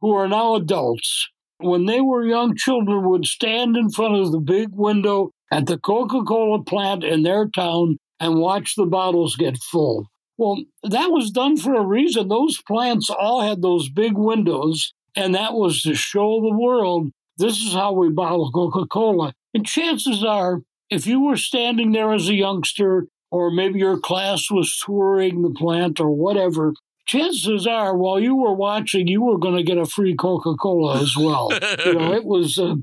who 0.00 0.12
are 0.12 0.28
now 0.28 0.54
adults, 0.54 1.28
when 1.58 1.86
they 1.86 2.00
were 2.00 2.24
young 2.24 2.54
children, 2.54 3.08
would 3.08 3.26
stand 3.26 3.76
in 3.76 3.90
front 3.90 4.14
of 4.14 4.30
the 4.30 4.38
big 4.38 4.68
window 4.72 5.32
at 5.50 5.66
the 5.66 5.78
Coca 5.78 6.22
Cola 6.22 6.62
plant 6.62 7.02
in 7.02 7.22
their 7.22 7.48
town 7.48 7.98
and 8.20 8.38
watch 8.38 8.74
the 8.76 8.86
bottles 8.86 9.36
get 9.36 9.56
full. 9.70 10.06
Well, 10.36 10.62
that 10.84 11.10
was 11.10 11.32
done 11.32 11.56
for 11.56 11.74
a 11.74 11.84
reason. 11.84 12.28
Those 12.28 12.62
plants 12.62 13.10
all 13.10 13.40
had 13.40 13.60
those 13.60 13.88
big 13.88 14.16
windows, 14.16 14.92
and 15.16 15.34
that 15.34 15.54
was 15.54 15.82
to 15.82 15.94
show 15.94 16.40
the 16.40 16.56
world 16.56 17.10
this 17.38 17.58
is 17.58 17.72
how 17.72 17.92
we 17.92 18.10
bottle 18.10 18.50
Coca 18.50 18.86
Cola. 18.86 19.32
And 19.54 19.64
chances 19.64 20.24
are, 20.24 20.62
if 20.90 21.06
you 21.06 21.20
were 21.20 21.36
standing 21.36 21.92
there 21.92 22.12
as 22.12 22.28
a 22.28 22.34
youngster, 22.34 23.06
or 23.30 23.50
maybe 23.50 23.78
your 23.78 23.98
class 23.98 24.50
was 24.50 24.76
touring 24.84 25.42
the 25.42 25.50
plant 25.50 26.00
or 26.00 26.10
whatever, 26.10 26.74
chances 27.06 27.66
are 27.66 27.96
while 27.96 28.18
you 28.18 28.34
were 28.34 28.54
watching, 28.54 29.06
you 29.06 29.22
were 29.22 29.38
going 29.38 29.56
to 29.56 29.62
get 29.62 29.78
a 29.78 29.86
free 29.86 30.14
Coca 30.14 30.54
Cola 30.54 31.00
as 31.00 31.16
well. 31.16 31.50
you 31.84 31.94
know, 31.94 32.12
it 32.12 32.24
was, 32.24 32.58
uh, 32.58 32.74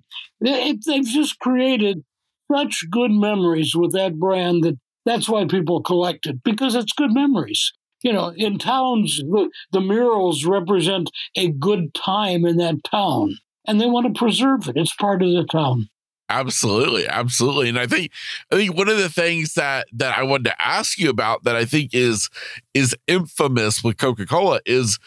it, 0.41 0.85
they've 0.85 1.05
just 1.05 1.39
created 1.39 2.03
such 2.51 2.85
good 2.89 3.11
memories 3.11 3.75
with 3.75 3.91
that 3.93 4.19
brand 4.19 4.63
that 4.63 4.77
that's 5.05 5.29
why 5.29 5.45
people 5.45 5.81
collect 5.81 6.25
it 6.25 6.43
because 6.43 6.75
it's 6.75 6.93
good 6.93 7.13
memories. 7.13 7.71
You 8.03 8.13
know, 8.13 8.33
in 8.35 8.59
towns, 8.59 9.17
the, 9.17 9.49
the 9.71 9.81
murals 9.81 10.45
represent 10.45 11.09
a 11.35 11.49
good 11.49 11.93
time 11.95 12.45
in 12.45 12.57
that 12.57 12.83
town 12.83 13.37
and 13.67 13.79
they 13.79 13.87
want 13.87 14.07
to 14.07 14.17
preserve 14.17 14.67
it. 14.67 14.77
It's 14.77 14.95
part 14.95 15.21
of 15.21 15.29
the 15.29 15.45
town. 15.45 15.89
Absolutely, 16.27 17.07
absolutely. 17.07 17.69
And 17.69 17.77
I 17.77 17.85
think 17.85 18.11
I 18.51 18.55
think 18.55 18.75
one 18.75 18.89
of 18.89 18.97
the 18.97 19.09
things 19.09 19.53
that 19.53 19.87
that 19.93 20.17
I 20.17 20.23
wanted 20.23 20.45
to 20.45 20.65
ask 20.65 20.97
you 20.97 21.09
about 21.09 21.43
that 21.43 21.55
I 21.55 21.65
think 21.65 21.93
is 21.93 22.29
is 22.73 22.95
infamous 23.07 23.83
with 23.83 23.97
Coca-Cola 23.97 24.59
is 24.65 24.97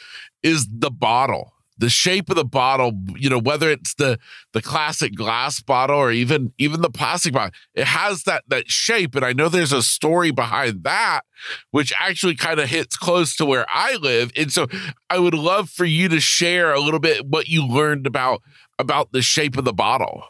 is 0.44 0.68
the 0.71 0.90
bottle 0.90 1.55
the 1.79 1.88
shape 1.88 2.29
of 2.29 2.37
the 2.37 2.45
bottle, 2.45 2.93
you 3.17 3.31
know, 3.31 3.38
whether 3.38 3.71
it's 3.71 3.95
the 3.95 4.19
the 4.53 4.61
classic 4.61 5.14
glass 5.14 5.61
bottle 5.61 5.97
or 5.97 6.11
even 6.11 6.53
even 6.59 6.81
the 6.83 6.91
plastic 6.91 7.33
bottle, 7.33 7.55
it 7.75 7.87
has 7.87 8.25
that 8.25 8.45
that 8.49 8.69
shape. 8.69 9.14
And 9.14 9.25
I 9.25 9.33
know 9.33 9.49
there's 9.49 9.73
a 9.73 9.83
story 9.83 10.31
behind 10.31 10.85
that, 10.85 11.23
which 11.71 11.93
actually 11.99 12.35
kind 12.35 12.61
of 12.61 12.69
hits 12.69 12.97
close 12.97 13.37
to 13.37 13.47
where 13.47 13.67
I 13.69 13.95
live. 13.97 14.33
And 14.37 14.53
so 14.53 14.67
I 15.09 15.19
would 15.19 15.35
love 15.35 15.71
for 15.71 15.85
you 15.85 16.09
to 16.09 16.21
share 16.21 16.73
a 16.73 16.81
little 16.81 17.01
bit 17.01 17.27
what 17.27 17.49
you 17.49 17.67
learned 17.67 18.07
about 18.07 18.43
about 18.79 19.12
the 19.12 19.23
shape 19.23 19.57
of 19.57 19.64
the 19.64 19.73
bottle. 19.73 20.25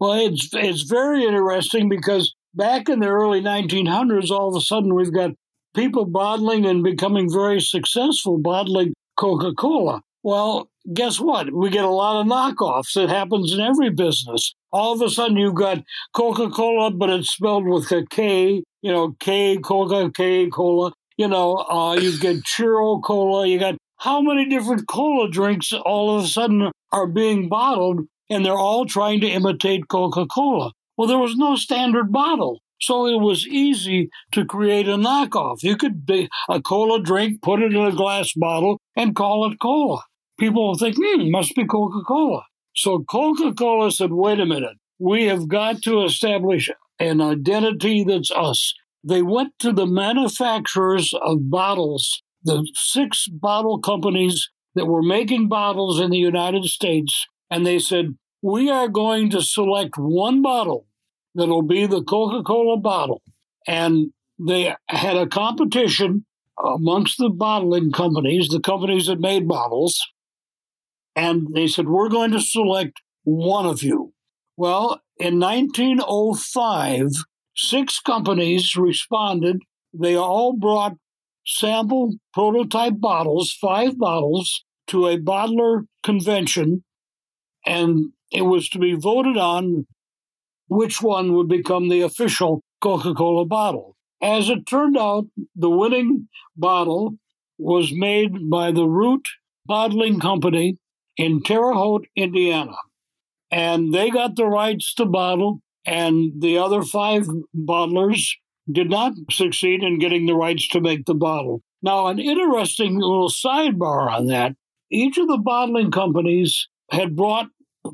Well, 0.00 0.14
it's 0.14 0.48
it's 0.52 0.82
very 0.82 1.24
interesting 1.24 1.88
because 1.88 2.34
back 2.54 2.88
in 2.88 3.00
the 3.00 3.08
early 3.08 3.40
1900s, 3.40 4.30
all 4.30 4.48
of 4.48 4.56
a 4.56 4.60
sudden 4.60 4.94
we've 4.94 5.12
got 5.12 5.32
people 5.74 6.04
bottling 6.04 6.66
and 6.66 6.82
becoming 6.82 7.30
very 7.30 7.60
successful 7.60 8.38
bottling 8.38 8.94
Coca 9.16 9.52
Cola. 9.54 10.02
Well, 10.22 10.70
guess 10.94 11.18
what? 11.18 11.52
We 11.52 11.70
get 11.70 11.84
a 11.84 11.90
lot 11.90 12.20
of 12.20 12.26
knockoffs. 12.26 12.96
It 12.96 13.08
happens 13.08 13.52
in 13.52 13.60
every 13.60 13.90
business. 13.90 14.54
All 14.70 14.92
of 14.92 15.02
a 15.02 15.10
sudden, 15.10 15.36
you've 15.36 15.54
got 15.54 15.82
Coca 16.14 16.48
Cola, 16.48 16.92
but 16.92 17.10
it's 17.10 17.32
spelled 17.32 17.66
with 17.66 17.90
a 17.90 18.06
K, 18.08 18.62
you 18.82 18.92
know, 18.92 19.16
K, 19.18 19.58
Coca, 19.58 20.12
K, 20.14 20.48
Cola. 20.48 20.92
You 21.16 21.28
know, 21.28 21.56
uh, 21.56 21.94
you 21.94 22.16
get 22.18 22.44
Churro 22.44 23.02
Cola. 23.02 23.46
You 23.46 23.58
got 23.58 23.76
how 23.98 24.20
many 24.20 24.48
different 24.48 24.88
cola 24.88 25.30
drinks 25.30 25.72
all 25.72 26.16
of 26.16 26.24
a 26.24 26.26
sudden 26.26 26.70
are 26.92 27.06
being 27.06 27.48
bottled 27.48 28.00
and 28.30 28.44
they're 28.44 28.56
all 28.56 28.86
trying 28.86 29.20
to 29.20 29.28
imitate 29.28 29.88
Coca 29.88 30.26
Cola? 30.26 30.72
Well, 30.96 31.08
there 31.08 31.18
was 31.18 31.36
no 31.36 31.56
standard 31.56 32.12
bottle. 32.12 32.60
So 32.80 33.06
it 33.06 33.20
was 33.20 33.46
easy 33.46 34.10
to 34.32 34.44
create 34.44 34.88
a 34.88 34.96
knockoff. 34.96 35.62
You 35.62 35.76
could 35.76 36.04
be 36.04 36.28
a 36.48 36.60
cola 36.60 37.00
drink, 37.00 37.40
put 37.42 37.62
it 37.62 37.72
in 37.72 37.84
a 37.84 37.92
glass 37.92 38.32
bottle, 38.34 38.80
and 38.96 39.14
call 39.14 39.48
it 39.50 39.60
cola 39.60 40.02
people 40.42 40.66
will 40.66 40.76
think, 40.76 40.96
hmm, 40.98 41.30
must 41.30 41.54
be 41.54 41.64
Coca 41.64 42.02
Cola. 42.04 42.42
So 42.74 43.04
Coca 43.04 43.54
Cola 43.54 43.92
said, 43.92 44.12
wait 44.12 44.40
a 44.40 44.46
minute, 44.46 44.76
we 44.98 45.26
have 45.26 45.46
got 45.46 45.82
to 45.82 46.02
establish 46.02 46.68
an 46.98 47.20
identity 47.20 48.02
that's 48.02 48.32
us. 48.32 48.74
They 49.04 49.22
went 49.22 49.52
to 49.60 49.72
the 49.72 49.86
manufacturers 49.86 51.14
of 51.22 51.48
bottles, 51.48 52.22
the 52.42 52.68
six 52.74 53.28
bottle 53.28 53.78
companies 53.78 54.50
that 54.74 54.86
were 54.86 55.02
making 55.02 55.48
bottles 55.48 56.00
in 56.00 56.10
the 56.10 56.18
United 56.18 56.64
States, 56.64 57.26
and 57.48 57.64
they 57.64 57.78
said, 57.78 58.16
we 58.42 58.68
are 58.68 58.88
going 58.88 59.30
to 59.30 59.42
select 59.42 59.94
one 59.96 60.42
bottle 60.42 60.86
that'll 61.36 61.62
be 61.62 61.86
the 61.86 62.02
Coca 62.02 62.42
Cola 62.42 62.78
bottle. 62.78 63.22
And 63.68 64.12
they 64.40 64.74
had 64.88 65.16
a 65.16 65.28
competition 65.28 66.24
amongst 66.58 67.18
the 67.18 67.28
bottling 67.30 67.92
companies, 67.92 68.48
the 68.48 68.60
companies 68.60 69.06
that 69.06 69.20
made 69.20 69.46
bottles. 69.46 70.00
And 71.14 71.48
they 71.54 71.66
said, 71.66 71.88
We're 71.88 72.08
going 72.08 72.32
to 72.32 72.40
select 72.40 73.00
one 73.24 73.66
of 73.66 73.82
you. 73.82 74.12
Well, 74.56 75.00
in 75.18 75.38
1905, 75.38 77.08
six 77.54 78.00
companies 78.00 78.76
responded. 78.76 79.58
They 79.92 80.16
all 80.16 80.56
brought 80.56 80.96
sample 81.46 82.14
prototype 82.32 82.94
bottles, 82.98 83.56
five 83.60 83.98
bottles, 83.98 84.64
to 84.88 85.06
a 85.06 85.18
bottler 85.18 85.82
convention, 86.02 86.84
and 87.64 88.12
it 88.30 88.42
was 88.42 88.68
to 88.70 88.78
be 88.78 88.94
voted 88.94 89.36
on 89.36 89.86
which 90.68 91.02
one 91.02 91.34
would 91.34 91.48
become 91.48 91.88
the 91.88 92.00
official 92.00 92.62
Coca 92.82 93.14
Cola 93.14 93.44
bottle. 93.44 93.96
As 94.22 94.48
it 94.48 94.66
turned 94.66 94.96
out, 94.96 95.26
the 95.54 95.70
winning 95.70 96.28
bottle 96.56 97.14
was 97.58 97.92
made 97.92 98.50
by 98.50 98.72
the 98.72 98.86
Root 98.86 99.22
Bottling 99.66 100.18
Company 100.18 100.78
in 101.16 101.42
Terre 101.42 101.72
Haute, 101.72 102.06
Indiana. 102.16 102.76
And 103.50 103.92
they 103.92 104.10
got 104.10 104.36
the 104.36 104.46
rights 104.46 104.94
to 104.94 105.04
bottle, 105.04 105.60
and 105.84 106.40
the 106.40 106.58
other 106.58 106.82
five 106.82 107.26
bottlers 107.54 108.26
did 108.70 108.88
not 108.88 109.12
succeed 109.30 109.82
in 109.82 109.98
getting 109.98 110.26
the 110.26 110.34
rights 110.34 110.68
to 110.68 110.80
make 110.80 111.04
the 111.04 111.14
bottle. 111.14 111.62
Now, 111.82 112.06
an 112.06 112.18
interesting 112.18 112.94
little 112.94 113.28
sidebar 113.28 114.10
on 114.10 114.26
that 114.26 114.54
each 114.90 115.18
of 115.18 115.26
the 115.26 115.38
bottling 115.38 115.90
companies 115.90 116.68
had 116.90 117.16
brought 117.16 117.48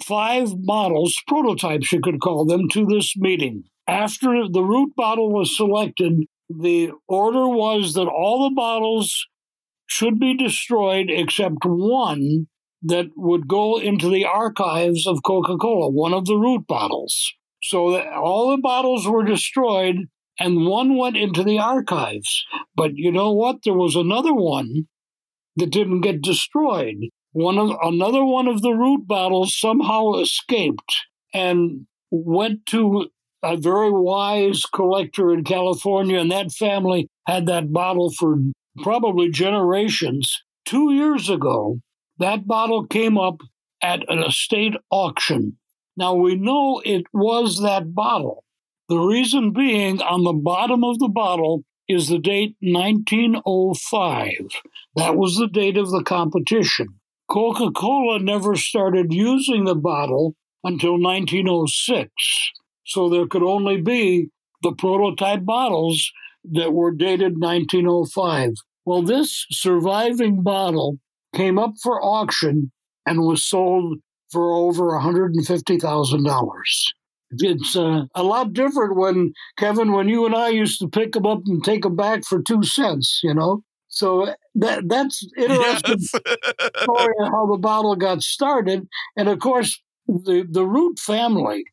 five 0.05 0.53
models, 0.59 1.17
prototypes 1.27 1.93
you 1.93 2.01
could 2.01 2.21
call 2.21 2.45
them, 2.45 2.69
to 2.71 2.85
this 2.85 3.17
meeting. 3.17 3.65
After 3.87 4.47
the 4.49 4.63
root 4.63 4.93
bottle 4.97 5.33
was 5.33 5.57
selected, 5.57 6.25
the 6.51 6.91
order 7.09 7.49
was 7.49 7.95
that 7.95 8.09
all 8.09 8.49
the 8.49 8.55
bottles 8.55 9.27
should 9.87 10.19
be 10.21 10.37
destroyed 10.37 11.07
except 11.09 11.65
one 11.65 12.49
that 12.83 13.07
would 13.17 13.49
go 13.49 13.79
into 13.79 14.09
the 14.09 14.25
archives 14.25 15.07
of 15.07 15.23
Coca 15.25 15.57
Cola, 15.57 15.91
one 15.91 16.13
of 16.13 16.27
the 16.27 16.37
root 16.37 16.67
bottles. 16.67 17.33
So 17.63 18.01
all 18.01 18.51
the 18.51 18.63
bottles 18.63 19.07
were 19.07 19.25
destroyed 19.25 20.07
and 20.39 20.67
one 20.67 20.97
went 20.97 21.17
into 21.17 21.43
the 21.43 21.59
archives. 21.59 22.45
But 22.77 22.93
you 22.95 23.11
know 23.11 23.33
what? 23.33 23.59
There 23.65 23.75
was 23.75 23.97
another 23.97 24.33
one 24.33 24.87
that 25.57 25.71
didn't 25.71 26.03
get 26.03 26.23
destroyed. 26.23 26.97
One 27.33 27.59
of 27.59 27.77
another 27.83 28.25
one 28.25 28.47
of 28.49 28.63
the 28.63 28.73
root 28.73 29.07
bottles 29.07 29.59
somehow 29.59 30.15
escaped 30.15 30.95
and 31.35 31.87
went 32.11 32.65
to 32.67 33.09
a 33.43 33.57
very 33.57 33.91
wise 33.93 34.63
collector 34.73 35.33
in 35.33 35.45
California, 35.45 36.19
and 36.19 36.31
that 36.33 36.53
family 36.53 37.09
had 37.27 37.47
that 37.47 37.73
bottle 37.73 38.11
for 38.11 38.39
probably 38.83 39.31
generations. 39.31 40.43
Two 40.65 40.93
years 40.93 41.29
ago, 41.29 41.81
that 42.19 42.47
bottle 42.47 42.87
came 42.87 43.17
up 43.19 43.41
at 43.83 44.09
an 44.09 44.19
estate 44.19 44.75
auction. 44.91 45.57
Now 45.97 46.15
we 46.15 46.37
know 46.37 46.81
it 46.85 47.05
was 47.13 47.61
that 47.61 47.95
bottle. 47.95 48.45
The 48.89 48.99
reason 48.99 49.53
being, 49.53 50.01
on 50.01 50.25
the 50.25 50.33
bottom 50.33 50.83
of 50.83 50.99
the 50.99 51.09
bottle 51.09 51.65
is 51.89 52.09
the 52.09 52.19
date 52.19 52.57
1905. 52.61 54.29
That 54.97 55.17
was 55.17 55.37
the 55.37 55.49
date 55.49 55.77
of 55.77 55.91
the 55.91 56.03
competition. 56.03 56.89
Coca 57.29 57.71
Cola 57.71 58.19
never 58.19 58.57
started 58.57 59.13
using 59.13 59.65
the 59.65 59.75
bottle 59.75 60.35
until 60.65 61.01
1906. 61.01 62.11
So 62.87 63.09
there 63.09 63.27
could 63.27 63.43
only 63.43 63.81
be 63.81 64.31
the 64.63 64.73
prototype 64.73 65.45
bottles 65.45 66.11
that 66.45 66.73
were 66.73 66.91
dated 66.91 67.39
1905. 67.39 68.53
Well, 68.85 69.03
this 69.03 69.47
surviving 69.51 70.43
bottle 70.43 70.99
came 71.35 71.59
up 71.59 71.75
for 71.83 72.03
auction 72.03 72.73
and 73.07 73.21
was 73.21 73.45
sold 73.45 73.99
for 74.31 74.53
over 74.53 74.91
$150,000. 74.91 76.43
It's 77.31 77.77
uh, 77.77 78.05
a 78.15 78.23
lot 78.23 78.53
different 78.53 78.97
when, 78.97 79.33
Kevin, 79.59 79.93
when 79.93 80.09
you 80.09 80.25
and 80.27 80.35
I 80.35 80.49
used 80.49 80.81
to 80.81 80.89
pick 80.89 81.13
them 81.13 81.27
up 81.27 81.41
and 81.47 81.63
take 81.63 81.83
them 81.83 81.97
back 81.97 82.25
for 82.25 82.41
two 82.43 82.63
cents, 82.63 83.21
you 83.23 83.35
know? 83.35 83.63
So 83.89 84.35
that 84.55 84.89
that's 84.89 85.27
interesting 85.37 85.99
yes. 85.99 86.11
story 86.83 87.15
of 87.21 87.29
how 87.31 87.47
the 87.47 87.59
bottle 87.59 87.97
got 87.97 88.23
started. 88.23 88.87
And 89.17 89.29
of 89.29 89.39
course, 89.39 89.81
the, 90.07 90.47
the 90.49 90.65
Root 90.67 90.99
family 90.99 91.65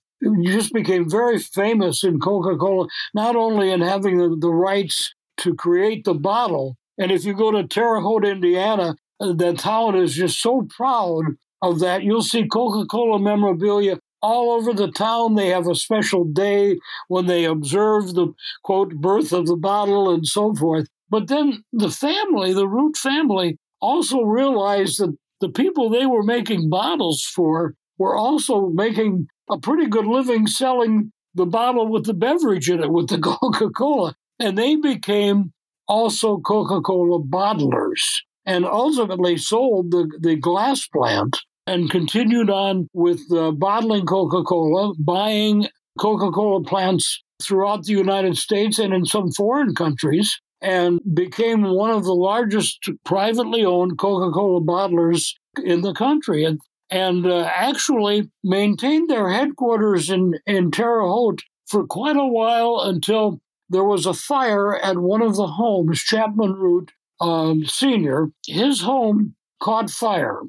just 0.43 0.73
became 0.73 1.09
very 1.09 1.39
famous 1.39 2.03
in 2.03 2.19
Coca 2.19 2.57
Cola, 2.57 2.87
not 3.13 3.35
only 3.35 3.71
in 3.71 3.81
having 3.81 4.17
the, 4.17 4.35
the 4.39 4.49
rights 4.49 5.13
to 5.37 5.53
create 5.55 6.05
the 6.05 6.13
bottle. 6.13 6.77
And 6.97 7.11
if 7.11 7.25
you 7.25 7.33
go 7.33 7.51
to 7.51 7.67
Terre 7.67 7.99
Haute, 7.99 8.25
Indiana, 8.25 8.95
the 9.19 9.53
town 9.53 9.95
is 9.95 10.13
just 10.13 10.41
so 10.41 10.67
proud 10.75 11.23
of 11.61 11.79
that. 11.79 12.03
You'll 12.03 12.21
see 12.21 12.47
Coca 12.47 12.85
Cola 12.85 13.19
memorabilia 13.19 13.99
all 14.21 14.51
over 14.51 14.73
the 14.73 14.91
town. 14.91 15.35
They 15.35 15.49
have 15.49 15.67
a 15.67 15.75
special 15.75 16.25
day 16.25 16.77
when 17.07 17.27
they 17.27 17.45
observe 17.45 18.13
the 18.13 18.33
quote 18.63 18.95
birth 18.95 19.31
of 19.31 19.47
the 19.47 19.55
bottle 19.55 20.13
and 20.13 20.25
so 20.25 20.53
forth. 20.53 20.87
But 21.09 21.27
then 21.27 21.63
the 21.71 21.91
family, 21.91 22.53
the 22.53 22.67
Root 22.67 22.97
family, 22.97 23.57
also 23.81 24.21
realized 24.21 24.99
that 24.99 25.15
the 25.41 25.49
people 25.49 25.89
they 25.89 26.05
were 26.05 26.23
making 26.23 26.69
bottles 26.69 27.23
for 27.23 27.75
were 27.97 28.15
also 28.15 28.69
making 28.69 29.27
a 29.49 29.59
pretty 29.59 29.87
good 29.87 30.07
living 30.07 30.47
selling 30.47 31.11
the 31.35 31.45
bottle 31.45 31.87
with 31.87 32.05
the 32.05 32.13
beverage 32.13 32.69
in 32.69 32.81
it, 32.81 32.91
with 32.91 33.09
the 33.09 33.19
Coca 33.41 33.69
Cola. 33.69 34.15
And 34.39 34.57
they 34.57 34.75
became 34.75 35.53
also 35.87 36.39
Coca 36.39 36.81
Cola 36.81 37.21
bottlers 37.21 38.01
and 38.45 38.65
ultimately 38.65 39.37
sold 39.37 39.91
the, 39.91 40.09
the 40.19 40.35
glass 40.35 40.87
plant 40.87 41.37
and 41.67 41.89
continued 41.89 42.49
on 42.49 42.87
with 42.93 43.21
uh, 43.31 43.51
bottling 43.51 44.05
Coca 44.05 44.43
Cola, 44.43 44.93
buying 44.99 45.67
Coca 45.99 46.31
Cola 46.31 46.63
plants 46.63 47.23
throughout 47.41 47.83
the 47.83 47.93
United 47.93 48.37
States 48.37 48.79
and 48.79 48.93
in 48.93 49.05
some 49.05 49.31
foreign 49.31 49.73
countries, 49.73 50.39
and 50.61 50.99
became 51.13 51.63
one 51.63 51.91
of 51.91 52.03
the 52.03 52.13
largest 52.13 52.89
privately 53.03 53.65
owned 53.65 53.97
Coca 53.97 54.31
Cola 54.31 54.61
bottlers 54.61 55.33
in 55.63 55.81
the 55.81 55.93
country. 55.93 56.43
And, 56.43 56.59
and 56.91 57.25
uh, 57.25 57.49
actually 57.51 58.29
maintained 58.43 59.09
their 59.09 59.31
headquarters 59.31 60.09
in, 60.09 60.35
in 60.45 60.69
Terre 60.69 61.01
Haute 61.01 61.41
for 61.67 61.87
quite 61.87 62.15
a 62.15 62.27
while 62.27 62.79
until 62.81 63.41
there 63.69 63.83
was 63.83 64.05
a 64.05 64.13
fire 64.13 64.75
at 64.77 64.99
one 64.99 65.23
of 65.23 65.35
the 65.35 65.47
homes, 65.47 65.99
Chapman 66.01 66.53
Root 66.53 66.91
um, 67.21 67.65
Sr., 67.65 68.29
his 68.45 68.81
home 68.81 69.35
caught 69.61 69.89
fire. 69.89 70.41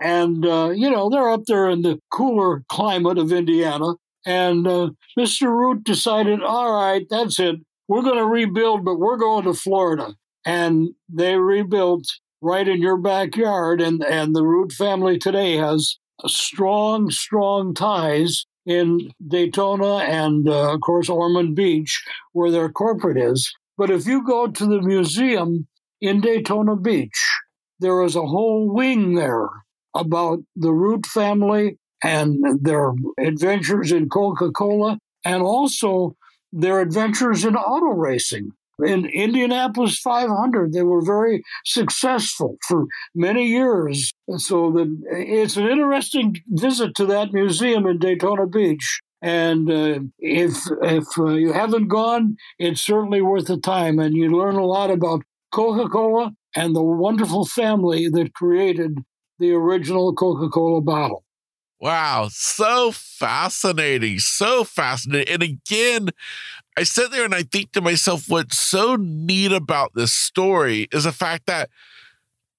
And, 0.00 0.44
uh, 0.44 0.70
you 0.70 0.90
know, 0.90 1.08
they're 1.10 1.30
up 1.30 1.44
there 1.46 1.68
in 1.68 1.82
the 1.82 2.00
cooler 2.10 2.64
climate 2.68 3.18
of 3.18 3.32
Indiana. 3.32 3.94
And 4.24 4.66
uh, 4.66 4.90
Mr. 5.18 5.48
Root 5.48 5.84
decided, 5.84 6.42
all 6.42 6.72
right, 6.72 7.06
that's 7.08 7.38
it. 7.38 7.56
We're 7.88 8.02
going 8.02 8.18
to 8.18 8.26
rebuild, 8.26 8.84
but 8.84 8.98
we're 8.98 9.16
going 9.16 9.44
to 9.44 9.54
Florida. 9.54 10.14
And 10.44 10.90
they 11.08 11.36
rebuilt 11.36 12.04
right 12.40 12.66
in 12.66 12.82
your 12.82 12.96
backyard. 12.96 13.80
And, 13.80 14.02
and 14.04 14.34
the 14.34 14.42
Root 14.42 14.72
family 14.72 15.18
today 15.18 15.56
has 15.56 15.98
strong, 16.26 17.10
strong 17.10 17.74
ties 17.74 18.44
in 18.64 19.12
Daytona 19.26 19.98
and, 19.98 20.48
uh, 20.48 20.74
of 20.74 20.80
course, 20.80 21.08
Ormond 21.08 21.54
Beach, 21.54 22.04
where 22.32 22.50
their 22.50 22.68
corporate 22.68 23.18
is. 23.18 23.52
But 23.76 23.90
if 23.90 24.06
you 24.06 24.24
go 24.24 24.46
to 24.46 24.66
the 24.66 24.80
museum 24.80 25.66
in 26.00 26.20
Daytona 26.20 26.76
Beach, 26.76 27.38
there 27.80 28.02
is 28.02 28.16
a 28.16 28.26
whole 28.26 28.72
wing 28.72 29.14
there 29.14 29.48
about 29.94 30.40
the 30.54 30.72
Root 30.72 31.06
family 31.06 31.78
and 32.02 32.62
their 32.62 32.92
adventures 33.18 33.92
in 33.92 34.08
Coca 34.08 34.50
Cola 34.50 34.98
and 35.24 35.42
also 35.42 36.16
their 36.52 36.80
adventures 36.80 37.44
in 37.44 37.56
auto 37.56 37.92
racing. 37.98 38.52
In 38.84 39.06
Indianapolis 39.06 39.98
500, 40.00 40.72
they 40.72 40.82
were 40.82 41.00
very 41.00 41.42
successful 41.64 42.56
for 42.68 42.84
many 43.14 43.46
years. 43.46 44.12
So 44.36 44.70
the, 44.70 45.00
it's 45.10 45.56
an 45.56 45.66
interesting 45.66 46.36
visit 46.48 46.94
to 46.96 47.06
that 47.06 47.32
museum 47.32 47.86
in 47.86 47.98
Daytona 47.98 48.46
Beach. 48.46 49.00
And 49.22 49.70
uh, 49.70 50.00
if 50.18 50.56
if 50.82 51.18
uh, 51.18 51.34
you 51.34 51.52
haven't 51.52 51.88
gone, 51.88 52.36
it's 52.58 52.82
certainly 52.82 53.22
worth 53.22 53.46
the 53.46 53.58
time. 53.58 53.98
And 53.98 54.14
you 54.14 54.30
learn 54.36 54.56
a 54.56 54.66
lot 54.66 54.90
about 54.90 55.22
Coca 55.52 55.88
Cola 55.88 56.32
and 56.54 56.76
the 56.76 56.82
wonderful 56.82 57.46
family 57.46 58.08
that 58.08 58.34
created 58.34 58.98
the 59.38 59.52
original 59.52 60.14
Coca 60.14 60.48
Cola 60.48 60.80
bottle. 60.80 61.24
Wow, 61.78 62.28
so 62.30 62.90
fascinating, 62.90 64.18
so 64.18 64.64
fascinating. 64.64 65.32
And 65.34 65.42
again, 65.42 66.08
I 66.76 66.84
sit 66.84 67.10
there 67.10 67.24
and 67.24 67.34
I 67.34 67.42
think 67.42 67.72
to 67.72 67.82
myself, 67.82 68.24
what's 68.28 68.58
so 68.58 68.96
neat 68.96 69.52
about 69.52 69.92
this 69.94 70.12
story 70.12 70.88
is 70.90 71.04
the 71.04 71.12
fact 71.12 71.46
that, 71.46 71.68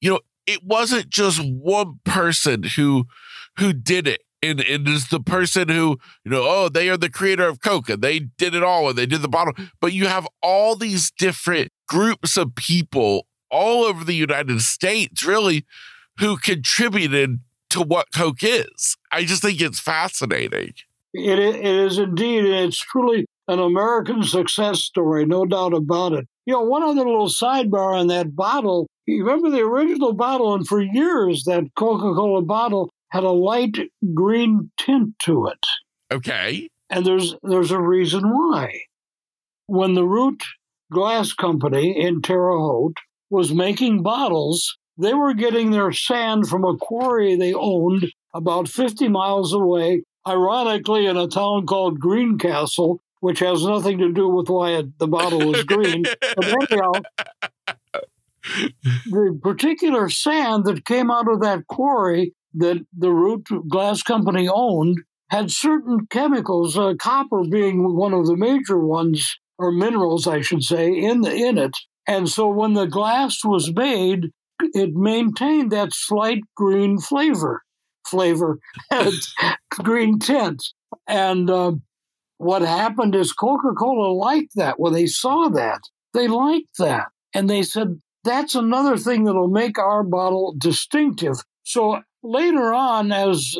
you 0.02 0.12
know, 0.12 0.20
it 0.46 0.64
wasn't 0.64 1.10
just 1.10 1.44
one 1.44 2.00
person 2.04 2.64
who 2.64 3.06
who 3.58 3.74
did 3.74 4.08
it. 4.08 4.22
And 4.42 4.60
it 4.60 4.88
is 4.88 5.10
the 5.10 5.20
person 5.20 5.70
who 5.70 5.98
you 6.24 6.32
know 6.32 6.44
oh 6.46 6.70
they 6.70 6.90
are 6.90 6.98
the 6.98 7.10
creator 7.10 7.48
of 7.48 7.62
coke 7.62 7.90
and 7.90 8.02
they 8.02 8.20
did 8.20 8.54
it 8.56 8.64
all 8.64 8.90
and 8.90 8.98
they 8.98 9.06
did 9.06 9.22
the 9.22 9.28
bottle. 9.28 9.54
But 9.82 9.94
you 9.94 10.08
have 10.08 10.28
all 10.42 10.76
these 10.76 11.12
different 11.12 11.72
groups 11.88 12.38
of 12.38 12.56
people 12.56 13.28
all 13.50 13.84
over 13.84 14.04
the 14.04 14.14
united 14.14 14.62
states 14.62 15.24
really 15.24 15.66
who 16.20 16.38
contributed 16.38 17.40
to 17.70 17.82
what 17.82 18.08
coke 18.14 18.42
is. 18.42 18.98
I 19.12 19.24
just 19.24 19.42
think 19.42 19.62
it's 19.62 19.80
fascinating. 19.80 20.74
It, 21.14 21.40
it 21.40 21.66
is 21.66 21.98
indeed 21.98 22.46
it's 22.46 22.78
truly 22.78 23.26
an 23.48 23.60
american 23.60 24.24
success 24.24 24.82
story 24.82 25.26
no 25.26 25.46
doubt 25.46 25.74
about 25.74 26.14
it. 26.14 26.28
You 26.46 26.54
know 26.54 26.62
one 26.62 26.84
other 26.84 27.06
little 27.06 27.28
sidebar 27.28 28.00
on 28.00 28.08
that 28.08 28.36
bottle. 28.36 28.88
You 29.06 29.24
remember 29.24 29.50
the 29.50 29.62
original 29.62 30.14
bottle 30.14 30.54
and 30.54 30.68
for 30.68 30.82
years 30.82 31.44
that 31.46 31.64
coca-cola 31.76 32.42
bottle 32.42 32.90
had 33.10 33.24
a 33.24 33.32
light 33.32 33.78
green 34.14 34.72
tint 34.80 35.16
to 35.24 35.48
it. 35.48 35.66
Okay. 36.12 36.70
And 36.90 37.06
there's 37.06 37.36
there's 37.44 37.72
a 37.72 37.82
reason 37.82 38.24
why. 38.30 38.82
When 39.68 39.94
the 39.94 40.06
Root 40.06 40.44
Glass 40.92 41.34
Company 41.34 42.00
in 42.00 42.22
Terre 42.22 42.58
Haute 42.58 42.98
was 43.30 43.54
making 43.54 44.04
bottles, 44.04 44.78
they 44.98 45.14
were 45.14 45.34
getting 45.34 45.72
their 45.72 45.92
sand 45.92 46.48
from 46.48 46.64
a 46.64 46.78
quarry 46.78 47.36
they 47.36 47.54
owned 47.54 48.12
about 48.34 48.70
50 48.70 49.10
miles 49.10 49.54
away, 49.54 50.04
ironically 50.26 51.06
in 51.06 51.18
a 51.18 51.28
town 51.28 51.66
called 51.66 52.00
Greencastle, 52.00 53.02
which 53.20 53.40
has 53.40 53.66
nothing 53.66 53.98
to 53.98 54.14
do 54.14 54.30
with 54.30 54.50
why 54.50 54.72
it, 54.72 54.98
the 55.00 55.08
bottle 55.08 55.46
was 55.52 55.64
green. 55.66 56.04
but 56.04 56.72
anyhow, 56.72 56.92
the 59.06 59.40
particular 59.42 60.10
sand 60.10 60.66
that 60.66 60.86
came 60.86 61.12
out 61.12 61.30
of 61.30 61.42
that 61.42 61.68
quarry 61.68 62.34
that 62.58 62.86
the 62.98 63.12
Root 63.12 63.48
Glass 63.70 64.04
Company 64.04 64.48
owned 64.48 65.00
had 65.30 65.52
certain 65.52 66.08
chemicals, 66.10 66.78
uh, 66.78 66.94
copper 67.00 67.44
being 67.44 67.96
one 67.96 68.14
of 68.14 68.28
the 68.28 68.38
major 68.38 68.80
ones, 68.80 69.38
or 69.58 69.72
minerals, 69.72 70.28
I 70.28 70.42
should 70.42 70.64
say, 70.64 70.92
in 70.92 71.22
the, 71.22 71.34
in 71.34 71.58
it. 71.58 71.76
And 72.08 72.30
so 72.30 72.48
when 72.48 72.74
the 72.74 72.86
glass 72.86 73.44
was 73.44 73.74
made, 73.74 74.32
it 74.60 74.94
maintained 74.94 75.72
that 75.72 75.94
slight 75.94 76.42
green 76.56 77.00
flavor, 77.00 77.64
flavor, 78.08 78.60
green 79.72 80.20
tint. 80.20 80.64
And 81.08 81.50
uh, 81.50 81.74
what 82.38 82.62
happened 82.62 83.16
is 83.16 83.34
Coca 83.34 83.74
Cola 83.78 84.14
liked 84.14 84.54
that. 84.56 84.80
When 84.80 84.94
they 84.94 85.08
saw 85.08 85.50
that, 85.50 85.82
they 86.14 86.28
liked 86.28 86.78
that. 86.80 87.08
And 87.34 87.50
they 87.50 87.64
said, 87.64 88.00
that's 88.24 88.56
another 88.56 88.98
thing 88.98 89.26
that'll 89.26 89.50
make 89.50 89.78
our 89.78 90.04
bottle 90.04 90.56
distinctive. 90.58 91.38
So 91.64 92.02
later 92.28 92.74
on, 92.74 93.12
as 93.12 93.56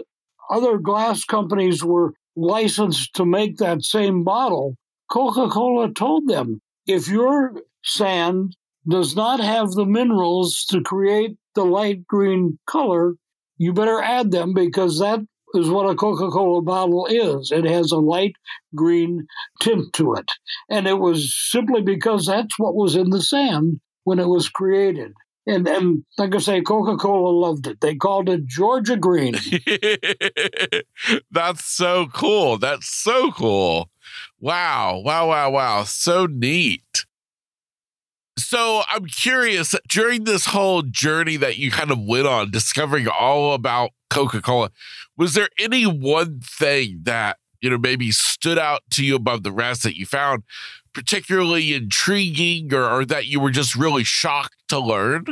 other 0.50 0.78
glass 0.78 1.24
companies 1.24 1.84
were 1.84 2.14
licensed 2.36 3.16
to 3.16 3.26
make 3.26 3.58
that 3.58 3.84
same 3.84 4.24
bottle, 4.24 4.76
Coca 5.10 5.50
Cola 5.50 5.92
told 5.92 6.28
them 6.28 6.62
if 6.86 7.08
your 7.08 7.54
sand 7.84 8.56
does 8.88 9.16
not 9.16 9.40
have 9.40 9.72
the 9.72 9.86
minerals 9.86 10.66
to 10.70 10.82
create 10.82 11.38
the 11.56 11.66
light 11.66 12.06
green 12.08 12.60
color, 12.68 13.16
you 13.58 13.74
better 13.74 14.02
add 14.02 14.32
them 14.32 14.54
because 14.54 15.00
that 15.00 15.20
is 15.54 15.70
what 15.70 15.90
a 15.90 15.96
Coca 15.96 16.30
Cola 16.30 16.62
bottle 16.62 17.08
is. 17.10 17.52
It 17.52 17.66
has 17.66 17.92
a 17.92 17.98
light 17.98 18.34
green 18.76 19.28
tint 19.62 19.94
to 19.94 20.14
it. 20.14 20.32
And 20.70 20.88
it 20.88 21.00
was 21.00 21.36
simply 21.50 21.82
because 21.82 22.26
that's 22.26 22.60
what 22.60 22.76
was 22.76 22.96
in 22.96 23.10
the 23.10 23.22
sand 23.22 23.80
when 24.04 24.20
it 24.20 24.28
was 24.28 24.50
created. 24.50 25.14
And, 25.48 25.66
and 25.66 26.04
like 26.18 26.36
I 26.36 26.40
say, 26.40 26.62
Coca 26.62 26.98
Cola 26.98 27.30
loved 27.30 27.68
it. 27.68 27.80
They 27.80 27.96
called 27.96 28.28
it 28.28 28.46
Georgia 28.46 28.98
Green. 28.98 29.34
That's 31.32 31.64
so 31.64 32.08
cool. 32.14 32.58
That's 32.58 32.90
so 32.90 33.32
cool. 33.32 33.90
Wow. 34.42 35.02
Wow. 35.06 35.30
Wow. 35.30 35.50
Wow. 35.52 35.84
So 35.84 36.26
neat. 36.26 37.06
So 38.38 38.84
I'm 38.90 39.06
curious 39.06 39.74
during 39.88 40.26
this 40.26 40.48
whole 40.48 40.82
journey 40.82 41.38
that 41.38 41.58
you 41.58 41.72
kind 41.72 41.92
of 41.92 42.00
went 42.06 42.28
on, 42.28 42.52
discovering 42.52 43.08
all 43.08 43.54
about 43.54 43.92
Coca 44.10 44.42
Cola, 44.42 44.70
was 45.18 45.34
there 45.34 45.50
any 45.58 45.86
one 45.86 46.42
thing 46.42 47.00
that, 47.04 47.38
you 47.62 47.70
know, 47.70 47.78
maybe 47.78 48.12
stood 48.12 48.60
out 48.60 48.82
to 48.92 49.04
you 49.04 49.16
above 49.16 49.44
the 49.44 49.52
rest 49.52 49.84
that 49.84 49.98
you 49.98 50.06
found 50.06 50.44
particularly 50.94 51.74
intriguing 51.76 52.74
or, 52.74 52.84
or 52.84 53.06
that 53.06 53.28
you 53.28 53.40
were 53.40 53.52
just 53.52 53.76
really 53.76 54.04
shocked 54.04 54.57
to 54.70 54.80
learn? 54.80 55.26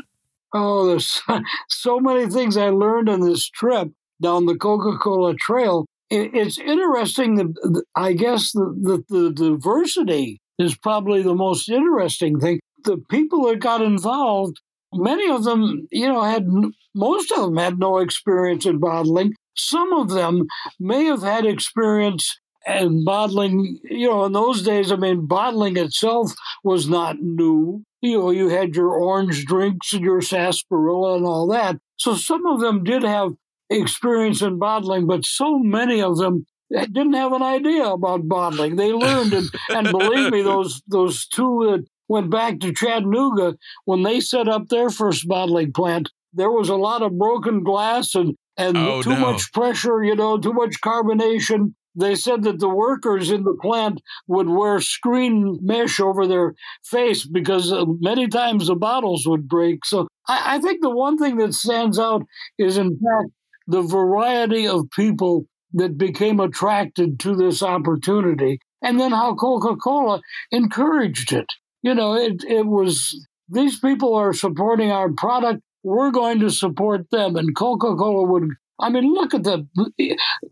Oh, 0.54 0.88
there's 0.88 1.22
so 1.70 2.00
many 2.00 2.28
things 2.28 2.58
I 2.58 2.70
learned 2.70 3.10
on 3.10 3.22
this 3.22 3.50
trip 3.50 3.90
down 4.22 4.46
the 4.46 4.56
Coca 4.56 4.98
Cola 4.98 5.36
Trail. 5.36 5.86
It's 6.10 6.58
interesting 6.58 7.36
that 7.36 7.84
I 7.96 8.14
guess 8.14 8.52
the, 8.52 9.04
the, 9.10 9.14
the 9.14 9.32
diversity 9.32 10.40
is 10.58 10.78
probably 10.78 11.24
the 11.24 11.36
most 11.36 11.68
interesting 11.70 12.40
thing. 12.40 12.60
The 12.84 12.98
people 13.10 13.48
that 13.48 13.60
got 13.60 13.82
involved, 13.82 14.62
many 14.94 15.30
of 15.30 15.44
them, 15.44 15.88
you 15.92 16.08
know, 16.08 16.22
had 16.22 16.48
most 16.94 17.32
of 17.32 17.42
them 17.42 17.58
had 17.58 17.80
no 17.80 17.98
experience 17.98 18.66
in 18.66 18.80
bottling. 18.80 19.34
Some 19.58 19.94
of 19.94 20.10
them 20.10 20.46
may 20.80 21.06
have 21.06 21.24
had 21.24 21.46
experience 21.46 22.38
in 22.68 23.04
bottling, 23.04 23.80
you 23.84 24.08
know, 24.08 24.26
in 24.26 24.32
those 24.32 24.64
days, 24.64 24.92
I 24.92 24.96
mean, 24.96 25.28
bottling 25.28 25.78
itself 25.78 26.34
was 26.64 26.90
not 26.90 27.18
new. 27.20 27.84
You 28.06 28.20
know, 28.20 28.32
you 28.32 28.50
had 28.50 28.76
your 28.76 28.92
orange 28.92 29.46
drinks 29.46 29.94
and 29.94 30.04
your 30.04 30.22
sarsaparilla 30.22 31.18
and 31.18 31.26
all 31.26 31.48
that. 31.48 31.78
So 31.98 32.16
some 32.16 32.46
of 32.46 32.60
them 32.60 32.84
did 32.84 33.04
have 33.04 33.32
experience 33.70 34.42
in 34.42 34.60
bottling, 34.60 35.08
but 35.08 35.26
so 35.26 35.60
many 35.60 36.02
of 36.02 36.18
them 36.18 36.46
didn't 36.72 37.14
have 37.14 37.34
an 37.34 37.44
idea 37.44 37.86
about 37.86 38.28
bottling. 38.28 38.76
They 38.76 38.92
learned, 38.92 39.34
and, 39.34 39.50
and 39.70 39.92
believe 39.92 40.32
me, 40.32 40.42
those 40.42 40.82
those 40.88 41.28
two 41.28 41.68
that 41.72 41.86
went 42.08 42.30
back 42.30 42.60
to 42.60 42.74
Chattanooga 42.74 43.56
when 43.86 44.04
they 44.04 44.20
set 44.20 44.48
up 44.48 44.68
their 44.68 44.90
first 44.90 45.28
bottling 45.28 45.74
plant, 45.74 46.12
there 46.34 46.52
was 46.52 46.70
a 46.70 46.76
lot 46.76 47.02
of 47.02 47.18
broken 47.18 47.64
glass 47.64 48.16
and 48.16 48.36
and 48.58 48.78
oh, 48.78 49.02
too 49.02 49.10
no. 49.12 49.20
much 49.20 49.52
pressure, 49.52 50.04
you 50.04 50.16
know, 50.16 50.38
too 50.38 50.54
much 50.54 50.80
carbonation 50.82 51.74
they 51.96 52.16
said 52.16 52.44
that 52.44 52.60
the 52.60 52.70
workers 52.70 53.32
in 53.32 53.44
the 53.44 53.58
plant 53.62 54.02
would 54.28 54.50
wear 54.50 54.80
screen 54.82 55.60
mesh 55.62 56.00
over 56.00 56.28
their 56.28 56.56
face 56.84 57.26
because 57.26 57.72
uh, 57.72 57.86
many 58.00 58.28
times 58.28 58.68
the 58.68 58.76
bottles 58.76 59.26
would 59.26 59.48
break. 59.48 59.86
So 59.86 60.08
I, 60.28 60.56
I 60.56 60.60
think 60.60 60.82
the 60.82 60.90
one 60.90 61.18
thing 61.18 61.38
that 61.38 61.54
stands 61.54 61.98
out 61.98 62.24
is, 62.58 62.78
in 62.78 62.92
fact, 62.92 63.32
the 63.68 63.82
variety 63.82 64.68
of 64.68 64.90
people 64.96 65.46
that 65.74 65.98
became 65.98 66.40
attracted 66.40 67.20
to 67.20 67.36
this 67.36 67.62
opportunity, 67.62 68.60
and 68.82 69.00
then 69.00 69.12
how 69.12 69.36
Coca 69.36 69.76
Cola 69.76 70.22
encouraged 70.52 71.34
it. 71.34 71.48
You 71.82 71.96
know, 71.96 72.16
it, 72.16 72.44
it 72.48 72.66
was 72.66 73.28
these 73.50 73.80
people 73.80 74.16
are 74.16 74.34
supporting 74.34 74.92
our 74.92 75.12
product. 75.12 75.62
We're 75.84 76.12
going 76.12 76.40
to 76.40 76.50
support 76.50 77.10
them. 77.12 77.36
And 77.36 77.56
Coca 77.56 77.96
Cola 77.96 78.28
would 78.28 78.50
I 78.80 78.90
mean, 78.90 79.14
look 79.14 79.34
at 79.34 79.44
the 79.44 79.68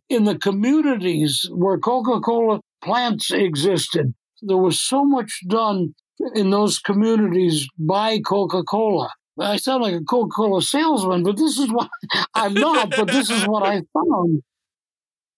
in 0.10 0.24
the 0.24 0.38
communities 0.38 1.50
where 1.52 1.78
Coca 1.78 2.22
Cola 2.22 2.62
plants 2.82 3.32
existed. 3.32 4.14
There 4.42 4.58
was 4.58 4.80
so 4.80 5.04
much 5.04 5.42
done 5.48 5.94
in 6.36 6.50
those 6.50 6.80
communities 6.80 7.68
by 7.78 8.20
Coca 8.20 8.64
Cola. 8.64 9.10
I 9.40 9.58
sound 9.58 9.84
like 9.84 9.96
a 9.96 10.04
Coca 10.04 10.30
Cola 10.30 10.62
salesman, 10.62 11.24
but 11.24 11.38
this 11.38 11.58
is 11.58 11.72
what 11.72 11.90
I'm 12.36 12.54
not, 12.54 12.92
but 12.92 13.08
this 13.08 13.30
is 13.30 13.48
what 13.48 13.64
I 13.64 13.82
found. 13.94 14.44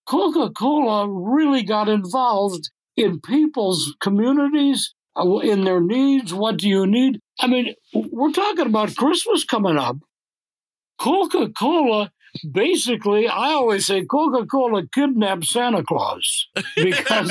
Coca 0.06 0.52
Cola 0.52 1.10
really 1.10 1.64
got 1.64 1.90
involved 1.90 2.70
in 2.96 3.20
people's 3.22 3.96
communities, 4.02 4.94
uh, 5.16 5.38
in 5.38 5.64
their 5.64 5.82
needs. 5.82 6.34
What 6.34 6.58
do 6.58 6.70
you 6.70 6.86
need? 6.86 7.20
I 7.40 7.48
mean, 7.48 7.74
we're 7.94 8.32
talking 8.32 8.68
about 8.68 8.96
Christmas 8.96 9.44
coming 9.44 9.78
up. 9.78 9.98
Coca 11.00 11.50
Cola 11.58 12.12
basically, 12.44 13.28
I 13.28 13.54
always 13.54 13.86
say 13.86 14.06
Coca 14.06 14.46
Cola 14.46 14.88
kidnapped 14.88 15.46
Santa 15.46 15.84
Claus 15.84 16.48
because 16.76 17.30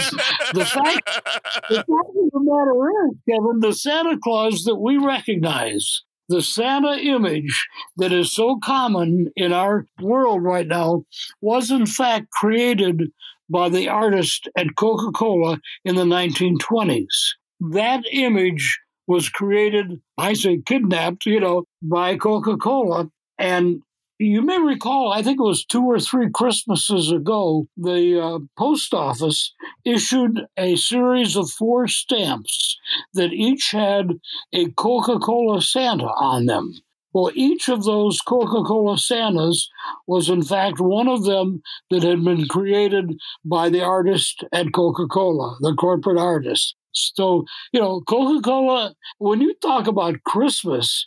the 0.53 0.65
fact, 0.65 1.23
the 1.69 1.77
fact 1.77 1.89
of 1.89 2.31
the 2.33 2.41
matter 2.41 3.09
is, 3.09 3.17
Kevin, 3.29 3.61
the 3.61 3.73
Santa 3.73 4.19
Claus 4.23 4.65
that 4.65 4.77
we 4.77 4.97
recognize, 4.97 6.03
the 6.29 6.43
Santa 6.43 6.97
image 6.99 7.67
that 7.97 8.13
is 8.13 8.35
so 8.35 8.59
common 8.63 9.31
in 9.37 9.53
our 9.53 9.87
world 10.01 10.43
right 10.43 10.67
now, 10.67 11.05
was 11.41 11.71
in 11.71 11.87
fact 11.87 12.31
created 12.31 13.11
by 13.51 13.69
the 13.69 13.89
artist 13.89 14.49
at 14.57 14.75
Coca 14.77 15.13
Cola 15.13 15.61
in 15.85 15.97
the 15.97 16.05
1920s. 16.05 17.35
That 17.61 18.05
image 18.11 18.81
was 19.07 19.29
created, 19.29 20.01
I 20.17 20.33
say 20.33 20.63
kidnapped, 20.65 21.27
you 21.27 21.41
know, 21.41 21.65
by 21.83 22.17
Coca 22.17 22.57
Cola. 22.57 23.11
And 23.39 23.83
you 24.19 24.43
may 24.43 24.59
recall, 24.59 25.13
I 25.13 25.23
think 25.23 25.41
it 25.41 25.45
was 25.45 25.65
two 25.65 25.83
or 25.83 25.99
three 25.99 26.31
Christmases 26.31 27.11
ago, 27.11 27.67
the 27.77 28.21
uh, 28.21 28.39
post 28.57 28.95
office 28.95 29.53
issued 29.85 30.47
a 30.57 30.77
series 30.77 31.37
of 31.37 31.51
four 31.51 31.89
stamps 31.89 32.79
that 33.15 33.33
each 33.33 33.73
had 33.73 34.13
a 34.53 34.71
Coca 34.73 35.19
Cola 35.19 35.61
Santa 35.61 36.07
on 36.07 36.47
them. 36.47 36.75
Well, 37.13 37.31
each 37.35 37.69
of 37.69 37.85
those 37.85 38.21
Coca 38.21 38.65
Cola 38.65 38.99
Santas 38.99 39.69
was, 40.09 40.29
in 40.29 40.43
fact, 40.43 40.81
one 40.81 41.07
of 41.07 41.25
them 41.25 41.63
that 41.91 42.03
had 42.03 42.25
been 42.25 42.47
created 42.49 43.13
by 43.45 43.69
the 43.69 43.83
artist 43.83 44.45
at 44.53 44.73
Coca 44.73 45.07
Cola, 45.07 45.57
the 45.61 45.75
corporate 45.75 46.19
artist. 46.19 46.75
So, 46.93 47.45
you 47.73 47.81
know, 47.81 48.01
Coca 48.01 48.41
Cola, 48.43 48.95
when 49.19 49.41
you 49.41 49.55
talk 49.63 49.87
about 49.87 50.23
Christmas, 50.25 51.07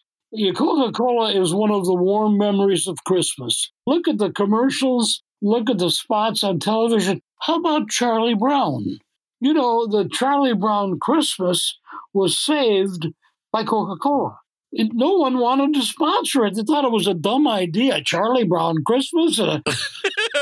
Coca 0.56 0.92
Cola 0.92 1.32
is 1.32 1.54
one 1.54 1.72
of 1.72 1.86
the 1.86 1.94
warm 1.94 2.38
memories 2.38 2.88
of 2.88 3.04
Christmas. 3.06 3.72
Look 3.86 4.08
at 4.08 4.18
the 4.18 4.32
commercials, 4.32 5.24
look 5.42 5.70
at 5.70 5.78
the 5.78 5.90
spots 5.90 6.44
on 6.44 6.60
television. 6.60 7.22
How 7.42 7.60
about 7.60 7.90
Charlie 7.90 8.36
Brown? 8.36 9.00
You 9.40 9.54
know, 9.54 9.88
the 9.88 10.10
Charlie 10.10 10.54
Brown 10.54 11.00
Christmas 11.00 11.78
was 12.14 12.38
saved 12.38 13.08
by 13.54 13.64
Coca 13.64 13.98
Cola. 13.98 14.40
No 14.74 15.14
one 15.14 15.38
wanted 15.38 15.74
to 15.76 15.82
sponsor 15.82 16.46
it. 16.46 16.56
They 16.56 16.64
thought 16.64 16.84
it 16.84 16.92
was 16.92 17.08
a 17.08 17.14
dumb 17.14 17.48
idea. 17.48 18.02
Charlie 18.04 18.44
Brown 18.44 18.84
Christmas, 18.86 19.40
a 19.40 19.64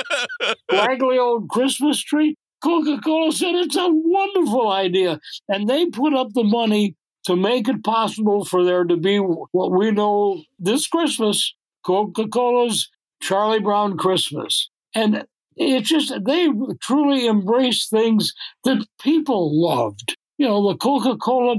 raggedy 0.71 1.19
old 1.19 1.49
Christmas 1.49 2.01
tree. 2.01 2.36
Coca 2.63 2.99
Cola 3.03 3.31
said 3.31 3.53
it's 3.53 3.75
a 3.75 3.88
wonderful 3.88 4.71
idea. 4.71 5.19
And 5.47 5.69
they 5.69 5.86
put 5.86 6.15
up 6.15 6.29
the 6.33 6.43
money 6.43 6.95
to 7.26 7.36
make 7.36 7.67
it 7.67 7.84
possible 7.84 8.45
for 8.45 8.63
there 8.63 8.84
to 8.84 8.97
be 8.97 9.17
what 9.17 9.71
we 9.71 9.91
know 9.91 10.43
this 10.59 10.88
Christmas 10.88 11.53
Coca 11.84 12.28
Cola's 12.28 12.89
Charlie 13.21 13.59
Brown 13.59 13.97
Christmas. 13.97 14.69
And 14.93 15.26
it's 15.55 15.89
just, 15.89 16.13
they 16.26 16.49
truly 16.82 17.28
embraced 17.28 17.89
things 17.89 18.34
that 18.63 18.86
people 19.01 19.61
loved. 19.61 20.17
You 20.38 20.47
know, 20.47 20.69
the 20.69 20.78
Coca 20.78 21.15
Cola 21.17 21.55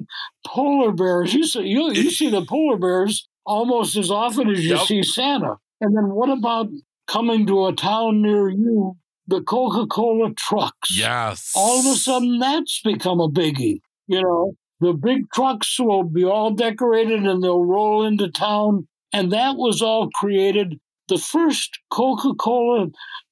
polar 0.46 0.92
bears. 0.92 1.32
You 1.32 1.44
see, 1.44 1.62
you, 1.62 1.92
you 1.92 2.10
see 2.10 2.30
the 2.30 2.44
polar 2.44 2.76
bears 2.76 3.26
almost 3.44 3.96
as 3.96 4.10
often 4.10 4.50
as 4.50 4.64
you 4.64 4.76
yep. 4.76 4.86
see 4.86 5.02
Santa. 5.02 5.56
And 5.80 5.96
then 5.96 6.10
what 6.10 6.30
about 6.30 6.68
coming 7.06 7.46
to 7.46 7.66
a 7.66 7.72
town 7.72 8.22
near 8.22 8.48
you? 8.48 8.96
The 9.28 9.40
Coca 9.40 9.86
Cola 9.86 10.32
trucks. 10.34 10.96
Yes. 10.96 11.52
All 11.56 11.80
of 11.80 11.86
a 11.86 11.96
sudden, 11.96 12.38
that's 12.38 12.80
become 12.82 13.20
a 13.20 13.28
biggie. 13.28 13.80
You 14.06 14.22
know, 14.22 14.52
the 14.80 14.92
big 14.92 15.30
trucks 15.32 15.78
will 15.78 16.04
be 16.04 16.24
all 16.24 16.50
decorated 16.50 17.26
and 17.26 17.42
they'll 17.42 17.64
roll 17.64 18.04
into 18.04 18.30
town. 18.30 18.88
And 19.12 19.32
that 19.32 19.56
was 19.56 19.80
all 19.80 20.10
created. 20.10 20.78
The 21.08 21.18
first 21.18 21.78
Coca 21.90 22.34
Cola 22.34 22.88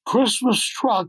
Christmas 0.06 0.64
truck 0.64 1.08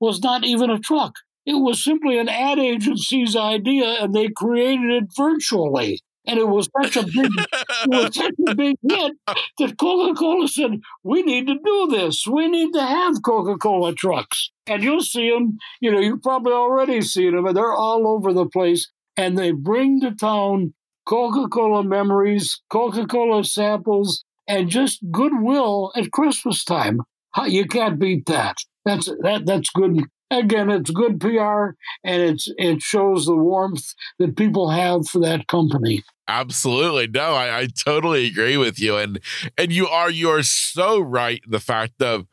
was 0.00 0.20
not 0.20 0.44
even 0.44 0.70
a 0.70 0.78
truck. 0.78 1.14
It 1.44 1.54
was 1.54 1.82
simply 1.82 2.18
an 2.18 2.28
ad 2.28 2.58
agency's 2.58 3.34
idea, 3.34 3.96
and 4.00 4.14
they 4.14 4.28
created 4.28 4.90
it 4.90 5.04
virtually. 5.16 6.00
And 6.24 6.38
it 6.38 6.48
was 6.48 6.68
such 6.80 6.96
a 6.96 7.02
big, 7.02 7.30
it 7.36 7.88
was 7.88 8.14
such 8.14 8.34
a 8.48 8.54
big 8.54 8.76
hit 8.88 9.12
that 9.58 9.78
Coca-Cola 9.78 10.46
said, 10.46 10.80
"We 11.02 11.22
need 11.22 11.48
to 11.48 11.54
do 11.54 11.88
this. 11.90 12.24
We 12.26 12.46
need 12.46 12.72
to 12.74 12.82
have 12.82 13.22
Coca-Cola 13.22 13.94
trucks." 13.94 14.50
And 14.68 14.84
you'll 14.84 15.00
see 15.00 15.30
them. 15.30 15.58
You 15.80 15.90
know, 15.90 15.98
you've 15.98 16.22
probably 16.22 16.52
already 16.52 17.00
seen 17.00 17.34
them, 17.34 17.46
and 17.46 17.56
they're 17.56 17.74
all 17.74 18.06
over 18.06 18.32
the 18.32 18.46
place. 18.46 18.88
And 19.16 19.36
they 19.36 19.52
bring 19.52 20.00
to 20.00 20.14
town 20.14 20.74
Coca-Cola 21.06 21.84
memories, 21.84 22.60
Coca-Cola 22.70 23.44
samples, 23.44 24.24
and 24.48 24.68
just 24.68 25.00
goodwill 25.10 25.92
at 25.96 26.12
Christmas 26.12 26.64
time. 26.64 27.00
You 27.46 27.66
can't 27.66 27.98
beat 27.98 28.26
that. 28.26 28.56
That's 28.84 29.06
that. 29.20 29.46
That's 29.46 29.70
good. 29.70 30.04
Again, 30.30 30.70
it's 30.70 30.90
good 30.90 31.20
PR, 31.20 31.70
and 32.04 32.22
it's 32.22 32.48
it 32.56 32.82
shows 32.82 33.26
the 33.26 33.36
warmth 33.36 33.94
that 34.18 34.36
people 34.36 34.70
have 34.70 35.06
for 35.06 35.18
that 35.20 35.46
company. 35.46 36.02
Absolutely, 36.28 37.06
no, 37.06 37.34
I, 37.34 37.60
I 37.60 37.66
totally 37.66 38.26
agree 38.26 38.56
with 38.56 38.78
you, 38.78 38.96
and 38.96 39.20
and 39.56 39.72
you 39.72 39.88
are 39.88 40.10
you 40.10 40.28
are 40.30 40.42
so 40.42 41.00
right. 41.00 41.42
The 41.46 41.60
fact 41.60 42.02
of 42.02 42.26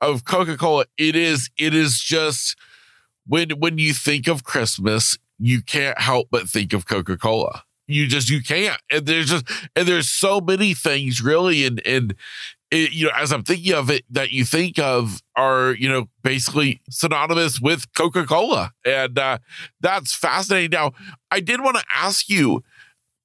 of 0.00 0.24
Coca 0.24 0.56
Cola, 0.56 0.86
it 0.98 1.16
is 1.16 1.50
it 1.56 1.74
is 1.74 2.00
just 2.00 2.58
when 3.26 3.50
when 3.50 3.78
you 3.78 3.94
think 3.94 4.28
of 4.28 4.44
Christmas, 4.44 5.16
you 5.42 5.62
can't 5.62 5.98
help 5.98 6.28
but 6.30 6.48
think 6.48 6.72
of 6.72 6.86
Coca 6.86 7.16
Cola 7.16 7.64
you 7.86 8.06
just 8.06 8.30
you 8.30 8.42
can't 8.42 8.80
and 8.90 9.06
there's 9.06 9.28
just 9.28 9.44
and 9.76 9.86
there's 9.86 10.08
so 10.08 10.40
many 10.40 10.74
things 10.74 11.20
really 11.20 11.66
and 11.66 11.84
and 11.86 12.14
it, 12.72 12.92
you 12.92 13.04
know, 13.04 13.12
as 13.14 13.32
I'm 13.32 13.42
thinking 13.42 13.74
of 13.74 13.90
it, 13.90 14.02
that 14.10 14.32
you 14.32 14.46
think 14.46 14.78
of 14.78 15.22
are, 15.36 15.72
you 15.72 15.90
know, 15.90 16.08
basically 16.22 16.80
synonymous 16.88 17.60
with 17.60 17.92
Coca 17.94 18.24
Cola. 18.24 18.72
And 18.86 19.18
uh, 19.18 19.38
that's 19.80 20.14
fascinating. 20.14 20.70
Now, 20.70 20.92
I 21.30 21.40
did 21.40 21.60
want 21.60 21.76
to 21.76 21.84
ask 21.94 22.30
you 22.30 22.64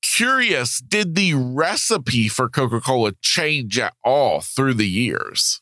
curious, 0.02 0.80
did 0.80 1.16
the 1.16 1.34
recipe 1.34 2.28
for 2.28 2.50
Coca 2.50 2.82
Cola 2.82 3.14
change 3.22 3.80
at 3.80 3.94
all 4.04 4.42
through 4.42 4.74
the 4.74 4.88
years? 4.88 5.62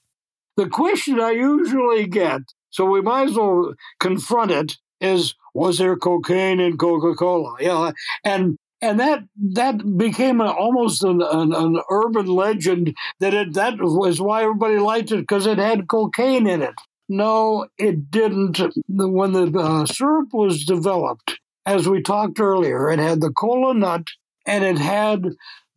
The 0.57 0.67
question 0.67 1.19
I 1.19 1.31
usually 1.31 2.07
get, 2.07 2.41
so 2.71 2.85
we 2.85 3.01
might 3.01 3.29
as 3.29 3.35
well 3.35 3.75
confront 3.99 4.49
it, 4.49 4.77
is 4.99 5.35
was 5.55 5.77
there 5.77 5.95
cocaine 5.95 6.59
in 6.59 6.77
Coca 6.77 7.15
Cola? 7.15 7.55
Yeah. 7.59 7.91
And 8.23 8.57
and 8.81 8.99
that 8.99 9.23
that 9.53 9.97
became 9.97 10.41
a, 10.41 10.51
almost 10.51 11.01
an, 11.03 11.21
an, 11.21 11.53
an, 11.53 11.81
urban 11.89 12.27
legend 12.27 12.93
that 13.21 13.33
it 13.33 13.53
that 13.53 13.75
was 13.79 14.21
why 14.21 14.43
everybody 14.43 14.77
liked 14.77 15.11
it 15.11 15.21
because 15.21 15.47
it 15.47 15.57
had 15.57 15.87
cocaine 15.87 16.45
in 16.45 16.61
it. 16.61 16.75
No, 17.07 17.67
it 17.77 18.11
didn't. 18.11 18.59
When 18.87 19.31
the 19.31 19.59
uh, 19.59 19.85
syrup 19.85 20.29
was 20.33 20.65
developed, 20.65 21.39
as 21.65 21.87
we 21.87 22.01
talked 22.01 22.39
earlier, 22.39 22.89
it 22.89 22.99
had 22.99 23.21
the 23.21 23.31
cola 23.31 23.73
nut 23.73 24.03
and 24.45 24.63
it 24.63 24.77
had 24.77 25.23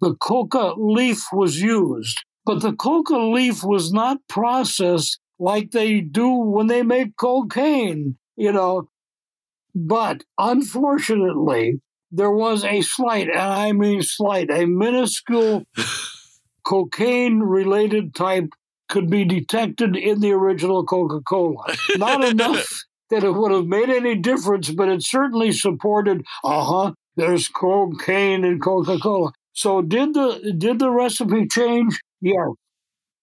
the 0.00 0.14
coca 0.16 0.74
leaf 0.76 1.22
was 1.32 1.60
used, 1.60 2.24
but 2.44 2.62
the 2.62 2.72
coca 2.72 3.16
leaf 3.16 3.62
was 3.62 3.92
not 3.92 4.18
processed 4.28 5.20
like 5.38 5.70
they 5.70 6.00
do 6.00 6.28
when 6.30 6.66
they 6.66 6.82
make 6.82 7.16
cocaine. 7.16 8.16
You 8.36 8.52
know, 8.52 8.88
but 9.86 10.22
unfortunately, 10.38 11.80
there 12.10 12.30
was 12.30 12.64
a 12.64 12.80
slight, 12.82 13.28
and 13.28 13.38
I 13.38 13.72
mean 13.72 14.02
slight, 14.02 14.50
a 14.50 14.66
minuscule 14.66 15.64
cocaine 16.66 17.40
related 17.40 18.14
type 18.14 18.50
could 18.88 19.10
be 19.10 19.24
detected 19.24 19.94
in 19.94 20.20
the 20.20 20.32
original 20.32 20.84
Coca 20.84 21.20
Cola. 21.20 21.74
Not 21.96 22.24
enough 22.24 22.66
that 23.10 23.24
it 23.24 23.32
would 23.32 23.52
have 23.52 23.66
made 23.66 23.90
any 23.90 24.14
difference, 24.14 24.70
but 24.70 24.88
it 24.88 25.02
certainly 25.02 25.52
supported, 25.52 26.22
uh 26.42 26.64
huh, 26.64 26.92
there's 27.16 27.48
cocaine 27.48 28.44
in 28.44 28.58
Coca 28.60 28.98
Cola. 28.98 29.32
So 29.52 29.82
did 29.82 30.14
the 30.14 30.54
did 30.56 30.78
the 30.78 30.90
recipe 30.90 31.46
change? 31.46 32.00
Yeah. 32.20 32.52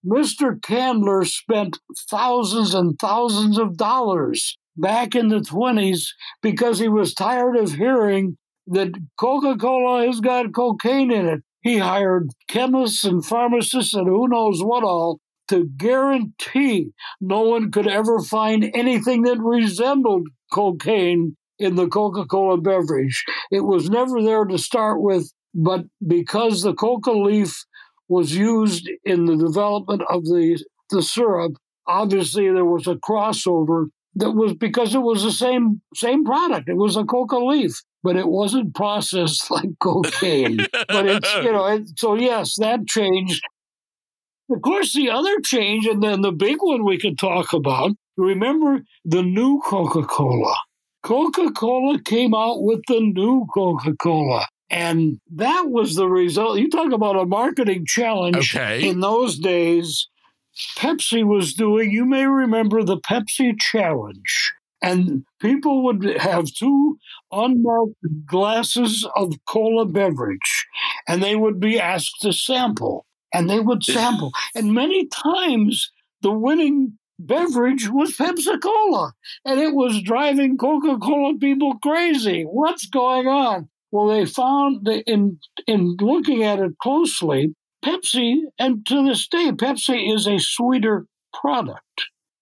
Mr. 0.06 0.60
Candler 0.62 1.24
spent 1.24 1.78
thousands 2.08 2.74
and 2.74 2.96
thousands 2.98 3.58
of 3.58 3.76
dollars 3.76 4.56
back 4.76 5.14
in 5.14 5.28
the 5.28 5.40
20s 5.40 6.08
because 6.42 6.78
he 6.78 6.88
was 6.88 7.14
tired 7.14 7.56
of 7.56 7.74
hearing 7.74 8.36
that 8.68 8.92
Coca 9.18 9.56
Cola 9.56 10.06
has 10.06 10.20
got 10.20 10.54
cocaine 10.54 11.10
in 11.10 11.26
it. 11.26 11.40
He 11.62 11.78
hired 11.78 12.30
chemists 12.48 13.04
and 13.04 13.24
pharmacists 13.24 13.94
and 13.94 14.06
who 14.06 14.28
knows 14.28 14.62
what 14.62 14.84
all 14.84 15.18
to 15.48 15.68
guarantee 15.76 16.90
no 17.20 17.42
one 17.42 17.70
could 17.70 17.86
ever 17.86 18.20
find 18.20 18.70
anything 18.74 19.22
that 19.22 19.38
resembled 19.38 20.26
cocaine 20.52 21.36
in 21.58 21.76
the 21.76 21.88
Coca 21.88 22.24
Cola 22.26 22.58
beverage. 22.58 23.24
It 23.50 23.60
was 23.60 23.88
never 23.88 24.22
there 24.22 24.44
to 24.44 24.58
start 24.58 25.00
with, 25.00 25.30
but 25.54 25.84
because 26.06 26.62
the 26.62 26.74
coca 26.74 27.12
leaf 27.12 27.54
was 28.08 28.34
used 28.34 28.88
in 29.04 29.24
the 29.24 29.36
development 29.36 30.02
of 30.08 30.24
the, 30.24 30.62
the 30.90 31.02
syrup, 31.02 31.52
obviously 31.86 32.44
there 32.44 32.64
was 32.64 32.86
a 32.86 32.96
crossover 32.96 33.86
that 34.16 34.32
was 34.32 34.54
because 34.54 34.94
it 34.94 35.02
was 35.02 35.22
the 35.22 35.32
same 35.32 35.80
same 35.94 36.24
product. 36.24 36.68
It 36.68 36.76
was 36.76 36.96
a 36.96 37.04
coca 37.04 37.38
leaf 37.38 37.82
but 38.06 38.14
it 38.14 38.28
wasn't 38.28 38.72
processed 38.72 39.50
like 39.50 39.68
cocaine. 39.80 40.58
but 40.88 41.06
it's, 41.08 41.34
you 41.34 41.50
know, 41.50 41.66
it, 41.66 41.98
so 41.98 42.14
yes, 42.14 42.54
that 42.56 42.86
changed. 42.86 43.42
Of 44.48 44.62
course, 44.62 44.94
the 44.94 45.10
other 45.10 45.40
change, 45.40 45.86
and 45.86 46.00
then 46.00 46.20
the 46.20 46.30
big 46.30 46.58
one 46.60 46.84
we 46.84 46.98
could 46.98 47.18
talk 47.18 47.52
about, 47.52 47.90
remember 48.16 48.84
the 49.04 49.22
new 49.22 49.60
Coca 49.66 50.04
Cola. 50.04 50.54
Coca 51.02 51.50
Cola 51.50 52.00
came 52.00 52.32
out 52.32 52.62
with 52.62 52.80
the 52.86 53.00
new 53.00 53.44
Coca 53.52 53.96
Cola. 53.96 54.46
And 54.70 55.18
that 55.34 55.64
was 55.66 55.96
the 55.96 56.06
result. 56.06 56.60
You 56.60 56.70
talk 56.70 56.92
about 56.92 57.18
a 57.18 57.26
marketing 57.26 57.86
challenge. 57.86 58.54
Okay. 58.54 58.88
In 58.88 59.00
those 59.00 59.36
days, 59.36 60.08
Pepsi 60.76 61.24
was 61.24 61.54
doing, 61.54 61.90
you 61.90 62.04
may 62.04 62.26
remember 62.26 62.82
the 62.82 62.98
Pepsi 62.98 63.58
Challenge. 63.58 64.52
And 64.82 65.24
people 65.40 65.84
would 65.84 66.04
have 66.18 66.46
two 66.52 66.98
unmarked 67.32 67.94
glasses 68.26 69.08
of 69.16 69.32
cola 69.48 69.86
beverage, 69.86 70.66
and 71.08 71.22
they 71.22 71.34
would 71.34 71.58
be 71.58 71.80
asked 71.80 72.20
to 72.20 72.32
sample, 72.32 73.06
and 73.32 73.48
they 73.48 73.58
would 73.58 73.82
sample. 73.82 74.30
and 74.54 74.74
many 74.74 75.08
times 75.08 75.90
the 76.20 76.30
winning 76.30 76.98
beverage 77.18 77.88
was 77.88 78.16
Pepsi 78.16 78.60
Cola, 78.60 79.12
and 79.44 79.60
it 79.60 79.74
was 79.74 80.02
driving 80.02 80.58
Coca 80.58 80.98
Cola 80.98 81.36
people 81.38 81.74
crazy. 81.82 82.42
What's 82.42 82.86
going 82.86 83.26
on? 83.26 83.68
Well, 83.90 84.08
they 84.08 84.26
found 84.26 84.84
that 84.86 85.04
in 85.10 85.38
in 85.66 85.96
looking 86.00 86.42
at 86.44 86.58
it 86.58 86.72
closely, 86.82 87.54
Pepsi, 87.86 88.40
and 88.58 88.84
to 88.86 89.06
this 89.06 89.28
day, 89.28 89.52
Pepsi 89.52 90.12
is 90.12 90.26
a 90.26 90.38
sweeter 90.38 91.06
product. 91.32 91.82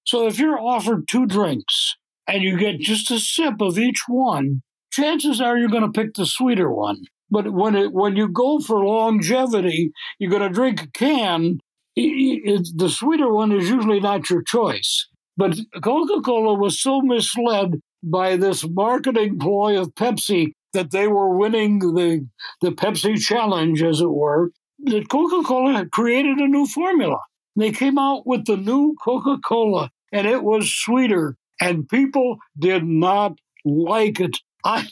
So 0.04 0.26
if 0.26 0.38
you're 0.38 0.58
offered 0.58 1.06
two 1.06 1.26
drinks 1.26 1.96
and 2.26 2.42
you 2.42 2.56
get 2.56 2.80
just 2.80 3.10
a 3.10 3.18
sip 3.18 3.60
of 3.60 3.78
each 3.78 4.04
one, 4.08 4.62
chances 4.90 5.40
are 5.40 5.58
you're 5.58 5.68
going 5.68 5.82
to 5.82 6.00
pick 6.00 6.14
the 6.14 6.24
sweeter 6.24 6.70
one. 6.70 7.02
But 7.30 7.52
when 7.52 7.74
it 7.74 7.92
when 7.92 8.16
you 8.16 8.28
go 8.28 8.58
for 8.58 8.84
longevity, 8.84 9.92
you're 10.18 10.30
going 10.30 10.42
to 10.42 10.48
drink 10.48 10.82
a 10.82 10.90
can. 10.90 11.58
The 11.96 12.92
sweeter 12.94 13.32
one 13.32 13.52
is 13.52 13.68
usually 13.68 14.00
not 14.00 14.30
your 14.30 14.42
choice. 14.42 15.08
But 15.36 15.58
Coca 15.82 16.22
Cola 16.22 16.54
was 16.54 16.80
so 16.80 17.00
misled 17.00 17.80
by 18.02 18.36
this 18.36 18.66
marketing 18.68 19.38
ploy 19.38 19.80
of 19.80 19.94
Pepsi 19.94 20.52
that 20.74 20.90
they 20.90 21.08
were 21.08 21.36
winning 21.36 21.78
the, 21.80 22.26
the 22.60 22.70
Pepsi 22.70 23.18
challenge, 23.18 23.82
as 23.82 24.00
it 24.00 24.10
were, 24.10 24.50
that 24.86 25.08
Coca 25.08 25.46
Cola 25.46 25.72
had 25.72 25.90
created 25.90 26.38
a 26.38 26.48
new 26.48 26.66
formula. 26.66 27.18
They 27.56 27.72
came 27.72 27.98
out 27.98 28.26
with 28.26 28.46
the 28.46 28.56
new 28.56 28.94
Coca 29.02 29.38
Cola, 29.44 29.90
and 30.12 30.26
it 30.26 30.42
was 30.42 30.74
sweeter, 30.74 31.36
and 31.60 31.88
people 31.88 32.38
did 32.58 32.84
not 32.84 33.38
like 33.64 34.20
it. 34.20 34.38
I, 34.64 34.86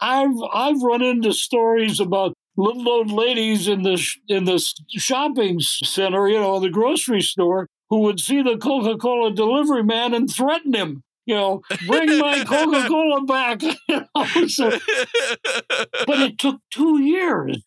I've 0.00 0.36
I've 0.52 0.82
run 0.82 1.02
into 1.02 1.32
stories 1.32 2.00
about 2.00 2.34
little 2.56 2.88
old 2.88 3.10
ladies 3.10 3.68
in 3.68 3.82
the 3.82 4.02
in 4.28 4.44
the 4.44 4.58
shopping 4.88 5.60
center, 5.60 6.28
you 6.28 6.40
know, 6.40 6.60
the 6.60 6.70
grocery 6.70 7.22
store, 7.22 7.68
who 7.88 8.00
would 8.00 8.20
see 8.20 8.42
the 8.42 8.58
Coca 8.58 8.98
Cola 8.98 9.32
delivery 9.32 9.84
man 9.84 10.12
and 10.12 10.30
threaten 10.30 10.74
him 10.74 11.02
you 11.24 11.34
know, 11.34 11.62
bring 11.86 12.18
my 12.18 12.44
Coca 12.46 12.86
Cola 12.88 13.24
back. 13.24 13.60
so, 14.48 14.70
but 16.06 16.18
it 16.20 16.38
took 16.38 16.60
two 16.70 17.00
years 17.00 17.62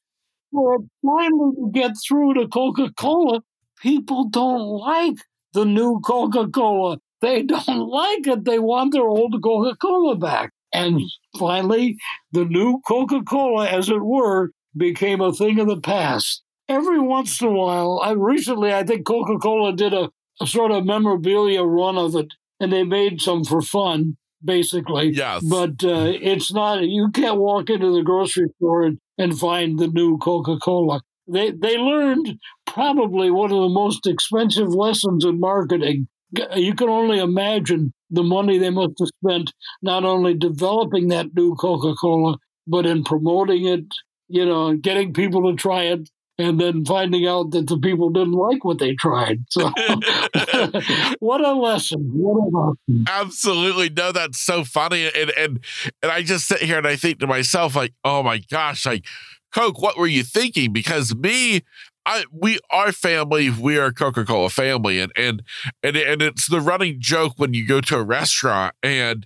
for 0.55 0.79
finally 1.05 1.51
to 1.55 1.71
get 1.73 1.91
through 2.07 2.35
to 2.35 2.47
Coca 2.47 2.91
Cola. 2.97 3.41
People 3.81 4.29
don't 4.29 4.61
like 4.61 5.17
the 5.53 5.65
new 5.65 5.99
Coca 5.99 6.47
Cola. 6.47 6.97
They 7.21 7.43
don't 7.43 7.67
like 7.89 8.27
it. 8.27 8.45
They 8.45 8.59
want 8.59 8.93
their 8.93 9.07
old 9.07 9.41
Coca 9.43 9.75
Cola 9.75 10.15
back. 10.15 10.51
And 10.73 11.01
finally, 11.37 11.97
the 12.31 12.45
new 12.45 12.81
Coca 12.87 13.21
Cola, 13.21 13.67
as 13.67 13.89
it 13.89 14.03
were, 14.03 14.51
became 14.75 15.21
a 15.21 15.33
thing 15.33 15.59
of 15.59 15.67
the 15.67 15.79
past. 15.79 16.43
Every 16.67 16.99
once 16.99 17.39
in 17.41 17.47
a 17.47 17.51
while, 17.51 18.01
I 18.03 18.11
recently, 18.11 18.73
I 18.73 18.83
think 18.83 19.05
Coca 19.05 19.37
Cola 19.37 19.73
did 19.73 19.93
a, 19.93 20.09
a 20.41 20.47
sort 20.47 20.71
of 20.71 20.85
memorabilia 20.85 21.63
run 21.63 21.97
of 21.97 22.15
it 22.15 22.27
and 22.59 22.71
they 22.71 22.83
made 22.83 23.21
some 23.21 23.43
for 23.43 23.61
fun, 23.61 24.17
basically. 24.45 25.11
Yes. 25.13 25.43
But 25.43 25.83
uh, 25.83 26.13
it's 26.13 26.53
not, 26.53 26.83
you 26.83 27.09
can't 27.11 27.39
walk 27.39 27.69
into 27.69 27.91
the 27.93 28.03
grocery 28.03 28.47
store 28.57 28.83
and, 28.83 28.99
and 29.17 29.37
find 29.37 29.79
the 29.79 29.87
new 29.87 30.17
Coca 30.17 30.57
Cola. 30.57 31.01
They, 31.27 31.51
they 31.51 31.77
learned 31.77 32.37
probably 32.67 33.31
one 33.31 33.51
of 33.51 33.61
the 33.61 33.69
most 33.69 34.05
expensive 34.05 34.69
lessons 34.69 35.25
in 35.25 35.39
marketing. 35.39 36.07
You 36.55 36.75
can 36.75 36.89
only 36.89 37.19
imagine 37.19 37.93
the 38.09 38.23
money 38.23 38.57
they 38.57 38.69
must 38.69 38.93
have 38.99 39.09
spent 39.23 39.51
not 39.81 40.03
only 40.05 40.35
developing 40.35 41.07
that 41.07 41.33
new 41.35 41.55
Coca 41.55 41.95
Cola, 41.99 42.37
but 42.67 42.85
in 42.85 43.03
promoting 43.03 43.65
it, 43.65 43.85
you 44.27 44.45
know, 44.45 44.75
getting 44.75 45.13
people 45.13 45.49
to 45.49 45.57
try 45.57 45.83
it, 45.83 46.09
and 46.37 46.59
then 46.59 46.83
finding 46.83 47.25
out 47.25 47.51
that 47.51 47.67
the 47.67 47.77
people 47.77 48.09
didn't 48.09 48.33
like 48.33 48.65
what 48.65 48.79
they 48.79 48.93
tried. 48.95 49.39
So, 49.49 49.69
what 51.19 51.41
a 51.41 51.53
lesson! 51.53 52.11
What 52.13 52.37
a 52.37 52.49
lesson! 52.49 53.05
Absolutely, 53.07 53.89
no, 53.89 54.11
that's 54.11 54.39
so 54.39 54.63
funny, 54.63 55.09
and 55.15 55.31
and 55.37 55.59
and 56.01 56.11
I 56.11 56.21
just 56.21 56.47
sit 56.47 56.61
here 56.61 56.77
and 56.77 56.87
I 56.87 56.95
think 56.95 57.19
to 57.19 57.27
myself, 57.27 57.75
like, 57.75 57.93
oh 58.03 58.21
my 58.23 58.39
gosh, 58.39 58.85
like 58.85 59.05
Coke, 59.53 59.81
what 59.81 59.97
were 59.97 60.07
you 60.07 60.23
thinking? 60.23 60.73
Because 60.73 61.15
me. 61.15 61.61
I, 62.07 62.23
we 62.31 62.59
our 62.69 62.91
family 62.91 63.49
we 63.49 63.79
are 63.79 63.91
Coca 63.91 64.25
Cola 64.25 64.51
family 64.51 64.99
and 64.99 65.11
and 65.17 65.41
and 65.81 65.97
and 65.97 66.21
it's 66.21 66.47
the 66.47 66.61
running 66.61 66.97
joke 66.99 67.33
when 67.37 67.55
you 67.55 67.65
go 67.65 67.81
to 67.81 67.97
a 67.97 68.03
restaurant 68.03 68.75
and 68.83 69.25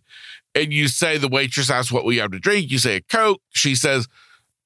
and 0.56 0.72
you 0.72 0.88
say 0.88 1.18
the 1.18 1.28
waitress 1.28 1.70
asks 1.70 1.92
what 1.92 2.06
we 2.06 2.20
have 2.20 2.32
to 2.32 2.40
drink 2.40 2.72
you 2.72 2.78
say 2.78 2.96
a 2.96 3.02
Coke 3.02 3.42
she 3.50 3.76
says 3.76 4.08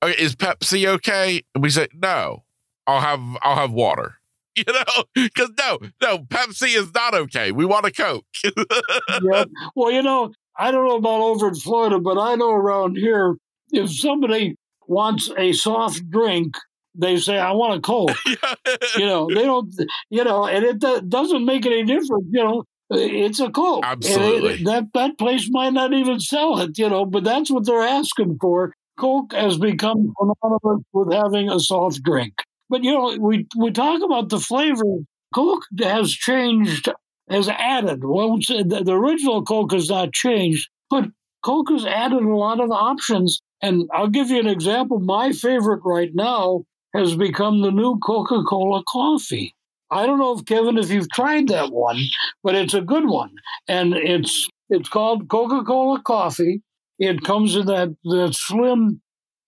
is 0.07 0.35
Pepsi 0.35 0.87
okay? 0.87 1.41
And 1.53 1.63
we 1.63 1.69
say, 1.69 1.87
no, 1.93 2.43
I'll 2.87 3.01
have 3.01 3.21
I'll 3.41 3.55
have 3.55 3.71
water. 3.71 4.15
You 4.55 4.71
know, 4.71 5.03
because 5.15 5.49
no, 5.57 5.79
no, 5.99 6.19
Pepsi 6.19 6.77
is 6.77 6.93
not 6.93 7.15
okay. 7.15 7.51
We 7.51 7.65
want 7.65 7.87
a 7.87 7.91
Coke. 7.91 8.23
yeah. 8.43 9.45
Well, 9.75 9.91
you 9.91 10.03
know, 10.03 10.31
I 10.55 10.69
don't 10.69 10.87
know 10.87 10.97
about 10.97 11.21
over 11.21 11.47
in 11.47 11.55
Florida, 11.55 11.97
but 11.97 12.19
I 12.19 12.35
know 12.35 12.51
around 12.51 12.95
here, 12.95 13.35
if 13.71 13.91
somebody 13.91 14.55
wants 14.85 15.31
a 15.39 15.53
soft 15.53 16.07
drink, 16.07 16.55
they 16.93 17.17
say, 17.17 17.39
I 17.39 17.51
want 17.53 17.79
a 17.79 17.81
Coke. 17.81 18.15
you 18.97 19.07
know, 19.07 19.27
they 19.27 19.43
don't, 19.43 19.73
you 20.11 20.23
know, 20.23 20.45
and 20.45 20.63
it 20.63 21.09
doesn't 21.09 21.45
make 21.45 21.65
any 21.65 21.83
difference. 21.83 22.27
You 22.29 22.43
know, 22.43 22.63
it's 22.91 23.39
a 23.39 23.49
Coke. 23.49 23.83
Absolutely. 23.83 24.53
It, 24.53 24.65
that, 24.65 24.83
that 24.93 25.17
place 25.17 25.49
might 25.49 25.73
not 25.73 25.93
even 25.93 26.19
sell 26.19 26.59
it, 26.59 26.77
you 26.77 26.89
know, 26.89 27.05
but 27.05 27.23
that's 27.23 27.49
what 27.49 27.65
they're 27.65 27.81
asking 27.81 28.37
for. 28.39 28.73
Coke 28.99 29.33
has 29.33 29.57
become 29.57 30.13
synonymous 30.19 30.85
with 30.93 31.13
having 31.13 31.49
a 31.49 31.59
soft 31.59 32.03
drink. 32.03 32.33
But 32.69 32.83
you 32.83 32.91
know, 32.91 33.17
we 33.19 33.47
we 33.57 33.71
talk 33.71 34.01
about 34.01 34.29
the 34.29 34.39
flavor. 34.39 34.99
Coke 35.33 35.63
has 35.81 36.11
changed, 36.11 36.89
has 37.29 37.49
added. 37.49 38.03
Well, 38.03 38.33
uh, 38.33 38.63
the, 38.63 38.83
the 38.85 38.93
original 38.93 39.43
Coke 39.43 39.73
has 39.73 39.89
not 39.89 40.13
changed, 40.13 40.69
but 40.89 41.05
Coke 41.43 41.69
has 41.71 41.85
added 41.85 42.23
a 42.23 42.35
lot 42.35 42.59
of 42.59 42.71
options. 42.71 43.41
And 43.61 43.89
I'll 43.93 44.09
give 44.09 44.29
you 44.29 44.39
an 44.39 44.47
example. 44.47 44.99
My 44.99 45.31
favorite 45.31 45.81
right 45.85 46.11
now 46.13 46.63
has 46.93 47.15
become 47.15 47.61
the 47.61 47.71
new 47.71 47.97
Coca 47.99 48.43
Cola 48.43 48.83
coffee. 48.87 49.55
I 49.89 50.05
don't 50.05 50.19
know 50.19 50.37
if 50.37 50.45
Kevin, 50.45 50.77
if 50.77 50.89
you've 50.89 51.09
tried 51.11 51.47
that 51.49 51.71
one, 51.71 51.99
but 52.43 52.55
it's 52.55 52.73
a 52.73 52.81
good 52.81 53.07
one, 53.07 53.31
and 53.67 53.93
it's 53.93 54.49
it's 54.69 54.89
called 54.89 55.29
Coca 55.29 55.63
Cola 55.63 56.01
coffee. 56.01 56.61
It 56.99 57.21
comes 57.21 57.55
in 57.55 57.65
that, 57.67 57.95
that 58.03 58.33
slim 58.33 59.01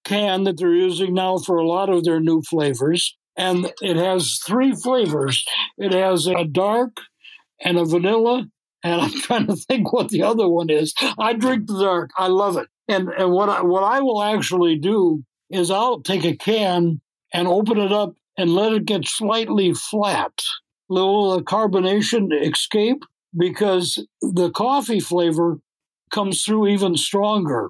can 0.03 0.43
that 0.43 0.57
they're 0.57 0.73
using 0.73 1.13
now 1.13 1.37
for 1.37 1.57
a 1.57 1.67
lot 1.67 1.89
of 1.89 2.03
their 2.03 2.19
new 2.19 2.41
flavors. 2.41 3.17
And 3.37 3.71
it 3.81 3.97
has 3.97 4.39
three 4.45 4.73
flavors 4.73 5.43
it 5.77 5.91
has 5.91 6.27
a 6.27 6.45
dark 6.45 6.97
and 7.63 7.77
a 7.77 7.85
vanilla. 7.85 8.45
And 8.83 9.01
I'm 9.01 9.21
trying 9.21 9.47
to 9.47 9.55
think 9.55 9.91
what 9.91 10.09
the 10.09 10.23
other 10.23 10.47
one 10.47 10.69
is. 10.69 10.93
I 11.17 11.33
drink 11.33 11.67
the 11.67 11.79
dark. 11.79 12.11
I 12.17 12.27
love 12.27 12.57
it. 12.57 12.67
And, 12.87 13.09
and 13.09 13.31
what, 13.31 13.49
I, 13.49 13.61
what 13.61 13.83
I 13.83 13.99
will 14.01 14.21
actually 14.21 14.77
do 14.77 15.23
is 15.49 15.71
I'll 15.71 16.01
take 16.01 16.23
a 16.23 16.35
can 16.35 17.01
and 17.33 17.47
open 17.47 17.79
it 17.79 17.91
up 17.91 18.13
and 18.37 18.53
let 18.53 18.73
it 18.73 18.85
get 18.85 19.07
slightly 19.07 19.73
flat, 19.73 20.31
little 20.89 21.31
uh, 21.31 21.39
carbonation 21.39 22.29
escape, 22.47 23.03
because 23.35 24.05
the 24.21 24.51
coffee 24.51 24.99
flavor 24.99 25.59
comes 26.11 26.43
through 26.43 26.67
even 26.67 26.97
stronger. 26.97 27.69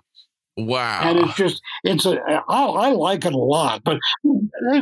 Wow. 0.57 1.01
And 1.03 1.19
it's 1.19 1.35
just, 1.35 1.61
it's 1.83 2.05
a, 2.05 2.17
I, 2.47 2.63
I 2.65 2.91
like 2.91 3.25
it 3.25 3.33
a 3.33 3.37
lot, 3.37 3.83
but 3.83 3.99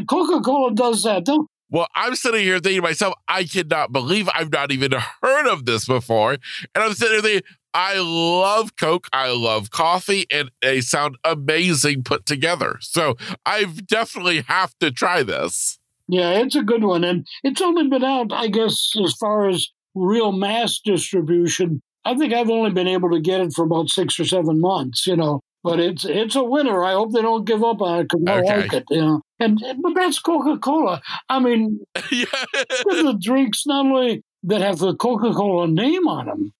Coca 0.08 0.42
Cola 0.42 0.74
does 0.74 1.04
that. 1.04 1.26
Don't, 1.26 1.50
well, 1.70 1.88
I'm 1.96 2.16
sitting 2.16 2.42
here 2.42 2.60
thinking 2.60 2.82
to 2.82 2.88
myself, 2.88 3.16
I 3.28 3.46
cannot 3.46 3.92
believe 3.92 4.30
I've 4.36 4.52
not 4.52 4.72
even 4.72 4.92
heard 5.24 5.48
of 5.48 5.66
this 5.66 5.86
before. 5.86 6.34
And 6.34 6.84
I'm 6.84 6.94
sitting 6.94 7.14
there 7.14 7.22
thinking, 7.22 7.50
I 7.74 7.96
love 7.98 8.76
Coke, 8.76 9.08
I 9.12 9.32
love 9.32 9.72
coffee, 9.72 10.28
and 10.32 10.52
they 10.62 10.82
sound 10.82 11.18
amazing 11.24 12.04
put 12.04 12.28
together. 12.28 12.78
So 12.82 13.16
I 13.48 13.64
definitely 13.64 14.42
have 14.42 14.78
to 14.80 14.92
try 14.92 15.24
this. 15.24 15.80
Yeah, 16.08 16.30
it's 16.34 16.56
a 16.56 16.62
good 16.62 16.84
one. 16.84 17.04
And 17.04 17.26
it's 17.44 17.62
only 17.62 17.88
been 17.88 18.04
out, 18.04 18.32
I 18.32 18.50
guess, 18.50 18.92
as 19.04 19.14
far 19.14 19.50
as 19.50 19.70
real 19.96 20.32
mass 20.32 20.80
distribution. 20.86 21.82
I 22.06 22.16
think 22.16 22.34
I've 22.34 22.50
only 22.50 22.72
been 22.72 22.88
able 22.88 23.12
to 23.12 23.20
get 23.20 23.42
it 23.42 23.54
for 23.54 23.64
about 23.64 23.90
six 23.90 24.20
or 24.20 24.26
seven 24.26 24.60
months, 24.60 25.08
you 25.08 25.16
know 25.16 25.42
but 25.64 25.80
it's 25.80 26.04
it's 26.06 26.36
a 26.36 26.44
winner. 26.44 26.84
I 26.84 26.92
hope 26.92 27.14
they 27.14 27.22
don't 27.22 27.46
give 27.46 27.64
up 27.64 27.82
on 27.82 28.02
it 28.02 28.10
because 28.10 28.24
I 28.28 28.42
like 28.42 28.74
it. 28.74 28.84
You 28.90 29.02
know, 29.02 29.22
and 29.40 29.64
but 29.82 29.94
that's 29.96 30.20
Coca 30.20 30.58
Cola. 30.60 31.02
I 31.30 31.40
mean, 31.40 31.80
yeah. 32.12 32.26
the 32.60 33.18
drinks 33.20 33.66
not 33.66 33.86
only 33.86 34.22
that 34.44 34.62
have 34.62 34.80
the 34.80 34.96
Coca 34.96 35.32
Cola 35.32 35.68
name 35.68 36.08
on 36.08 36.26
them, 36.26 36.52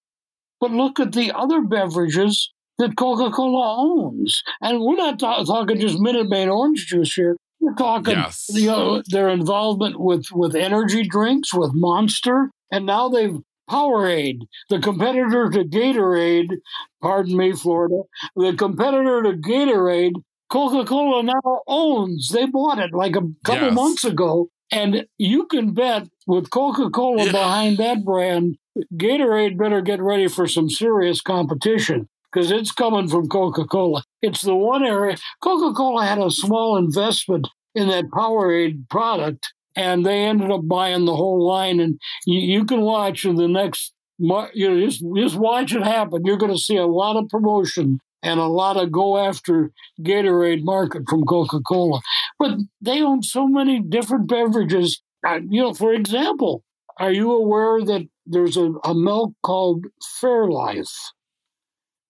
but 0.60 0.70
look 0.70 0.98
at 0.98 1.12
the 1.12 1.32
other 1.32 1.60
beverages 1.60 2.50
that 2.78 2.96
Coca 2.96 3.30
Cola 3.30 3.76
owns. 3.78 4.42
And 4.62 4.80
we're 4.80 4.96
not 4.96 5.18
ta- 5.18 5.44
talking 5.44 5.78
just 5.78 6.00
Minute 6.00 6.28
Maid 6.28 6.48
orange 6.48 6.86
juice 6.86 7.12
here. 7.12 7.36
We're 7.60 7.74
talking 7.74 8.14
yes. 8.14 8.46
you 8.52 8.72
uh, 8.72 8.76
know, 8.76 9.02
their 9.08 9.28
involvement 9.28 10.00
with 10.00 10.24
with 10.32 10.56
energy 10.56 11.06
drinks, 11.06 11.52
with 11.52 11.72
Monster, 11.74 12.50
and 12.72 12.86
now 12.86 13.10
they've 13.10 13.38
Powerade, 13.68 14.40
the 14.68 14.78
competitor 14.78 15.50
to 15.50 15.64
Gatorade, 15.64 16.58
pardon 17.00 17.36
me, 17.36 17.52
Florida, 17.52 18.02
the 18.36 18.54
competitor 18.56 19.22
to 19.22 19.32
Gatorade, 19.32 20.14
Coca 20.50 20.86
Cola 20.86 21.22
now 21.22 21.60
owns. 21.66 22.28
They 22.28 22.46
bought 22.46 22.78
it 22.78 22.92
like 22.92 23.16
a 23.16 23.22
couple 23.44 23.68
yes. 23.68 23.74
months 23.74 24.04
ago. 24.04 24.48
And 24.70 25.06
you 25.18 25.46
can 25.46 25.72
bet 25.72 26.08
with 26.26 26.50
Coca 26.50 26.90
Cola 26.90 27.26
yeah. 27.26 27.32
behind 27.32 27.78
that 27.78 28.04
brand, 28.04 28.56
Gatorade 28.94 29.58
better 29.58 29.80
get 29.80 30.02
ready 30.02 30.28
for 30.28 30.46
some 30.46 30.68
serious 30.68 31.20
competition 31.20 32.08
because 32.32 32.50
it's 32.50 32.72
coming 32.72 33.08
from 33.08 33.28
Coca 33.28 33.64
Cola. 33.64 34.02
It's 34.20 34.42
the 34.42 34.54
one 34.54 34.84
area. 34.84 35.16
Coca 35.42 35.74
Cola 35.74 36.04
had 36.04 36.18
a 36.18 36.30
small 36.30 36.76
investment 36.76 37.48
in 37.74 37.88
that 37.88 38.06
Powerade 38.06 38.88
product 38.88 39.52
and 39.76 40.04
they 40.04 40.24
ended 40.24 40.50
up 40.50 40.66
buying 40.66 41.04
the 41.04 41.16
whole 41.16 41.44
line. 41.46 41.80
And 41.80 41.98
you, 42.26 42.40
you 42.40 42.64
can 42.64 42.80
watch 42.82 43.24
in 43.24 43.36
the 43.36 43.48
next, 43.48 43.92
you 44.18 44.28
know, 44.68 44.80
just 44.80 45.02
just 45.16 45.36
watch 45.36 45.74
it 45.74 45.82
happen. 45.82 46.22
You're 46.24 46.36
going 46.38 46.52
to 46.52 46.58
see 46.58 46.76
a 46.76 46.86
lot 46.86 47.16
of 47.16 47.28
promotion 47.28 47.98
and 48.22 48.40
a 48.40 48.46
lot 48.46 48.76
of 48.76 48.90
go 48.92 49.18
after 49.18 49.70
Gatorade 50.00 50.64
market 50.64 51.02
from 51.08 51.24
Coca 51.24 51.60
Cola. 51.66 52.00
But 52.38 52.58
they 52.80 53.02
own 53.02 53.22
so 53.22 53.46
many 53.46 53.80
different 53.80 54.28
beverages. 54.28 55.00
You 55.48 55.62
know, 55.62 55.74
for 55.74 55.92
example, 55.92 56.62
are 56.98 57.12
you 57.12 57.32
aware 57.32 57.82
that 57.84 58.06
there's 58.26 58.56
a, 58.56 58.72
a 58.84 58.94
milk 58.94 59.32
called 59.42 59.86
Fairlife? 60.22 60.90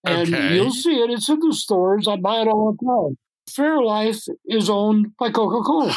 And 0.03 0.33
Okay. 0.33 0.53
you'll 0.53 0.71
see 0.71 0.95
it. 0.99 1.09
It's 1.09 1.29
in 1.29 1.39
the 1.39 1.53
stores. 1.53 2.07
I 2.07 2.17
buy 2.17 2.41
it 2.41 2.47
all 2.47 2.73
the 2.73 2.85
time. 2.85 3.17
Fairlife 3.49 4.27
is 4.45 4.69
owned 4.69 5.07
by 5.17 5.31
Coca 5.31 5.63
Cola. 5.63 5.95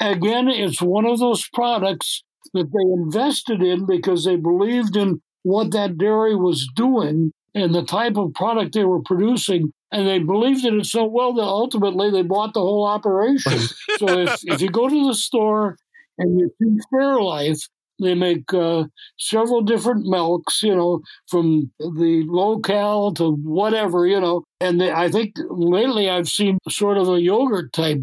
Again, 0.00 0.48
it's 0.48 0.80
one 0.80 1.06
of 1.06 1.18
those 1.18 1.46
products 1.52 2.22
that 2.54 2.72
they 2.72 3.02
invested 3.02 3.62
in 3.62 3.86
because 3.86 4.24
they 4.24 4.36
believed 4.36 4.96
in 4.96 5.20
what 5.42 5.72
that 5.72 5.98
dairy 5.98 6.34
was 6.34 6.68
doing 6.74 7.32
and 7.54 7.74
the 7.74 7.84
type 7.84 8.16
of 8.16 8.34
product 8.34 8.74
they 8.74 8.84
were 8.84 9.02
producing. 9.02 9.72
And 9.92 10.06
they 10.06 10.20
believed 10.20 10.64
in 10.64 10.80
it 10.80 10.86
so 10.86 11.04
well 11.04 11.34
that 11.34 11.42
ultimately 11.42 12.10
they 12.10 12.22
bought 12.22 12.54
the 12.54 12.60
whole 12.60 12.86
operation. 12.86 13.58
so 13.98 14.06
if, 14.08 14.40
if 14.44 14.60
you 14.60 14.70
go 14.70 14.88
to 14.88 15.08
the 15.08 15.14
store 15.14 15.76
and 16.18 16.38
you 16.38 16.50
see 16.60 16.78
Fairlife, 16.92 17.68
they 18.00 18.14
make 18.14 18.52
uh, 18.54 18.84
several 19.18 19.60
different 19.60 20.06
milks, 20.06 20.62
you 20.62 20.74
know, 20.74 21.02
from 21.28 21.70
the 21.78 22.24
local 22.28 23.12
to 23.14 23.32
whatever, 23.32 24.06
you 24.06 24.20
know. 24.20 24.44
And 24.60 24.80
they, 24.80 24.90
I 24.90 25.10
think 25.10 25.34
lately 25.50 26.08
I've 26.08 26.28
seen 26.28 26.58
sort 26.68 26.96
of 26.96 27.08
a 27.08 27.20
yogurt 27.20 27.72
type 27.72 28.00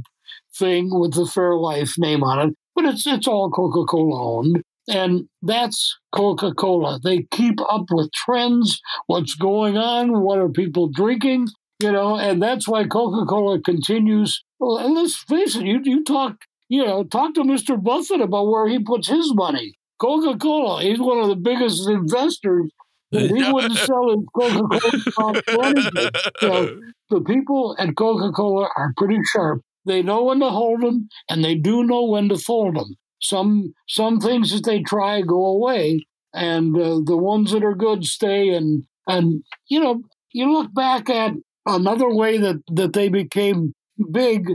thing 0.58 0.90
with 0.92 1.14
the 1.14 1.24
Fairlife 1.24 1.94
name 1.98 2.24
on 2.24 2.50
it, 2.50 2.56
but 2.76 2.86
it's 2.86 3.06
it's 3.08 3.28
all 3.28 3.50
Coca 3.50 3.86
Cola 3.86 4.38
owned. 4.38 4.62
And 4.90 5.28
that's 5.42 5.98
Coca 6.16 6.54
Cola. 6.54 7.00
They 7.04 7.26
keep 7.32 7.60
up 7.70 7.86
with 7.92 8.10
trends, 8.14 8.80
what's 9.08 9.36
going 9.36 9.78
on, 9.78 10.22
what 10.22 10.40
are 10.40 10.48
people 10.48 10.90
drinking, 10.90 11.50
you 11.80 11.92
know, 11.92 12.16
and 12.16 12.42
that's 12.42 12.68
why 12.68 12.86
Coca 12.86 13.26
Cola 13.26 13.62
continues. 13.62 14.44
Well, 14.60 14.78
and 14.78 14.96
let's 14.96 15.18
face 15.18 15.56
it, 15.56 15.66
you, 15.66 15.82
you 15.84 16.04
talk, 16.04 16.38
you 16.70 16.86
know, 16.86 17.04
talk 17.04 17.36
to 17.36 17.42
Mr. 17.42 17.82
Buffett 17.82 18.22
about 18.22 18.48
where 18.48 18.68
he 18.68 18.80
puts 18.80 19.08
his 19.08 19.34
money. 19.34 19.74
Coca 20.00 20.38
Cola, 20.38 20.82
he's 20.82 21.00
one 21.00 21.20
of 21.20 21.28
the 21.28 21.36
biggest 21.36 21.88
investors. 21.90 22.72
He 23.12 23.28
wouldn't 23.52 23.78
sell 23.78 24.10
his 24.10 24.26
Coca 24.36 24.80
Cola 24.80 25.02
stock 25.12 25.44
for 25.46 25.66
anything. 25.66 26.10
You 26.42 26.48
know, 26.48 26.80
the 27.10 27.22
people 27.22 27.76
at 27.78 27.96
Coca 27.96 28.32
Cola 28.32 28.70
are 28.76 28.94
pretty 28.98 29.20
sharp. 29.24 29.62
They 29.88 30.02
know 30.04 30.24
when 30.26 30.40
to 30.42 30.50
hold 30.50 30.82
them, 30.82 31.10
and 31.30 31.44
they 31.44 31.56
do 31.56 31.84
know 31.84 32.06
when 32.06 32.30
to 32.30 32.38
fold 32.38 32.76
them. 32.76 32.96
Some 33.22 33.74
some 33.88 34.20
things 34.20 34.52
that 34.52 34.66
they 34.66 34.82
try 34.82 35.22
go 35.22 35.46
away, 35.46 36.06
and 36.34 36.76
uh, 36.78 37.00
the 37.04 37.18
ones 37.18 37.52
that 37.52 37.64
are 37.64 37.76
good 37.76 38.06
stay. 38.06 38.50
And 38.50 38.84
and 39.08 39.44
you 39.68 39.80
know, 39.80 40.02
you 40.34 40.52
look 40.52 40.74
back 40.74 41.10
at 41.10 41.34
another 41.66 42.14
way 42.14 42.38
that 42.38 42.58
that 42.74 42.94
they 42.94 43.10
became 43.10 43.74
big 44.12 44.50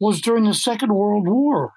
was 0.00 0.20
during 0.20 0.44
the 0.44 0.54
Second 0.54 0.92
World 0.94 1.26
War. 1.28 1.72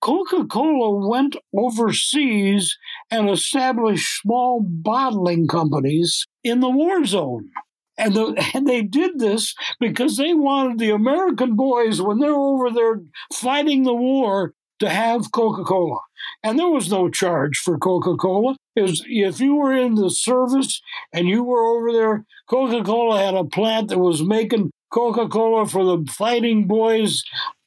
Coca 0.00 0.44
Cola 0.46 1.08
went 1.08 1.36
overseas 1.54 2.76
and 3.10 3.28
established 3.30 4.20
small 4.20 4.60
bottling 4.62 5.46
companies 5.46 6.26
in 6.44 6.60
the 6.60 6.70
war 6.70 7.04
zone. 7.04 7.50
And, 7.98 8.14
the, 8.14 8.50
and 8.54 8.66
they 8.66 8.82
did 8.82 9.18
this 9.18 9.54
because 9.80 10.16
they 10.16 10.34
wanted 10.34 10.78
the 10.78 10.90
American 10.90 11.56
boys, 11.56 12.00
when 12.00 12.18
they're 12.18 12.34
over 12.34 12.70
there 12.70 13.00
fighting 13.32 13.84
the 13.84 13.94
war, 13.94 14.54
to 14.78 14.88
have 14.88 15.32
Coca 15.32 15.64
Cola. 15.64 16.00
And 16.42 16.58
there 16.58 16.68
was 16.68 16.90
no 16.90 17.08
charge 17.08 17.56
for 17.56 17.78
Coca 17.78 18.16
Cola. 18.16 18.56
If 18.74 19.40
you 19.40 19.54
were 19.54 19.72
in 19.72 19.94
the 19.94 20.10
service 20.10 20.80
and 21.12 21.28
you 21.28 21.42
were 21.42 21.64
over 21.64 21.92
there, 21.92 22.24
Coca 22.48 22.84
Cola 22.84 23.18
had 23.18 23.34
a 23.34 23.44
plant 23.44 23.88
that 23.88 23.98
was 23.98 24.22
making 24.22 24.70
Coca 24.92 25.28
Cola 25.28 25.66
for 25.66 25.84
the 25.84 26.04
fighting 26.12 26.66
boys. 26.66 27.22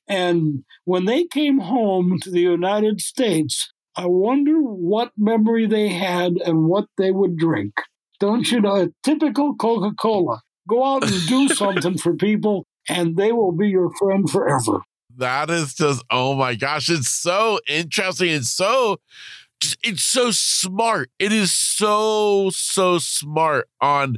And 0.07 0.63
when 0.85 1.05
they 1.05 1.25
came 1.25 1.59
home 1.59 2.19
to 2.21 2.31
the 2.31 2.41
United 2.41 3.01
States, 3.01 3.71
I 3.95 4.05
wonder 4.05 4.59
what 4.59 5.11
memory 5.17 5.65
they 5.65 5.89
had 5.89 6.33
and 6.45 6.65
what 6.65 6.85
they 6.97 7.11
would 7.11 7.37
drink. 7.37 7.73
Don't 8.19 8.51
you 8.51 8.61
know? 8.61 8.75
A 8.83 8.89
typical 9.03 9.55
Coca 9.55 9.95
Cola. 9.95 10.41
Go 10.67 10.83
out 10.85 11.09
and 11.09 11.27
do 11.27 11.47
something 11.55 11.97
for 11.97 12.15
people, 12.15 12.65
and 12.87 13.17
they 13.17 13.31
will 13.31 13.51
be 13.51 13.69
your 13.69 13.91
friend 13.95 14.29
forever. 14.29 14.81
That 15.17 15.49
is 15.49 15.73
just 15.73 16.03
oh 16.09 16.35
my 16.35 16.55
gosh, 16.55 16.89
it's 16.89 17.09
so 17.09 17.59
interesting. 17.67 18.29
It's 18.29 18.49
so 18.49 18.99
it's 19.83 20.03
so 20.03 20.31
smart. 20.31 21.09
It 21.19 21.33
is 21.33 21.53
so 21.53 22.49
so 22.51 22.99
smart 22.99 23.67
on 23.81 24.17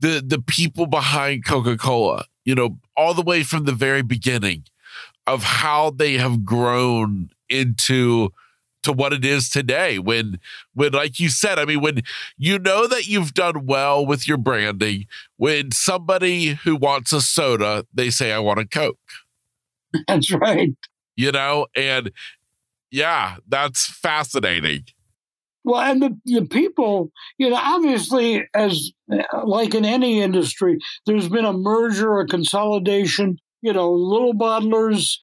the 0.00 0.22
the 0.24 0.40
people 0.40 0.86
behind 0.86 1.44
Coca-Cola. 1.44 2.24
You 2.44 2.54
know, 2.54 2.78
all 2.96 3.14
the 3.14 3.22
way 3.22 3.42
from 3.42 3.64
the 3.64 3.72
very 3.72 4.02
beginning 4.02 4.64
of 5.26 5.42
how 5.42 5.90
they 5.90 6.14
have 6.14 6.44
grown 6.44 7.30
into 7.48 8.32
to 8.84 8.92
what 8.92 9.12
it 9.12 9.24
is 9.24 9.48
today 9.48 9.98
when 9.98 10.38
when 10.74 10.92
like 10.92 11.18
you 11.18 11.28
said 11.28 11.58
i 11.58 11.64
mean 11.64 11.80
when 11.80 12.00
you 12.38 12.58
know 12.58 12.86
that 12.86 13.06
you've 13.06 13.34
done 13.34 13.66
well 13.66 14.04
with 14.06 14.28
your 14.28 14.38
branding 14.38 15.06
when 15.36 15.70
somebody 15.72 16.54
who 16.64 16.76
wants 16.76 17.12
a 17.12 17.20
soda 17.20 17.84
they 17.92 18.10
say 18.10 18.32
i 18.32 18.38
want 18.38 18.60
a 18.60 18.66
coke 18.66 18.98
That's 20.08 20.32
right. 20.32 20.70
you 21.16 21.32
know 21.32 21.66
and 21.76 22.10
yeah 22.90 23.36
that's 23.48 23.86
fascinating 23.86 24.84
Well, 25.64 25.80
and 25.80 26.02
the, 26.02 26.10
the 26.26 26.44
people, 26.44 27.10
you 27.38 27.48
know, 27.48 27.56
obviously, 27.56 28.44
as 28.52 28.92
like 29.44 29.74
in 29.74 29.84
any 29.86 30.20
industry, 30.20 30.76
there's 31.06 31.28
been 31.30 31.46
a 31.46 31.54
merger, 31.54 32.20
a 32.20 32.26
consolidation. 32.26 33.38
You 33.62 33.72
know, 33.72 33.90
little 33.90 34.34
bottlers 34.34 35.20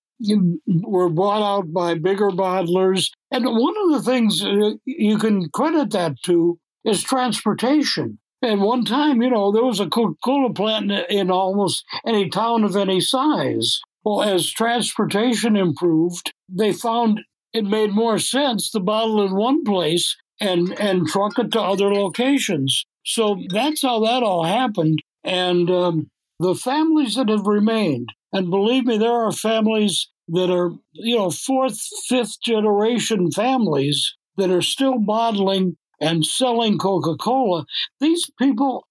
were 0.66 1.10
bought 1.10 1.44
out 1.44 1.72
by 1.72 1.94
bigger 1.94 2.32
bottlers. 2.32 3.12
And 3.32 3.46
one 3.46 3.76
of 3.86 3.92
the 3.92 4.02
things 4.04 4.44
uh, 4.44 4.72
you 4.86 5.18
can 5.18 5.50
credit 5.50 5.92
that 5.92 6.16
to 6.26 6.60
is 6.84 7.02
transportation. 7.02 8.20
At 8.44 8.58
one 8.58 8.86
time, 8.86 9.22
you 9.22 9.30
know, 9.30 9.52
there 9.52 9.64
was 9.64 9.80
a 9.80 9.88
Coca 9.88 10.16
Cola 10.24 10.52
plant 10.52 10.92
in, 11.10 11.30
almost 11.30 11.86
any 12.06 12.28
town 12.30 12.64
of 12.64 12.76
any 12.76 13.00
size. 13.00 13.80
Well, 14.04 14.24
as 14.24 14.50
transportation 14.50 15.56
improved, 15.56 16.34
they 16.50 16.74
found 16.74 17.22
it 17.54 17.66
made 17.66 17.92
more 17.92 18.18
sense 18.18 18.72
to 18.72 18.80
bottle 18.80 19.24
in 19.24 19.36
one 19.36 19.64
place 19.64 20.16
and 20.40 20.72
and 20.80 21.08
truck 21.08 21.38
it 21.38 21.52
to 21.52 21.62
other 21.62 21.94
locations. 21.94 22.84
So 23.06 23.38
that's 23.50 23.84
how 23.84 24.00
that 24.06 24.24
all 24.24 24.44
happened. 24.44 25.04
And 25.24 25.70
um, 25.70 26.10
the 26.40 26.56
families 26.56 27.16
that 27.16 27.30
have 27.30 27.46
remained, 27.46 28.10
and 28.34 28.50
believe 28.50 28.86
me, 28.86 28.98
there 28.98 29.14
are 29.14 29.32
families 29.32 30.10
that 30.32 30.50
are 30.52 30.72
you 30.94 31.18
know 31.18 31.30
fourth, 31.30 31.80
fifth 32.08 32.42
generation 32.42 33.32
families 33.32 34.16
that 34.38 34.50
are 34.50 34.62
still 34.62 34.98
bottling 35.00 35.78
and 36.00 36.26
selling 36.26 36.78
Coca 36.78 37.16
Cola. 37.16 37.66
These 38.00 38.30
people 38.40 38.88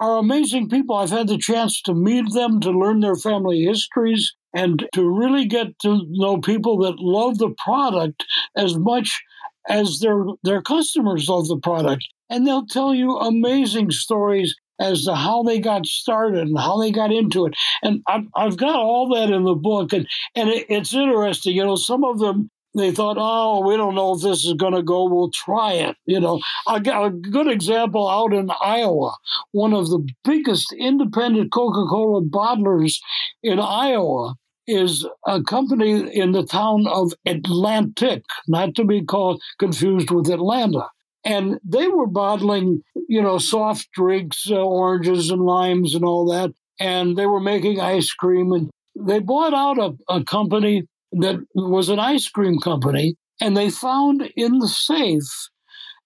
are 0.00 0.18
amazing 0.18 0.68
people. 0.68 0.96
I've 0.96 1.10
had 1.10 1.28
the 1.28 1.38
chance 1.38 1.82
to 1.82 1.94
meet 1.94 2.32
them, 2.32 2.60
to 2.60 2.70
learn 2.70 3.00
their 3.00 3.16
family 3.16 3.62
histories, 3.62 4.34
and 4.54 4.88
to 4.94 5.08
really 5.08 5.46
get 5.46 5.78
to 5.80 6.02
know 6.08 6.38
people 6.38 6.78
that 6.78 6.98
love 6.98 7.38
the 7.38 7.54
product 7.64 8.24
as 8.56 8.76
much 8.78 9.22
as 9.68 9.98
their 9.98 10.24
their 10.42 10.62
customers 10.62 11.28
love 11.28 11.48
the 11.48 11.58
product. 11.58 12.04
And 12.30 12.46
they'll 12.46 12.66
tell 12.66 12.94
you 12.94 13.16
amazing 13.16 13.90
stories 13.90 14.54
as 14.80 15.04
to 15.04 15.14
how 15.14 15.42
they 15.42 15.58
got 15.58 15.86
started 15.86 16.46
and 16.46 16.58
how 16.58 16.80
they 16.80 16.90
got 16.90 17.12
into 17.12 17.46
it. 17.46 17.54
And 17.82 18.02
I've, 18.06 18.26
I've 18.34 18.56
got 18.56 18.76
all 18.76 19.08
that 19.14 19.32
in 19.32 19.44
the 19.44 19.54
book. 19.54 19.92
And, 19.92 20.06
and 20.34 20.48
it, 20.48 20.66
it's 20.68 20.94
interesting. 20.94 21.56
You 21.56 21.64
know, 21.64 21.76
some 21.76 22.04
of 22.04 22.18
them, 22.18 22.50
they 22.74 22.92
thought, 22.92 23.16
oh, 23.18 23.66
we 23.66 23.76
don't 23.76 23.94
know 23.94 24.14
if 24.14 24.22
this 24.22 24.44
is 24.44 24.52
going 24.52 24.74
to 24.74 24.82
go. 24.82 25.08
We'll 25.08 25.30
try 25.30 25.72
it. 25.72 25.96
You 26.06 26.20
know, 26.20 26.40
I 26.66 26.78
got 26.78 27.06
a 27.06 27.10
good 27.10 27.48
example 27.48 28.08
out 28.08 28.32
in 28.32 28.50
Iowa. 28.60 29.16
One 29.52 29.72
of 29.72 29.88
the 29.88 30.06
biggest 30.24 30.72
independent 30.78 31.52
Coca 31.52 31.88
Cola 31.88 32.22
bottlers 32.22 32.98
in 33.42 33.58
Iowa 33.58 34.34
is 34.68 35.06
a 35.26 35.42
company 35.42 36.14
in 36.14 36.32
the 36.32 36.44
town 36.44 36.86
of 36.86 37.14
Atlantic, 37.26 38.22
not 38.46 38.74
to 38.74 38.84
be 38.84 39.02
called 39.02 39.42
confused 39.58 40.10
with 40.10 40.28
Atlanta. 40.30 40.86
And 41.28 41.58
they 41.62 41.88
were 41.88 42.06
bottling, 42.06 42.82
you 43.06 43.20
know, 43.20 43.36
soft 43.36 43.92
drinks, 43.92 44.50
uh, 44.50 44.54
oranges 44.54 45.30
and 45.30 45.42
limes 45.42 45.94
and 45.94 46.02
all 46.02 46.26
that. 46.32 46.54
And 46.80 47.18
they 47.18 47.26
were 47.26 47.40
making 47.40 47.80
ice 47.80 48.10
cream. 48.14 48.50
And 48.52 48.70
they 48.98 49.18
bought 49.18 49.52
out 49.52 49.78
a, 49.78 49.92
a 50.08 50.24
company 50.24 50.84
that 51.12 51.36
was 51.54 51.90
an 51.90 51.98
ice 51.98 52.28
cream 52.28 52.58
company. 52.58 53.16
And 53.42 53.54
they 53.54 53.68
found 53.68 54.22
in 54.36 54.58
the 54.58 54.68
safe 54.68 55.28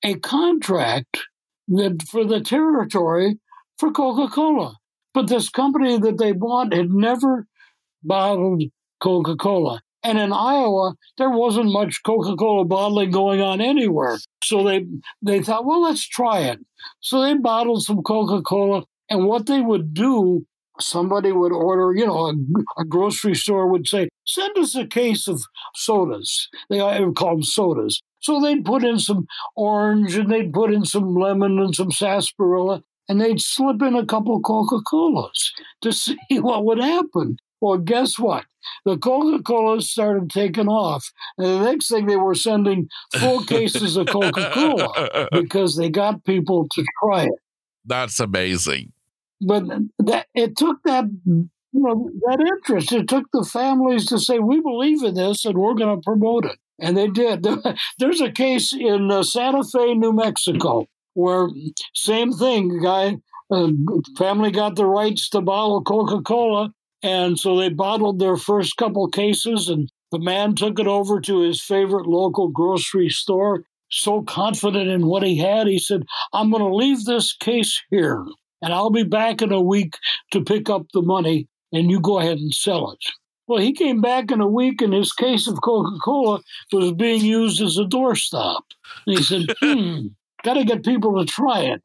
a 0.02 0.16
contract 0.16 1.20
that 1.68 2.02
for 2.10 2.24
the 2.24 2.40
territory 2.40 3.38
for 3.78 3.92
Coca 3.92 4.26
Cola. 4.28 4.74
But 5.14 5.28
this 5.28 5.48
company 5.48 5.98
that 5.98 6.18
they 6.18 6.32
bought 6.32 6.74
had 6.74 6.90
never 6.90 7.46
bottled 8.02 8.64
Coca 9.00 9.36
Cola. 9.36 9.82
And 10.04 10.18
in 10.18 10.32
Iowa, 10.32 10.94
there 11.16 11.30
wasn't 11.30 11.72
much 11.72 12.02
Coca 12.04 12.34
Cola 12.36 12.64
bottling 12.64 13.10
going 13.10 13.40
on 13.40 13.60
anywhere. 13.60 14.18
So 14.42 14.64
they, 14.64 14.86
they 15.22 15.42
thought, 15.42 15.64
well, 15.64 15.82
let's 15.82 16.06
try 16.06 16.40
it. 16.40 16.58
So 17.00 17.22
they 17.22 17.34
bottled 17.34 17.84
some 17.84 18.02
Coca 18.02 18.42
Cola. 18.42 18.84
And 19.08 19.26
what 19.26 19.46
they 19.46 19.60
would 19.60 19.94
do, 19.94 20.44
somebody 20.80 21.30
would 21.32 21.52
order, 21.52 21.92
you 21.94 22.06
know, 22.06 22.26
a, 22.26 22.34
a, 22.80 22.84
grocery 22.84 23.34
store 23.34 23.68
would 23.68 23.86
say, 23.86 24.08
send 24.24 24.56
us 24.58 24.74
a 24.74 24.86
case 24.86 25.28
of 25.28 25.42
sodas. 25.74 26.48
They 26.68 26.80
uh, 26.80 27.04
would 27.04 27.16
call 27.16 27.36
them 27.36 27.42
sodas. 27.42 28.02
So 28.20 28.40
they'd 28.40 28.64
put 28.64 28.84
in 28.84 28.98
some 28.98 29.26
orange 29.54 30.16
and 30.16 30.30
they'd 30.30 30.52
put 30.52 30.72
in 30.72 30.84
some 30.84 31.14
lemon 31.14 31.58
and 31.58 31.74
some 31.74 31.90
sarsaparilla 31.90 32.82
and 33.08 33.20
they'd 33.20 33.40
slip 33.40 33.82
in 33.82 33.94
a 33.94 34.06
couple 34.06 34.40
Coca 34.40 34.80
Colas 34.88 35.52
to 35.82 35.92
see 35.92 36.16
what 36.30 36.64
would 36.64 36.78
happen. 36.78 37.36
Well, 37.62 37.78
guess 37.78 38.18
what? 38.18 38.44
The 38.84 38.98
Coca 38.98 39.40
Colas 39.44 39.88
started 39.88 40.30
taking 40.30 40.66
off. 40.66 41.06
And 41.38 41.46
the 41.46 41.64
next 41.70 41.88
thing 41.88 42.06
they 42.06 42.16
were 42.16 42.34
sending 42.34 42.88
full 43.14 43.44
cases 43.44 43.96
of 43.96 44.08
Coca 44.08 44.50
Cola 44.52 45.28
because 45.30 45.76
they 45.76 45.88
got 45.88 46.24
people 46.24 46.66
to 46.72 46.84
try 47.00 47.24
it. 47.24 47.38
That's 47.84 48.18
amazing. 48.18 48.92
But 49.40 49.62
that 50.00 50.26
it 50.34 50.56
took 50.56 50.78
that 50.84 51.04
you 51.24 51.48
know 51.72 52.10
that 52.26 52.40
interest. 52.40 52.92
It 52.92 53.08
took 53.08 53.26
the 53.32 53.44
families 53.44 54.06
to 54.06 54.18
say, 54.18 54.40
"We 54.40 54.60
believe 54.60 55.02
in 55.04 55.14
this, 55.14 55.44
and 55.44 55.56
we're 55.56 55.74
going 55.74 55.96
to 55.96 56.02
promote 56.02 56.44
it." 56.44 56.58
And 56.80 56.96
they 56.96 57.08
did. 57.08 57.46
There's 57.98 58.20
a 58.20 58.30
case 58.30 58.72
in 58.72 59.10
uh, 59.10 59.22
Santa 59.22 59.64
Fe, 59.64 59.94
New 59.94 60.12
Mexico, 60.12 60.86
where 61.14 61.48
same 61.94 62.32
thing, 62.32 62.80
guy 62.82 63.16
uh, 63.52 63.68
family 64.16 64.50
got 64.50 64.76
the 64.76 64.86
rights 64.86 65.28
to 65.30 65.40
bottle 65.40 65.82
Coca 65.82 66.22
Cola, 66.22 66.72
and 67.02 67.38
so 67.38 67.56
they 67.56 67.68
bottled 67.68 68.18
their 68.18 68.36
first 68.36 68.76
couple 68.76 69.06
cases, 69.08 69.68
and 69.68 69.90
the 70.10 70.18
man 70.18 70.54
took 70.54 70.78
it 70.78 70.86
over 70.86 71.20
to 71.20 71.40
his 71.40 71.62
favorite 71.62 72.06
local 72.06 72.48
grocery 72.48 73.08
store. 73.08 73.64
So 73.90 74.22
confident 74.22 74.88
in 74.88 75.06
what 75.06 75.22
he 75.22 75.36
had, 75.38 75.66
he 75.66 75.78
said, 75.78 76.04
"I'm 76.32 76.50
going 76.50 76.62
to 76.62 76.74
leave 76.74 77.04
this 77.04 77.34
case 77.34 77.80
here, 77.90 78.24
and 78.62 78.72
I'll 78.72 78.90
be 78.90 79.02
back 79.04 79.42
in 79.42 79.52
a 79.52 79.60
week 79.60 79.94
to 80.32 80.42
pick 80.42 80.70
up 80.70 80.86
the 80.92 81.02
money, 81.02 81.48
and 81.72 81.90
you 81.90 82.00
go 82.00 82.18
ahead 82.18 82.38
and 82.38 82.54
sell 82.54 82.90
it." 82.90 83.04
Well, 83.46 83.60
he 83.60 83.72
came 83.72 84.00
back 84.00 84.30
in 84.30 84.40
a 84.40 84.48
week, 84.48 84.80
and 84.80 84.94
his 84.94 85.12
case 85.12 85.46
of 85.46 85.60
Coca 85.62 85.98
Cola 86.02 86.40
was 86.72 86.92
being 86.92 87.22
used 87.22 87.60
as 87.60 87.76
a 87.76 87.84
doorstop. 87.84 88.62
And 89.06 89.18
he 89.18 89.22
said, 89.22 89.46
"Hmm." 89.60 90.06
Got 90.42 90.54
to 90.54 90.64
get 90.64 90.84
people 90.84 91.18
to 91.18 91.24
try 91.24 91.60
it. 91.60 91.82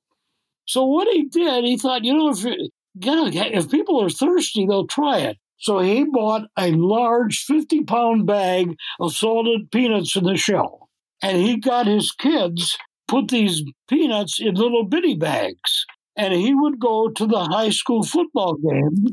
So 0.66 0.86
what 0.86 1.08
he 1.08 1.26
did, 1.26 1.64
he 1.64 1.78
thought, 1.78 2.04
you 2.04 2.14
know, 2.14 2.30
if 2.30 2.44
if 3.02 3.70
people 3.70 4.04
are 4.04 4.10
thirsty, 4.10 4.66
they'll 4.66 4.88
try 4.88 5.20
it. 5.20 5.38
So 5.60 5.80
he 5.80 6.04
bought 6.04 6.48
a 6.58 6.72
large 6.72 7.44
50 7.46 7.84
pound 7.84 8.28
bag 8.28 8.76
of 9.00 9.14
salted 9.14 9.72
peanuts 9.72 10.16
in 10.16 10.24
the 10.24 10.38
shell. 10.38 10.90
And 11.22 11.38
he 11.38 11.58
got 11.58 11.88
his 11.88 12.12
kids 12.12 12.78
put 13.08 13.30
these 13.30 13.64
peanuts 13.90 14.40
in 14.40 14.56
little 14.56 14.86
bitty 14.86 15.16
bags. 15.16 15.86
And 16.16 16.34
he 16.34 16.54
would 16.54 16.80
go 16.80 17.10
to 17.10 17.26
the 17.26 17.46
high 17.46 17.70
school 17.70 18.04
football 18.04 18.56
game 18.56 19.08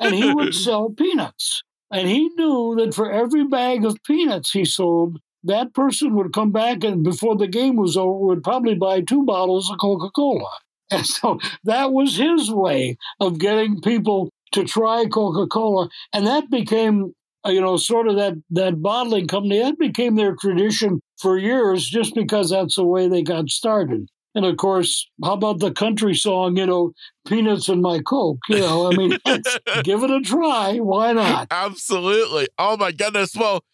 and 0.00 0.14
he 0.14 0.32
would 0.32 0.54
sell 0.66 0.90
peanuts. 0.90 1.62
And 1.90 2.08
he 2.08 2.28
knew 2.36 2.76
that 2.78 2.94
for 2.94 3.10
every 3.10 3.46
bag 3.46 3.84
of 3.84 4.02
peanuts 4.04 4.50
he 4.50 4.64
sold, 4.64 5.18
that 5.44 5.72
person 5.72 6.14
would 6.14 6.32
come 6.32 6.52
back 6.52 6.84
and 6.84 7.02
before 7.02 7.36
the 7.36 7.46
game 7.46 7.76
was 7.76 7.96
over 7.96 8.26
would 8.26 8.42
probably 8.42 8.74
buy 8.74 9.00
two 9.00 9.24
bottles 9.24 9.70
of 9.70 9.78
Coca-Cola. 9.78 10.50
And 10.90 11.06
so 11.06 11.38
that 11.64 11.92
was 11.92 12.16
his 12.16 12.50
way 12.50 12.96
of 13.20 13.38
getting 13.38 13.80
people 13.80 14.30
to 14.52 14.64
try 14.64 15.04
Coca-Cola. 15.06 15.88
And 16.12 16.26
that 16.26 16.50
became, 16.50 17.12
uh, 17.46 17.50
you 17.50 17.60
know, 17.60 17.76
sort 17.76 18.08
of 18.08 18.16
that, 18.16 18.34
that 18.50 18.80
bottling 18.80 19.28
company, 19.28 19.58
that 19.60 19.78
became 19.78 20.16
their 20.16 20.34
tradition 20.36 21.00
for 21.20 21.38
years 21.38 21.86
just 21.88 22.14
because 22.14 22.50
that's 22.50 22.76
the 22.76 22.84
way 22.84 23.08
they 23.08 23.22
got 23.22 23.48
started. 23.50 24.08
And 24.34 24.44
of 24.44 24.56
course, 24.56 25.08
how 25.24 25.32
about 25.32 25.58
the 25.58 25.72
country 25.72 26.14
song, 26.14 26.56
you 26.56 26.66
know, 26.66 26.92
peanuts 27.26 27.68
and 27.68 27.82
my 27.82 28.00
Coke? 28.00 28.38
You 28.48 28.60
know, 28.60 28.90
I 28.90 28.94
mean, 28.94 29.10
give 29.82 30.02
it 30.04 30.10
a 30.10 30.20
try. 30.20 30.76
Why 30.78 31.12
not? 31.12 31.48
Absolutely. 31.50 32.46
Oh 32.58 32.76
my 32.76 32.92
goodness. 32.92 33.34
Well, 33.34 33.64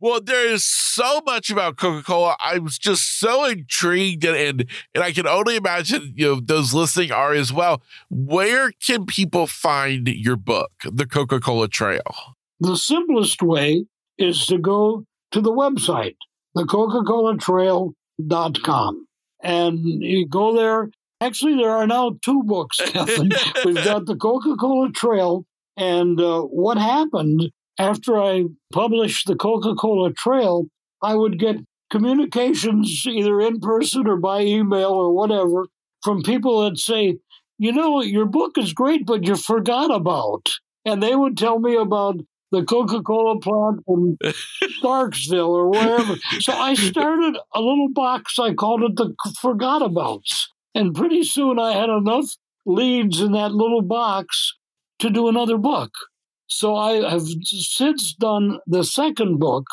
well, 0.00 0.20
there 0.20 0.46
is 0.46 0.64
so 0.64 1.20
much 1.26 1.50
about 1.50 1.76
Coca 1.76 2.04
Cola. 2.04 2.36
I 2.40 2.58
was 2.58 2.78
just 2.78 3.18
so 3.18 3.44
intrigued, 3.44 4.24
and, 4.24 4.36
and, 4.36 4.64
and 4.94 5.04
I 5.04 5.12
can 5.12 5.26
only 5.26 5.56
imagine 5.56 6.14
you 6.16 6.26
know 6.26 6.40
those 6.40 6.72
listening 6.72 7.12
are 7.12 7.32
as 7.32 7.52
well. 7.52 7.82
Where 8.08 8.72
can 8.72 9.06
people 9.06 9.46
find 9.46 10.06
your 10.06 10.36
book, 10.36 10.70
The 10.84 11.06
Coca 11.06 11.40
Cola 11.40 11.68
Trail? 11.68 12.02
The 12.60 12.76
simplest 12.76 13.42
way 13.42 13.86
is 14.18 14.46
to 14.46 14.58
go 14.58 15.04
to 15.32 15.40
the 15.40 15.52
website, 15.52 16.16
thecoca-colatrail.com, 16.56 19.06
and 19.42 19.78
you 19.80 20.28
go 20.28 20.56
there. 20.56 20.90
Actually, 21.20 21.56
there 21.56 21.70
are 21.70 21.88
now 21.88 22.16
two 22.24 22.44
books. 22.44 22.80
We've 23.64 23.84
got 23.84 24.06
the 24.06 24.14
Coca 24.16 24.54
Cola 24.56 24.92
Trail, 24.92 25.44
and 25.76 26.20
uh, 26.20 26.42
what 26.42 26.78
happened 26.78 27.50
after 27.78 28.20
I 28.20 28.44
published 28.72 29.26
the 29.26 29.36
Coca 29.36 29.74
Cola 29.74 30.12
Trail, 30.12 30.66
I 31.02 31.14
would 31.14 31.38
get 31.38 31.56
communications 31.90 33.04
either 33.06 33.40
in 33.40 33.60
person 33.60 34.06
or 34.06 34.16
by 34.16 34.42
email 34.42 34.90
or 34.90 35.12
whatever 35.12 35.66
from 36.02 36.22
people 36.22 36.62
that 36.62 36.78
say, 36.78 37.18
you 37.58 37.72
know, 37.72 38.02
your 38.02 38.26
book 38.26 38.58
is 38.58 38.72
great, 38.72 39.06
but 39.06 39.24
you 39.24 39.36
forgot 39.36 39.90
about. 39.90 40.48
And 40.84 41.02
they 41.02 41.14
would 41.14 41.36
tell 41.36 41.58
me 41.58 41.76
about 41.76 42.16
the 42.50 42.64
Coca 42.64 43.02
Cola 43.02 43.38
plant 43.40 43.80
in 43.88 44.16
Starksville 44.82 45.48
or 45.48 45.70
wherever. 45.70 46.16
So 46.40 46.52
I 46.52 46.74
started 46.74 47.36
a 47.54 47.60
little 47.60 47.90
box, 47.92 48.38
I 48.38 48.54
called 48.54 48.82
it 48.82 48.96
the 48.96 49.14
Forgot 49.40 49.82
Abouts. 49.82 50.52
And 50.74 50.94
pretty 50.94 51.24
soon 51.24 51.58
I 51.58 51.72
had 51.72 51.88
enough 51.88 52.30
leads 52.64 53.20
in 53.20 53.32
that 53.32 53.52
little 53.52 53.82
box 53.82 54.54
to 55.00 55.10
do 55.10 55.28
another 55.28 55.58
book. 55.58 55.90
So 56.48 56.74
I 56.74 57.10
have 57.10 57.26
since 57.44 58.14
done 58.14 58.58
the 58.66 58.82
second 58.82 59.38
book, 59.38 59.66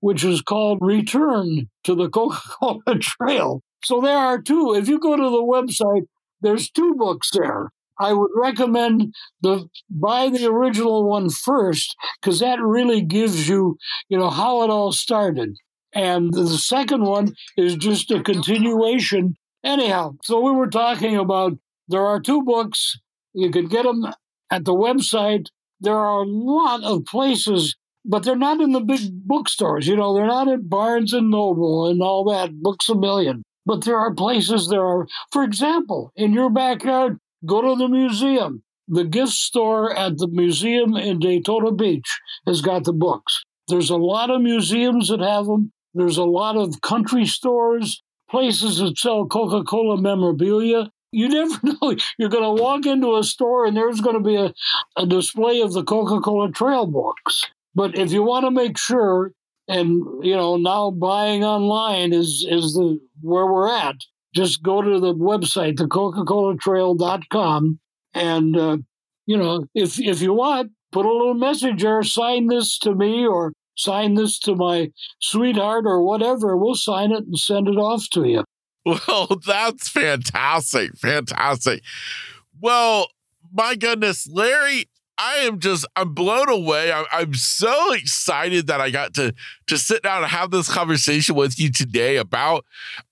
which 0.00 0.24
is 0.24 0.42
called 0.42 0.78
Return 0.80 1.68
to 1.84 1.94
the 1.94 2.08
Coca 2.08 2.40
Cola 2.60 2.98
Trail. 3.00 3.62
So 3.84 4.00
there 4.00 4.16
are 4.16 4.40
two. 4.40 4.74
If 4.74 4.88
you 4.88 5.00
go 5.00 5.16
to 5.16 5.22
the 5.22 5.42
website, 5.42 6.06
there's 6.40 6.70
two 6.70 6.94
books 6.94 7.30
there. 7.32 7.70
I 8.00 8.12
would 8.12 8.30
recommend 8.36 9.14
the 9.40 9.68
buy 9.90 10.28
the 10.28 10.46
original 10.46 11.08
one 11.08 11.30
first 11.30 11.96
because 12.20 12.38
that 12.40 12.60
really 12.60 13.02
gives 13.02 13.48
you, 13.48 13.76
you 14.08 14.18
know, 14.18 14.30
how 14.30 14.62
it 14.62 14.70
all 14.70 14.92
started. 14.92 15.56
And 15.92 16.32
the 16.32 16.46
second 16.46 17.02
one 17.02 17.34
is 17.56 17.74
just 17.74 18.10
a 18.10 18.22
continuation. 18.22 19.36
Anyhow, 19.64 20.12
so 20.22 20.40
we 20.40 20.52
were 20.52 20.68
talking 20.68 21.16
about 21.16 21.58
there 21.88 22.06
are 22.06 22.20
two 22.20 22.42
books. 22.42 22.98
You 23.32 23.50
can 23.50 23.66
get 23.66 23.84
them 23.84 24.06
at 24.50 24.64
the 24.64 24.74
website 24.74 25.46
there 25.80 25.96
are 25.96 26.22
a 26.22 26.26
lot 26.26 26.82
of 26.82 27.04
places, 27.04 27.76
but 28.04 28.24
they're 28.24 28.36
not 28.36 28.60
in 28.60 28.72
the 28.72 28.80
big 28.80 29.00
bookstores. 29.26 29.86
You 29.86 29.96
know, 29.96 30.14
they're 30.14 30.26
not 30.26 30.48
at 30.48 30.68
Barnes 30.68 31.12
and 31.12 31.30
Noble 31.30 31.88
and 31.88 32.02
all 32.02 32.24
that, 32.30 32.60
Books 32.60 32.88
a 32.88 32.94
Million. 32.94 33.42
But 33.66 33.84
there 33.84 33.98
are 33.98 34.14
places 34.14 34.68
there 34.68 34.84
are, 34.84 35.06
for 35.30 35.44
example, 35.44 36.10
in 36.16 36.32
your 36.32 36.50
backyard, 36.50 37.18
go 37.44 37.60
to 37.60 37.76
the 37.76 37.88
museum. 37.88 38.62
The 38.88 39.04
gift 39.04 39.32
store 39.32 39.94
at 39.94 40.16
the 40.16 40.28
museum 40.28 40.96
in 40.96 41.18
Daytona 41.18 41.72
Beach 41.72 42.18
has 42.46 42.62
got 42.62 42.84
the 42.84 42.94
books. 42.94 43.44
There's 43.68 43.90
a 43.90 43.96
lot 43.96 44.30
of 44.30 44.40
museums 44.40 45.08
that 45.08 45.20
have 45.20 45.44
them. 45.44 45.72
There's 45.92 46.16
a 46.16 46.24
lot 46.24 46.56
of 46.56 46.80
country 46.80 47.26
stores, 47.26 48.02
places 48.30 48.78
that 48.78 48.96
sell 48.96 49.26
Coca 49.26 49.62
Cola 49.64 50.00
memorabilia. 50.00 50.90
You 51.12 51.28
never 51.28 51.58
know. 51.62 51.96
You're 52.18 52.28
going 52.28 52.56
to 52.56 52.62
walk 52.62 52.86
into 52.86 53.16
a 53.16 53.24
store 53.24 53.66
and 53.66 53.76
there's 53.76 54.00
going 54.00 54.16
to 54.16 54.22
be 54.22 54.36
a, 54.36 54.52
a 54.96 55.06
display 55.06 55.60
of 55.60 55.72
the 55.72 55.84
Coca 55.84 56.20
Cola 56.20 56.50
trail 56.50 56.86
books. 56.86 57.46
But 57.74 57.96
if 57.96 58.12
you 58.12 58.22
want 58.22 58.44
to 58.44 58.50
make 58.50 58.78
sure, 58.78 59.32
and 59.68 60.02
you 60.24 60.34
know 60.34 60.56
now 60.56 60.90
buying 60.90 61.44
online 61.44 62.12
is 62.12 62.44
is 62.48 62.74
the 62.74 62.98
where 63.20 63.46
we're 63.46 63.68
at. 63.68 63.96
Just 64.34 64.62
go 64.62 64.82
to 64.82 65.00
the 65.00 65.14
website, 65.14 65.76
thecoca-colatrail.com, 65.76 67.78
and 68.14 68.56
uh, 68.56 68.78
you 69.26 69.36
know 69.36 69.66
if 69.74 70.00
if 70.00 70.22
you 70.22 70.32
want, 70.32 70.72
put 70.90 71.06
a 71.06 71.12
little 71.12 71.34
message 71.34 71.82
there. 71.82 72.02
Sign 72.02 72.48
this 72.48 72.78
to 72.80 72.94
me, 72.94 73.26
or 73.26 73.52
sign 73.76 74.14
this 74.14 74.38
to 74.40 74.56
my 74.56 74.90
sweetheart, 75.20 75.84
or 75.86 76.02
whatever. 76.02 76.56
We'll 76.56 76.74
sign 76.74 77.12
it 77.12 77.24
and 77.24 77.38
send 77.38 77.68
it 77.68 77.76
off 77.76 78.08
to 78.12 78.24
you. 78.24 78.44
Well, 78.88 79.38
that's 79.46 79.88
fantastic. 79.88 80.96
Fantastic. 80.96 81.82
Well, 82.60 83.08
my 83.52 83.74
goodness, 83.74 84.26
Larry, 84.30 84.86
I 85.18 85.36
am 85.38 85.58
just 85.58 85.84
I'm 85.96 86.14
blown 86.14 86.48
away. 86.48 86.92
I'm, 86.92 87.04
I'm, 87.12 87.34
so 87.34 87.92
excited 87.92 88.68
that 88.68 88.80
I 88.80 88.90
got 88.90 89.14
to 89.14 89.34
to 89.66 89.78
sit 89.78 90.02
down 90.02 90.22
and 90.22 90.30
have 90.30 90.50
this 90.50 90.72
conversation 90.72 91.34
with 91.34 91.58
you 91.58 91.70
today 91.70 92.16
about 92.16 92.64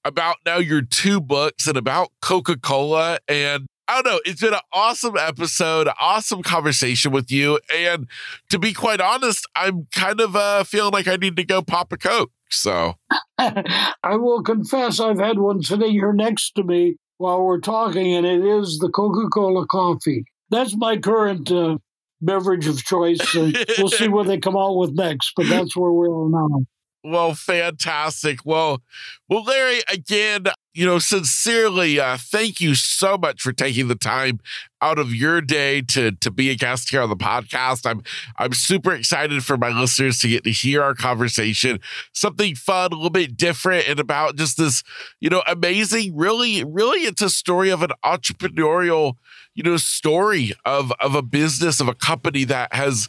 about 0.05 0.37
now 0.47 0.59
your 0.59 0.83
two 0.83 1.21
books 1.21 1.67
and 1.67 1.77
about 1.77 2.09
Coca-Cola 2.23 3.19
and 3.29 3.67
I 3.89 4.03
don't 4.03 4.13
know. 4.13 4.21
It's 4.25 4.41
been 4.41 4.55
an 4.55 4.61
awesome 4.73 5.17
episode, 5.17 5.89
awesome 6.01 6.43
conversation 6.43 7.13
with 7.13 7.31
you. 7.31 7.61
And 7.73 8.09
to 8.51 8.59
be 8.59 8.73
quite 8.73 9.01
honest, 9.01 9.47
I'm 9.55 9.87
kind 9.93 10.21
of 10.21 10.35
uh, 10.35 10.65
feeling 10.65 10.93
like 10.93 11.07
I 11.07 11.17
need 11.17 11.37
to 11.37 11.45
go 11.45 11.63
pop 11.63 11.93
a 11.93 11.97
Coke. 11.97 12.33
So 12.51 12.95
I 13.39 14.17
will 14.17 14.43
confess 14.43 15.01
I've 15.01 15.19
had 15.19 15.39
one 15.39 15.63
sitting 15.63 15.91
here 15.91 16.13
next 16.13 16.53
to 16.57 16.65
me 16.65 16.97
while 17.19 17.43
we're 17.43 17.61
talking, 17.61 18.15
and 18.15 18.27
it 18.27 18.45
is 18.45 18.79
the 18.79 18.89
Coca 18.89 19.29
Cola 19.29 19.67
coffee. 19.67 20.25
That's 20.51 20.77
my 20.77 20.97
current 20.97 21.51
uh, 21.51 21.79
beverage 22.21 22.67
of 22.67 22.83
choice. 22.85 23.35
We'll 23.35 23.89
see 23.89 24.09
what 24.09 24.27
they 24.27 24.39
come 24.39 24.57
out 24.57 24.77
with 24.77 24.93
next, 24.95 25.33
but 25.37 25.47
that's 25.47 25.77
where 25.77 25.93
we 25.93 26.07
are 26.09 26.29
now. 26.29 26.67
Well, 27.05 27.35
fantastic. 27.35 28.41
Well, 28.45 28.83
well, 29.29 29.45
Larry, 29.45 29.81
again, 29.89 30.47
you 30.75 30.85
know, 30.85 30.99
sincerely, 30.99 32.01
uh, 32.01 32.17
thank 32.19 32.61
you 32.61 32.75
so 32.75 33.17
much 33.17 33.41
for 33.43 33.53
taking 33.53 33.87
the 33.87 33.95
time 33.95 34.41
out 34.83 34.99
of 34.99 35.15
your 35.15 35.41
day 35.41 35.83
to 35.83 36.11
to 36.13 36.31
be 36.33 36.51
a 36.51 36.57
guest 36.57 36.91
here 36.91 37.01
on 37.01 37.09
the 37.09 37.17
podcast. 37.17 37.89
I'm 37.89 38.03
I'm 38.39 38.53
super 38.53 38.93
excited 38.93 39.45
for 39.45 39.57
my 39.57 39.69
listeners 39.69 40.19
to 40.21 40.29
get 40.29 40.43
to 40.45 40.51
hear 40.51 40.83
our 40.83 40.95
conversation, 40.95 41.79
something 42.13 42.57
fun, 42.57 42.91
a 42.93 42.97
little 42.97 43.11
bit 43.11 43.37
different, 43.37 43.89
and 43.89 44.01
about 44.01 44.35
just 44.35 44.57
this, 44.59 44.83
you 45.21 45.31
know, 45.31 45.45
amazing. 45.47 46.17
Really, 46.17 46.65
really, 46.65 47.01
it's 47.03 47.23
a 47.23 47.31
story 47.31 47.71
of 47.71 47.83
an 47.83 47.91
entrepreneurial 48.05 49.15
you 49.57 49.63
know 49.63 49.77
story 49.77 50.53
of 50.65 50.93
of 51.01 51.15
a 51.15 51.23
business 51.23 51.81
of 51.81 51.89
a 51.89 51.95
company 51.95 52.45
that 52.45 52.73
has 52.73 53.09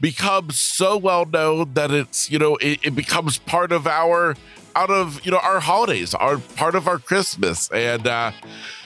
become 0.00 0.50
so 0.50 0.96
well 0.96 1.24
known 1.24 1.74
that 1.74 1.90
it's 1.90 2.30
you 2.30 2.38
know 2.38 2.56
it, 2.56 2.78
it 2.82 2.94
becomes 2.94 3.38
part 3.38 3.72
of 3.72 3.86
our 3.86 4.36
out 4.76 4.90
of 4.90 5.24
you 5.24 5.32
know 5.32 5.38
our 5.38 5.58
holidays 5.58 6.14
our 6.14 6.38
part 6.38 6.74
of 6.74 6.86
our 6.86 6.98
christmas. 6.98 7.68
And 7.72 8.06
uh 8.06 8.32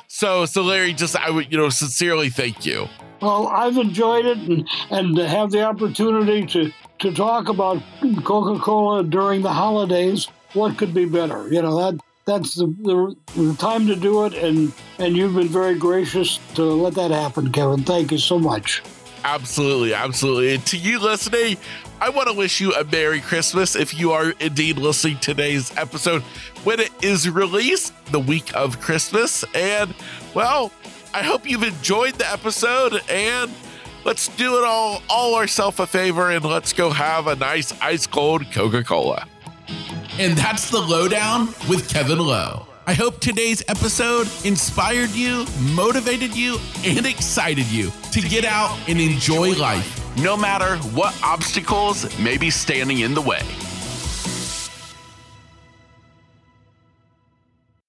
so 0.06 0.46
so 0.46 0.62
larry 0.62 0.92
just 0.92 1.16
i 1.16 1.30
would 1.30 1.52
you 1.52 1.58
know 1.58 1.68
sincerely 1.68 2.30
thank 2.30 2.64
you. 2.64 2.88
Well 3.20 3.48
i've 3.48 3.76
enjoyed 3.76 4.24
it 4.24 4.38
and 4.38 4.68
and 4.90 5.16
to 5.16 5.28
have 5.28 5.50
the 5.50 5.64
opportunity 5.64 6.46
to 6.46 6.72
to 7.00 7.12
talk 7.12 7.48
about 7.48 7.82
coca-cola 8.24 9.04
during 9.04 9.42
the 9.42 9.52
holidays 9.52 10.28
what 10.52 10.76
could 10.76 10.92
be 10.92 11.04
better? 11.04 11.48
You 11.52 11.62
know 11.62 11.76
that 11.78 12.00
that's 12.30 12.54
the, 12.54 12.66
the, 12.66 13.16
the, 13.36 13.54
time 13.56 13.86
to 13.86 13.96
do 13.96 14.24
it, 14.24 14.34
and 14.34 14.72
and 14.98 15.16
you've 15.16 15.34
been 15.34 15.48
very 15.48 15.74
gracious 15.74 16.38
to 16.54 16.62
let 16.62 16.94
that 16.94 17.10
happen, 17.10 17.50
Kevin. 17.52 17.82
Thank 17.82 18.12
you 18.12 18.18
so 18.18 18.38
much. 18.38 18.82
Absolutely, 19.24 19.92
absolutely. 19.92 20.54
And 20.54 20.64
to 20.66 20.76
you 20.76 20.98
listening, 20.98 21.58
I 22.00 22.08
want 22.08 22.28
to 22.28 22.34
wish 22.34 22.60
you 22.60 22.72
a 22.74 22.84
Merry 22.84 23.20
Christmas 23.20 23.76
if 23.76 23.98
you 23.98 24.12
are 24.12 24.30
indeed 24.40 24.78
listening 24.78 25.16
to 25.16 25.34
today's 25.34 25.76
episode 25.76 26.22
when 26.64 26.80
it 26.80 26.90
is 27.02 27.28
released 27.28 27.92
the 28.06 28.20
week 28.20 28.54
of 28.56 28.80
Christmas. 28.80 29.44
And 29.54 29.94
well, 30.34 30.72
I 31.12 31.22
hope 31.22 31.48
you've 31.48 31.62
enjoyed 31.62 32.14
the 32.14 32.30
episode 32.32 33.02
and 33.10 33.50
let's 34.04 34.28
do 34.28 34.56
it 34.56 34.64
all 34.64 35.02
all 35.10 35.34
ourselves 35.34 35.78
a 35.80 35.86
favor 35.86 36.30
and 36.30 36.42
let's 36.44 36.72
go 36.72 36.88
have 36.90 37.26
a 37.26 37.36
nice 37.36 37.78
ice 37.82 38.06
cold 38.06 38.50
Coca-Cola. 38.52 39.26
And 40.20 40.36
that's 40.36 40.68
the 40.68 40.78
lowdown 40.78 41.46
with 41.66 41.88
Kevin 41.88 42.18
Lowe. 42.18 42.66
I 42.86 42.92
hope 42.92 43.20
today's 43.20 43.62
episode 43.68 44.28
inspired 44.44 45.08
you, 45.12 45.46
motivated 45.72 46.36
you, 46.36 46.58
and 46.84 47.06
excited 47.06 47.64
you 47.68 47.90
to 48.12 48.20
get 48.20 48.44
out 48.44 48.78
and 48.86 49.00
enjoy 49.00 49.54
life, 49.54 49.98
no 50.18 50.36
matter 50.36 50.76
what 50.88 51.18
obstacles 51.22 52.04
may 52.18 52.36
be 52.36 52.50
standing 52.50 52.98
in 52.98 53.14
the 53.14 53.22
way. 53.22 53.40